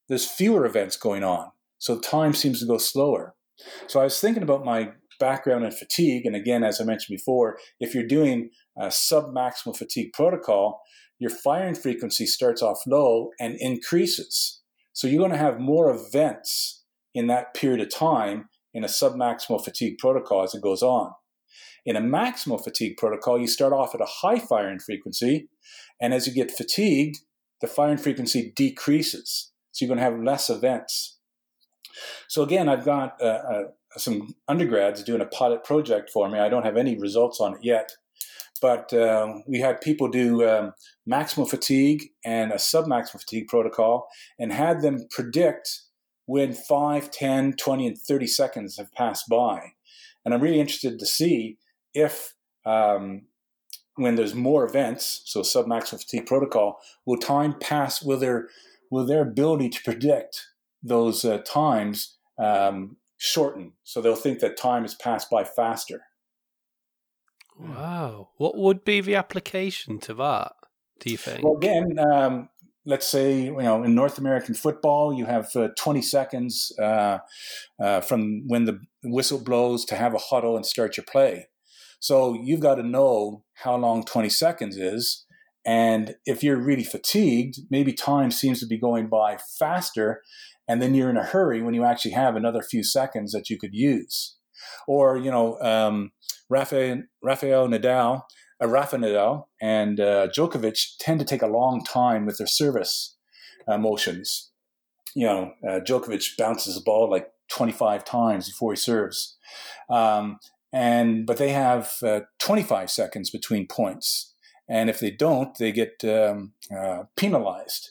[0.08, 1.50] there's fewer events going on.
[1.78, 3.34] So time seems to go slower.
[3.86, 6.26] So I was thinking about my background in fatigue.
[6.26, 10.82] And again, as I mentioned before, if you're doing a sub-maximal fatigue protocol,
[11.18, 14.60] your firing frequency starts off low and increases.
[14.92, 16.84] So you're going to have more events
[17.14, 21.12] in that period of time in a sub-maximal fatigue protocol as it goes on.
[21.84, 25.48] In a maximal fatigue protocol, you start off at a high firing frequency,
[26.00, 27.18] and as you get fatigued,
[27.60, 29.52] the firing frequency decreases.
[29.72, 31.18] So you're going to have less events.
[32.28, 33.62] So again, I've got uh, uh,
[33.96, 36.38] some undergrads doing a pilot project for me.
[36.38, 37.90] I don't have any results on it yet,
[38.60, 40.72] but uh, we had people do um,
[41.08, 44.08] maximal fatigue and a submaximal fatigue protocol
[44.38, 45.82] and had them predict
[46.26, 49.72] when 5, 10, 20, and 30 seconds have passed by.
[50.24, 51.58] And I'm really interested to see
[51.94, 52.34] if
[52.66, 53.22] um,
[53.96, 58.48] when there's more events, so submaximal fatigue protocol, will time pass, will their,
[58.90, 60.46] will their ability to predict
[60.82, 63.72] those uh, times um, shorten.
[63.84, 66.02] So they'll think that time has passed by faster.
[67.58, 68.30] Wow.
[68.36, 70.52] What would be the application to that,
[70.98, 71.44] do you think?
[71.44, 72.48] Well, again, um,
[72.84, 77.18] let's say, you know, in North American football, you have uh, 20 seconds uh,
[77.80, 81.46] uh, from when the whistle blows to have a huddle and start your play.
[82.04, 85.24] So you've got to know how long 20 seconds is.
[85.64, 90.20] And if you're really fatigued, maybe time seems to be going by faster
[90.68, 93.58] and then you're in a hurry when you actually have another few seconds that you
[93.58, 94.36] could use.
[94.86, 96.12] Or, you know, um,
[96.50, 98.24] Rafael, Rafael Nadal,
[98.62, 103.16] uh, Rafa Nadal and uh, Djokovic tend to take a long time with their service
[103.66, 104.50] uh, motions.
[105.14, 109.38] You know, uh, Djokovic bounces the ball like 25 times before he serves.
[109.88, 110.38] Um,
[110.74, 114.34] and but they have uh, 25 seconds between points.
[114.68, 117.90] And if they don't, they get um, uh, penalized.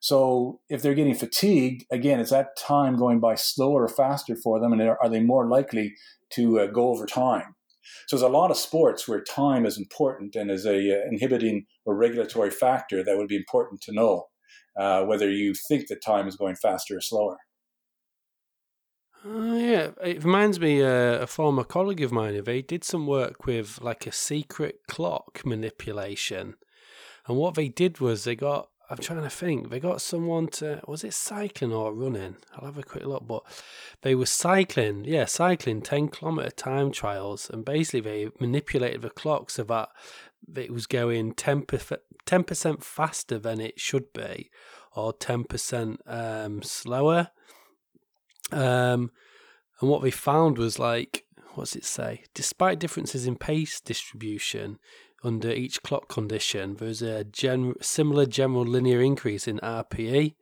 [0.00, 4.58] So if they're getting fatigued, again, is that time going by slower or faster for
[4.58, 4.72] them?
[4.72, 5.94] And are they more likely
[6.30, 7.54] to uh, go over time?
[8.08, 11.66] So there's a lot of sports where time is important and is a uh, inhibiting
[11.84, 14.24] or regulatory factor that would be important to know
[14.76, 17.38] uh, whether you think that time is going faster or slower.
[19.26, 22.42] Uh, yeah, it reminds me uh, a former colleague of mine.
[22.44, 26.56] They did some work with like a secret clock manipulation,
[27.26, 29.70] and what they did was they got I'm trying to think.
[29.70, 32.36] They got someone to was it cycling or running?
[32.54, 33.26] I'll have a quick look.
[33.26, 33.44] But
[34.02, 39.48] they were cycling, yeah, cycling ten kilometer time trials, and basically they manipulated the clock
[39.48, 39.88] so that
[40.54, 44.50] it was going ten percent faster than it should be,
[44.94, 47.30] or ten percent um, slower.
[48.54, 49.10] Um,
[49.80, 51.24] and what they found was like,
[51.54, 52.22] what's it say?
[52.34, 54.78] Despite differences in pace distribution,
[55.24, 60.34] under each clock condition, there's a gen- similar general linear increase in RPE.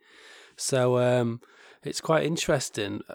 [0.56, 1.40] So um,
[1.84, 3.14] it's quite interesting, uh,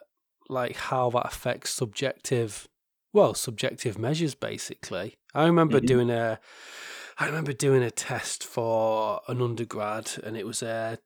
[0.50, 2.68] like how that affects subjective,
[3.12, 5.18] well, subjective measures basically.
[5.36, 5.88] I remember mm-hmm.
[5.88, 6.40] doing a,
[7.20, 11.00] I remember doing a test for an undergrad, and it was a,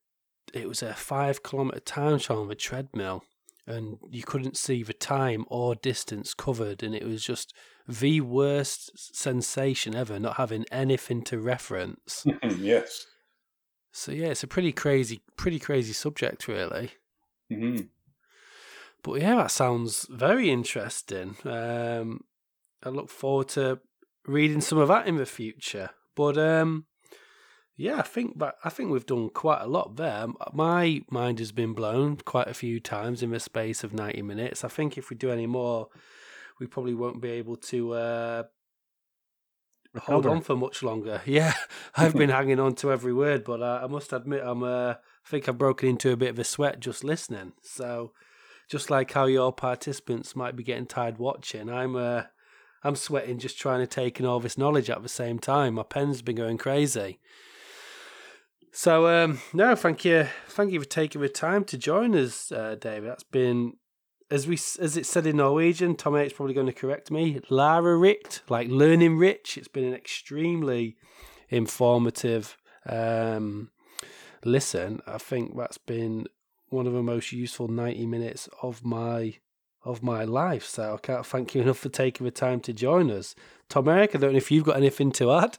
[0.54, 3.24] it was a five kilometer time trial on a treadmill,
[3.68, 7.54] and you couldn't see the time or distance covered, and it was just
[7.88, 12.26] the worst sensation ever, not having anything to reference.
[12.58, 13.06] yes.
[13.92, 16.92] So yeah, it's a pretty crazy, pretty crazy subject, really.
[17.52, 17.86] Mm-hmm.
[19.04, 21.36] But yeah, that sounds very interesting.
[21.44, 22.22] Um,
[22.84, 23.80] I look forward to
[24.26, 25.90] reading some of that in the future.
[26.16, 26.86] But um,
[27.77, 30.27] yeah, I think but I think we've done quite a lot there.
[30.53, 34.64] My mind has been blown quite a few times in the space of ninety minutes.
[34.64, 35.88] I think if we do any more,
[36.60, 38.43] we probably won't be able to uh,
[39.99, 41.22] hold on for much longer.
[41.26, 41.53] Yeah,
[41.95, 44.64] I've been hanging on to every word, but uh, I must admit, I'm.
[44.64, 44.95] Uh,
[45.26, 47.53] I think I've broken into a bit of a sweat just listening.
[47.61, 48.11] So,
[48.69, 51.95] just like how your participants might be getting tired watching, I'm.
[51.95, 52.23] Uh,
[52.84, 55.76] I'm sweating just trying to take in all this knowledge at the same time.
[55.76, 57.19] My pen's been going crazy.
[58.72, 62.76] So um, no, thank you, thank you for taking the time to join us, uh,
[62.80, 63.10] David.
[63.10, 63.73] That's been
[64.30, 65.95] as we as it said in Norwegian.
[65.95, 67.41] Tom Erik's probably going to correct me.
[67.49, 69.57] Lara Richt, like learning rich.
[69.57, 70.95] It's been an extremely
[71.49, 72.57] informative
[72.88, 73.72] um,
[74.45, 75.02] listen.
[75.06, 76.27] I think that's been
[76.69, 79.35] one of the most useful ninety minutes of my
[79.84, 80.65] of my life.
[80.65, 83.35] So I can't thank you enough for taking the time to join us.
[83.68, 85.57] Tom Erik, I don't know if you've got anything to add.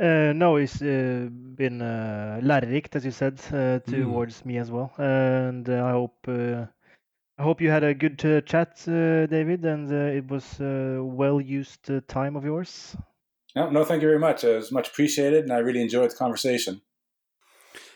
[0.00, 4.46] Uh, no, it's uh, been uh, lærerikt, as you said, uh, towards mm.
[4.46, 6.64] me as well, and uh, I hope uh,
[7.38, 11.90] I hope you had a good uh, chat, David, and it was a well used
[12.08, 12.96] time of yours.
[13.54, 14.44] No, no, thank you very much.
[14.44, 16.80] It was much appreciated, and I really enjoyed the conversation.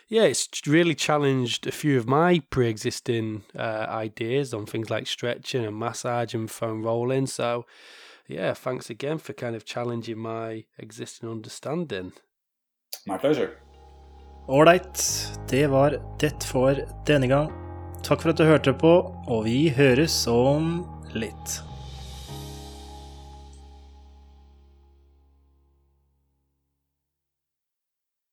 [0.07, 5.75] Yeah, it's really challenged a few of my pre-existing ideas on things like stretching and
[5.75, 7.25] massage and foam rolling.
[7.25, 7.65] So
[8.27, 12.11] yeah, thanks again for kind of challenging my existing understanding.
[13.05, 13.49] My pleasure.
[14.47, 16.75] Ålreit, det var det for
[17.05, 17.51] denne gang.
[18.03, 18.93] Takk for at du hørte på,
[19.27, 21.57] og vi høres om litt.